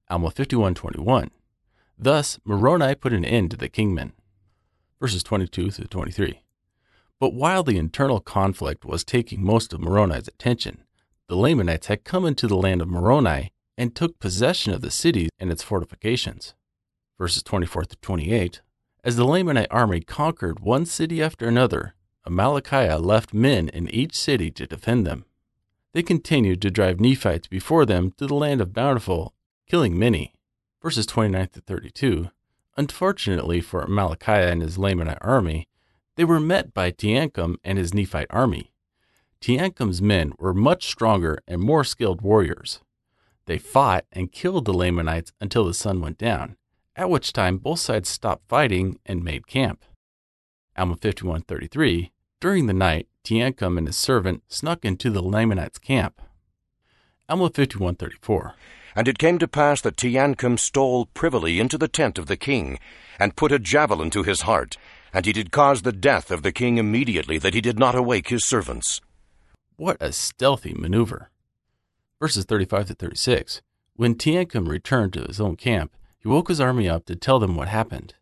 Alma 0.09 0.29
51:21. 0.29 1.31
Thus 1.97 2.39
Moroni 2.43 2.93
put 2.93 3.13
an 3.13 3.25
end 3.25 3.51
to 3.51 3.57
the 3.57 3.69
kingmen. 3.69 4.11
Verses 4.99 5.23
22 5.23 5.71
through 5.71 5.87
23. 5.87 6.43
But 7.19 7.33
while 7.33 7.63
the 7.63 7.77
internal 7.77 8.19
conflict 8.19 8.85
was 8.85 9.03
taking 9.03 9.43
most 9.43 9.73
of 9.73 9.79
Moroni's 9.79 10.27
attention, 10.27 10.83
the 11.27 11.35
Lamanites 11.35 11.87
had 11.87 12.05
come 12.05 12.25
into 12.25 12.47
the 12.47 12.55
land 12.55 12.81
of 12.81 12.87
Moroni 12.87 13.51
and 13.77 13.93
took 13.93 14.19
possession 14.19 14.73
of 14.73 14.81
the 14.81 14.91
city 14.91 15.29
and 15.39 15.51
its 15.51 15.63
fortifications. 15.63 16.53
Verses 17.17 17.43
24 17.43 17.85
to 17.85 17.95
28 17.97 18.61
As 19.03 19.15
the 19.15 19.25
Lamanite 19.25 19.67
army 19.69 20.01
conquered 20.01 20.59
one 20.59 20.85
city 20.85 21.21
after 21.21 21.47
another, 21.47 21.95
Amalickiah 22.25 23.03
left 23.03 23.33
men 23.33 23.69
in 23.69 23.89
each 23.89 24.15
city 24.15 24.51
to 24.51 24.67
defend 24.67 25.05
them. 25.05 25.25
They 25.93 26.03
continued 26.03 26.61
to 26.61 26.71
drive 26.71 26.99
Nephites 26.99 27.47
before 27.47 27.85
them 27.85 28.13
to 28.17 28.27
the 28.27 28.35
land 28.35 28.61
of 28.61 28.73
Bountiful, 28.73 29.33
killing 29.67 29.97
many. 29.97 30.33
Verses 30.81 31.05
29 31.05 31.49
to 31.53 31.61
32 31.61 32.29
Unfortunately 32.77 33.59
for 33.59 33.83
Amalickiah 33.83 34.51
and 34.51 34.61
his 34.61 34.77
Lamanite 34.77 35.17
army, 35.21 35.67
they 36.15 36.23
were 36.23 36.39
met 36.39 36.73
by 36.73 36.91
Teancum 36.91 37.57
and 37.63 37.77
his 37.77 37.93
Nephite 37.93 38.27
army. 38.29 38.71
Teancum's 39.41 40.01
men 40.01 40.33
were 40.39 40.53
much 40.53 40.87
stronger 40.87 41.39
and 41.47 41.61
more 41.61 41.83
skilled 41.83 42.21
warriors. 42.21 42.79
They 43.45 43.57
fought 43.57 44.05
and 44.11 44.31
killed 44.31 44.65
the 44.65 44.73
Lamanites 44.73 45.31
until 45.39 45.65
the 45.65 45.73
sun 45.73 46.01
went 46.01 46.17
down, 46.17 46.57
at 46.95 47.09
which 47.09 47.33
time 47.33 47.57
both 47.57 47.79
sides 47.79 48.09
stopped 48.09 48.47
fighting 48.49 48.99
and 49.05 49.23
made 49.23 49.47
camp. 49.47 49.85
Alma 50.77 50.95
51:33 50.95 52.11
During 52.41 52.67
the 52.67 52.73
night, 52.73 53.07
Teancum 53.23 53.77
and 53.77 53.87
his 53.87 53.97
servant 53.97 54.43
snuck 54.47 54.83
into 54.83 55.09
the 55.09 55.23
Lamanites' 55.23 55.79
camp. 55.79 56.21
Alma 57.29 57.49
51:34 57.49 58.53
And 58.95 59.07
it 59.07 59.17
came 59.17 59.37
to 59.39 59.47
pass 59.47 59.81
that 59.81 59.97
Teancum 59.97 60.57
stole 60.57 61.05
privily 61.07 61.59
into 61.59 61.77
the 61.77 61.87
tent 61.87 62.17
of 62.17 62.25
the 62.25 62.37
king, 62.37 62.79
and 63.19 63.35
put 63.35 63.51
a 63.51 63.59
javelin 63.59 64.09
to 64.11 64.23
his 64.23 64.41
heart, 64.41 64.77
and 65.13 65.25
he 65.25 65.33
did 65.33 65.51
cause 65.51 65.81
the 65.83 65.91
death 65.91 66.31
of 66.31 66.41
the 66.41 66.51
king 66.51 66.77
immediately, 66.77 67.37
that 67.37 67.53
he 67.53 67.61
did 67.61 67.79
not 67.79 67.95
awake 67.95 68.29
his 68.29 68.45
servants. 68.45 69.01
What 69.79 69.97
a 70.01 70.11
stealthy 70.11 70.73
maneuver. 70.73 71.29
Verses 72.19 72.45
35 72.45 72.87
to 72.87 72.93
36. 72.95 73.61
When 73.95 74.15
Teancum 74.15 74.67
returned 74.67 75.13
to 75.13 75.21
his 75.21 75.39
own 75.39 75.55
camp, 75.55 75.95
he 76.17 76.27
woke 76.27 76.47
his 76.47 76.59
army 76.59 76.89
up 76.89 77.05
to 77.05 77.15
tell 77.15 77.37
them 77.37 77.55
what 77.55 77.67
happened. 77.67 78.15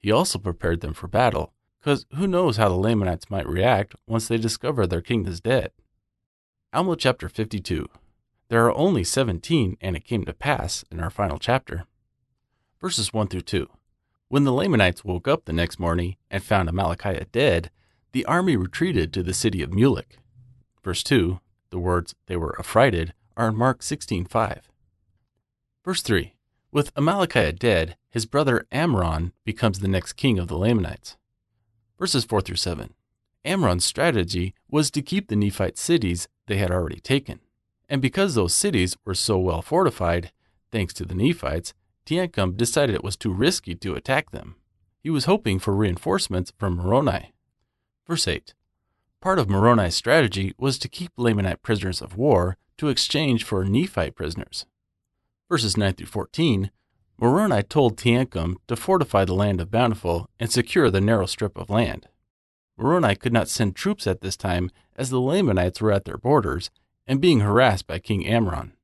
He 0.00 0.10
also 0.10 0.40
prepared 0.40 0.80
them 0.80 0.94
for 0.94 1.06
battle, 1.06 1.52
because 1.78 2.06
who 2.16 2.26
knows 2.26 2.56
how 2.56 2.68
the 2.68 2.74
Lamanites 2.74 3.30
might 3.30 3.46
react 3.48 3.94
once 4.08 4.26
they 4.26 4.36
discover 4.36 4.84
their 4.84 5.00
king 5.00 5.26
is 5.26 5.40
dead. 5.40 5.70
Alma 6.72 6.96
chapter 6.96 7.28
52. 7.28 7.88
There 8.48 8.66
are 8.66 8.76
only 8.76 9.04
17, 9.04 9.76
and 9.80 9.94
it 9.94 10.04
came 10.04 10.24
to 10.24 10.32
pass 10.32 10.84
in 10.90 10.98
our 10.98 11.10
final 11.10 11.38
chapter. 11.38 11.84
Verses 12.80 13.12
1 13.12 13.28
through 13.28 13.42
2. 13.42 13.68
When 14.26 14.42
the 14.42 14.52
Lamanites 14.52 15.04
woke 15.04 15.28
up 15.28 15.44
the 15.44 15.52
next 15.52 15.78
morning 15.78 16.16
and 16.32 16.42
found 16.42 16.68
Amalickiah 16.68 17.30
dead, 17.30 17.70
the 18.10 18.24
army 18.24 18.56
retreated 18.56 19.12
to 19.12 19.22
the 19.22 19.34
city 19.34 19.62
of 19.62 19.70
Mulek. 19.70 20.18
Verse 20.86 21.02
2, 21.02 21.40
the 21.70 21.80
words 21.80 22.14
they 22.26 22.36
were 22.36 22.54
affrighted 22.60 23.12
are 23.36 23.48
in 23.48 23.56
Mark 23.56 23.80
16:5. 23.80 24.70
Verse 25.84 26.00
3, 26.00 26.36
with 26.70 26.94
Amalickiah 26.94 27.58
dead, 27.58 27.96
his 28.08 28.24
brother 28.24 28.68
Ammoron 28.70 29.32
becomes 29.44 29.80
the 29.80 29.88
next 29.88 30.12
king 30.12 30.38
of 30.38 30.46
the 30.46 30.56
Lamanites. 30.56 31.16
Verses 31.98 32.24
4 32.24 32.40
through 32.40 32.54
7. 32.54 32.94
Ammoron's 33.44 33.84
strategy 33.84 34.54
was 34.70 34.92
to 34.92 35.02
keep 35.02 35.26
the 35.26 35.34
Nephite 35.34 35.76
cities 35.76 36.28
they 36.46 36.58
had 36.58 36.70
already 36.70 37.00
taken. 37.00 37.40
And 37.88 38.00
because 38.00 38.36
those 38.36 38.54
cities 38.54 38.96
were 39.04 39.16
so 39.16 39.38
well 39.38 39.62
fortified, 39.62 40.30
thanks 40.70 40.94
to 40.94 41.04
the 41.04 41.16
Nephites, 41.16 41.74
Teancum 42.06 42.56
decided 42.56 42.94
it 42.94 43.02
was 43.02 43.16
too 43.16 43.32
risky 43.32 43.74
to 43.74 43.96
attack 43.96 44.30
them. 44.30 44.54
He 45.00 45.10
was 45.10 45.24
hoping 45.24 45.58
for 45.58 45.74
reinforcements 45.74 46.52
from 46.56 46.76
Moroni. 46.76 47.32
Verse 48.06 48.28
8. 48.28 48.54
Part 49.26 49.40
of 49.40 49.50
Moroni's 49.50 49.96
strategy 49.96 50.54
was 50.56 50.78
to 50.78 50.88
keep 50.88 51.10
Lamanite 51.16 51.60
prisoners 51.60 52.00
of 52.00 52.16
war 52.16 52.56
to 52.78 52.86
exchange 52.86 53.42
for 53.42 53.64
Nephite 53.64 54.14
prisoners. 54.14 54.66
Verses 55.48 55.76
9 55.76 55.94
through 55.94 56.06
14 56.06 56.70
Moroni 57.18 57.64
told 57.64 57.96
Teancum 57.98 58.54
to 58.68 58.76
fortify 58.76 59.24
the 59.24 59.34
land 59.34 59.60
of 59.60 59.68
Bountiful 59.68 60.30
and 60.38 60.48
secure 60.48 60.92
the 60.92 61.00
narrow 61.00 61.26
strip 61.26 61.58
of 61.58 61.70
land. 61.70 62.06
Moroni 62.78 63.16
could 63.16 63.32
not 63.32 63.48
send 63.48 63.74
troops 63.74 64.06
at 64.06 64.20
this 64.20 64.36
time 64.36 64.70
as 64.94 65.10
the 65.10 65.20
Lamanites 65.20 65.80
were 65.80 65.90
at 65.90 66.04
their 66.04 66.18
borders 66.18 66.70
and 67.04 67.20
being 67.20 67.40
harassed 67.40 67.88
by 67.88 67.98
King 67.98 68.22
Ammoron. 68.22 68.74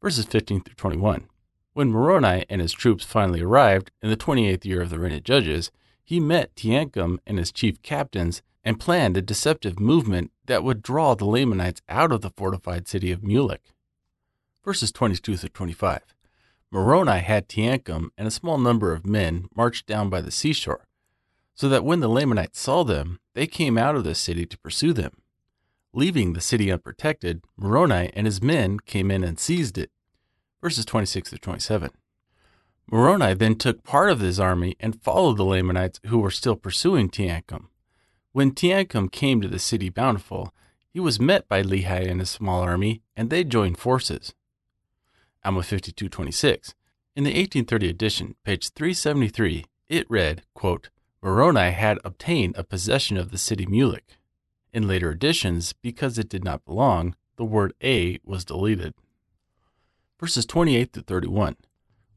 Verses 0.00 0.26
15 0.26 0.60
through 0.62 0.76
21. 0.76 1.26
When 1.72 1.90
Moroni 1.90 2.44
and 2.48 2.60
his 2.60 2.72
troops 2.72 3.04
finally 3.04 3.42
arrived 3.42 3.90
in 4.00 4.08
the 4.08 4.16
28th 4.16 4.64
year 4.64 4.82
of 4.82 4.90
the 4.90 5.00
reign 5.00 5.16
of 5.16 5.24
Judges, 5.24 5.72
he 6.04 6.20
met 6.20 6.54
Teancum 6.54 7.18
and 7.26 7.38
his 7.38 7.50
chief 7.50 7.82
captains 7.82 8.40
and 8.64 8.80
planned 8.80 9.16
a 9.16 9.22
deceptive 9.22 9.78
movement 9.78 10.32
that 10.46 10.64
would 10.64 10.82
draw 10.82 11.14
the 11.14 11.26
Lamanites 11.26 11.82
out 11.88 12.10
of 12.10 12.22
the 12.22 12.30
fortified 12.30 12.88
city 12.88 13.12
of 13.12 13.20
Mulek. 13.20 13.72
Verses 14.64 14.90
22 14.90 15.36
through 15.36 15.48
25. 15.50 16.00
Moroni 16.70 17.20
had 17.20 17.48
Teancum 17.48 18.08
and 18.16 18.26
a 18.26 18.32
small 18.32 18.58
number 18.58 18.92
of 18.92 19.06
men 19.06 19.48
marched 19.54 19.86
down 19.86 20.08
by 20.08 20.20
the 20.20 20.30
seashore, 20.30 20.86
so 21.54 21.68
that 21.68 21.84
when 21.84 22.00
the 22.00 22.08
Lamanites 22.08 22.58
saw 22.58 22.82
them, 22.82 23.20
they 23.34 23.46
came 23.46 23.78
out 23.78 23.94
of 23.94 24.04
the 24.04 24.14
city 24.14 24.46
to 24.46 24.58
pursue 24.58 24.92
them. 24.92 25.12
Leaving 25.92 26.32
the 26.32 26.40
city 26.40 26.72
unprotected, 26.72 27.44
Moroni 27.56 28.10
and 28.14 28.26
his 28.26 28.42
men 28.42 28.80
came 28.80 29.10
in 29.10 29.22
and 29.22 29.38
seized 29.38 29.78
it. 29.78 29.90
Verses 30.60 30.84
26 30.84 31.28
through 31.28 31.38
27. 31.38 31.90
Moroni 32.90 33.34
then 33.34 33.54
took 33.54 33.84
part 33.84 34.10
of 34.10 34.20
his 34.20 34.40
army 34.40 34.76
and 34.80 35.00
followed 35.02 35.36
the 35.36 35.44
Lamanites 35.44 36.00
who 36.06 36.18
were 36.18 36.30
still 36.30 36.56
pursuing 36.56 37.08
Teancum. 37.08 37.68
When 38.34 38.50
Teancum 38.50 39.12
came 39.12 39.40
to 39.40 39.46
the 39.46 39.60
city 39.60 39.90
Bountiful, 39.90 40.52
he 40.90 40.98
was 40.98 41.20
met 41.20 41.48
by 41.48 41.62
Lehi 41.62 42.10
and 42.10 42.18
his 42.18 42.30
small 42.30 42.62
army, 42.62 43.00
and 43.16 43.30
they 43.30 43.44
joined 43.44 43.78
forces. 43.78 44.34
Alma 45.44 45.60
5226. 45.60 46.74
In 47.14 47.22
the 47.22 47.30
1830 47.30 47.88
edition, 47.88 48.34
page 48.42 48.70
373, 48.70 49.66
it 49.88 50.10
read, 50.10 50.42
quote, 50.52 50.90
Moroni 51.22 51.70
had 51.70 52.00
obtained 52.04 52.56
a 52.56 52.64
possession 52.64 53.16
of 53.16 53.30
the 53.30 53.38
city 53.38 53.66
Mulek. 53.66 54.18
In 54.72 54.88
later 54.88 55.12
editions, 55.12 55.72
because 55.72 56.18
it 56.18 56.28
did 56.28 56.42
not 56.42 56.64
belong, 56.64 57.14
the 57.36 57.44
word 57.44 57.72
a 57.84 58.18
was 58.24 58.44
deleted. 58.44 58.94
Verses 60.18 60.44
28 60.44 60.92
to 60.94 61.02
31. 61.02 61.54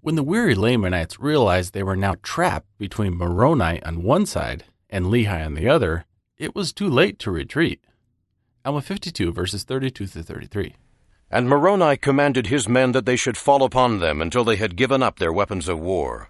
When 0.01 0.15
the 0.15 0.23
weary 0.23 0.55
Lamanites 0.55 1.19
realized 1.19 1.75
they 1.75 1.83
were 1.83 1.95
now 1.95 2.15
trapped 2.23 2.75
between 2.79 3.15
Moroni 3.15 3.83
on 3.83 4.01
one 4.01 4.25
side 4.25 4.63
and 4.89 5.05
Lehi 5.05 5.45
on 5.45 5.53
the 5.53 5.69
other, 5.69 6.05
it 6.37 6.55
was 6.55 6.71
too 6.71 6.89
late 6.89 7.17
to 7.19 7.31
retreat. 7.31 7.83
Alma 8.63 8.81
52, 8.81 9.31
verses 9.31 9.63
32 9.63 10.07
to 10.07 10.23
33. 10.23 10.75
And 11.31 11.49
Moroni 11.49 11.97
commanded 11.97 12.47
his 12.47 12.69
men 12.69 12.91
that 12.91 13.05
they 13.05 13.15
should 13.15 13.37
fall 13.37 13.63
upon 13.63 13.99
them 13.99 14.21
until 14.21 14.43
they 14.43 14.55
had 14.55 14.75
given 14.75 15.01
up 15.01 15.19
their 15.19 15.33
weapons 15.33 15.67
of 15.67 15.79
war. 15.79 16.29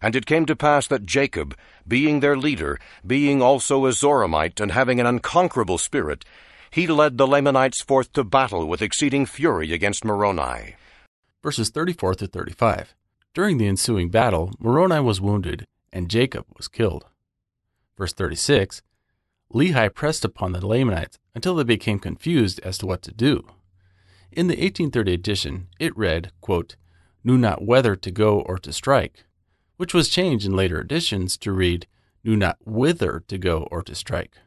And 0.00 0.16
it 0.16 0.26
came 0.26 0.46
to 0.46 0.56
pass 0.56 0.86
that 0.86 1.06
Jacob, 1.06 1.56
being 1.86 2.20
their 2.20 2.36
leader, 2.36 2.78
being 3.06 3.42
also 3.42 3.86
a 3.86 3.90
Zoramite, 3.90 4.60
and 4.60 4.72
having 4.72 4.98
an 4.98 5.06
unconquerable 5.06 5.78
spirit, 5.78 6.24
he 6.70 6.86
led 6.86 7.16
the 7.16 7.26
Lamanites 7.26 7.82
forth 7.82 8.12
to 8.14 8.24
battle 8.24 8.66
with 8.66 8.82
exceeding 8.82 9.26
fury 9.26 9.72
against 9.72 10.04
Moroni. 10.04 10.74
Verses 11.42 11.70
34 11.70 12.16
to 12.16 12.26
35. 12.26 12.94
During 13.34 13.58
the 13.58 13.68
ensuing 13.68 14.08
battle, 14.08 14.52
Moroni 14.58 15.00
was 15.00 15.20
wounded, 15.20 15.66
and 15.92 16.08
Jacob 16.08 16.46
was 16.56 16.68
killed. 16.68 17.04
Verse 17.96 18.12
36. 18.12 18.82
Lehi 19.52 19.92
pressed 19.94 20.24
upon 20.24 20.52
the 20.52 20.66
Lamanites 20.66 21.18
until 21.34 21.54
they 21.54 21.64
became 21.64 21.98
confused 21.98 22.60
as 22.60 22.78
to 22.78 22.86
what 22.86 23.02
to 23.02 23.12
do. 23.12 23.46
In 24.32 24.48
the 24.48 24.54
1830 24.54 25.12
edition, 25.12 25.68
it 25.78 25.96
read, 25.96 26.32
quote, 26.40 26.76
knew 27.22 27.38
not 27.38 27.64
whether 27.64 27.96
to 27.96 28.10
go 28.10 28.40
or 28.40 28.58
to 28.58 28.72
strike, 28.72 29.24
which 29.76 29.94
was 29.94 30.08
changed 30.08 30.44
in 30.44 30.56
later 30.56 30.80
editions 30.80 31.36
to 31.38 31.52
read, 31.52 31.86
knew 32.22 32.36
not 32.36 32.58
whither 32.64 33.22
to 33.28 33.38
go 33.38 33.68
or 33.70 33.82
to 33.82 33.94
strike. 33.94 34.38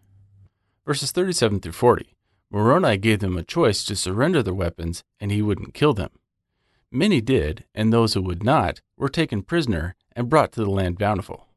Verses 0.86 1.12
37 1.12 1.60
through 1.60 1.72
40. 1.72 2.16
Moroni 2.50 2.98
gave 2.98 3.20
them 3.20 3.38
a 3.38 3.44
choice 3.44 3.84
to 3.84 3.96
surrender 3.96 4.42
their 4.42 4.54
weapons, 4.54 5.04
and 5.20 5.32
he 5.32 5.42
wouldn't 5.42 5.74
kill 5.74 5.94
them. 5.94 6.12
Many 6.92 7.20
did, 7.20 7.66
and 7.76 7.92
those 7.92 8.14
who 8.14 8.22
would 8.22 8.44
not 8.44 8.82
were 8.96 9.10
taken 9.10 9.42
prisoner 9.42 9.96
and 10.16 10.30
brought 10.30 10.54
to 10.54 10.62
the 10.62 10.70
land 10.70 10.98
bountiful. 10.98 11.48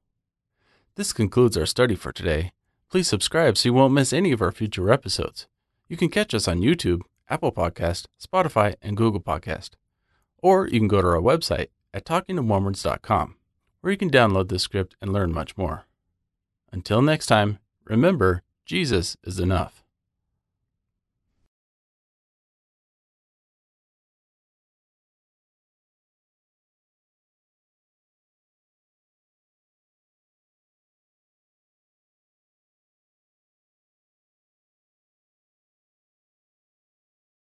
This 0.96 1.12
concludes 1.12 1.56
our 1.56 1.66
study 1.66 1.94
for 1.94 2.12
today. 2.12 2.50
Please 2.90 3.06
subscribe 3.06 3.56
so 3.56 3.68
you 3.68 3.72
won't 3.72 3.94
miss 3.94 4.12
any 4.12 4.32
of 4.32 4.42
our 4.42 4.50
future 4.50 4.90
episodes. 4.90 5.46
You 5.88 5.96
can 5.96 6.08
catch 6.08 6.34
us 6.34 6.48
on 6.48 6.60
YouTube, 6.60 7.02
Apple 7.28 7.52
Podcast, 7.52 8.06
Spotify, 8.20 8.74
and 8.82 8.96
Google 8.96 9.20
Podcast. 9.20 9.70
Or 10.38 10.66
you 10.66 10.80
can 10.80 10.88
go 10.88 11.00
to 11.00 11.06
our 11.06 11.20
website 11.20 11.68
at 11.94 12.04
talkingtomormons.com, 12.04 13.36
where 13.80 13.90
you 13.92 13.96
can 13.96 14.10
download 14.10 14.48
the 14.48 14.58
script 14.58 14.96
and 15.00 15.12
learn 15.12 15.32
much 15.32 15.56
more. 15.56 15.86
Until 16.72 17.00
next 17.00 17.26
time, 17.26 17.60
remember, 17.84 18.42
Jesus 18.66 19.16
is 19.22 19.38
enough. 19.38 19.79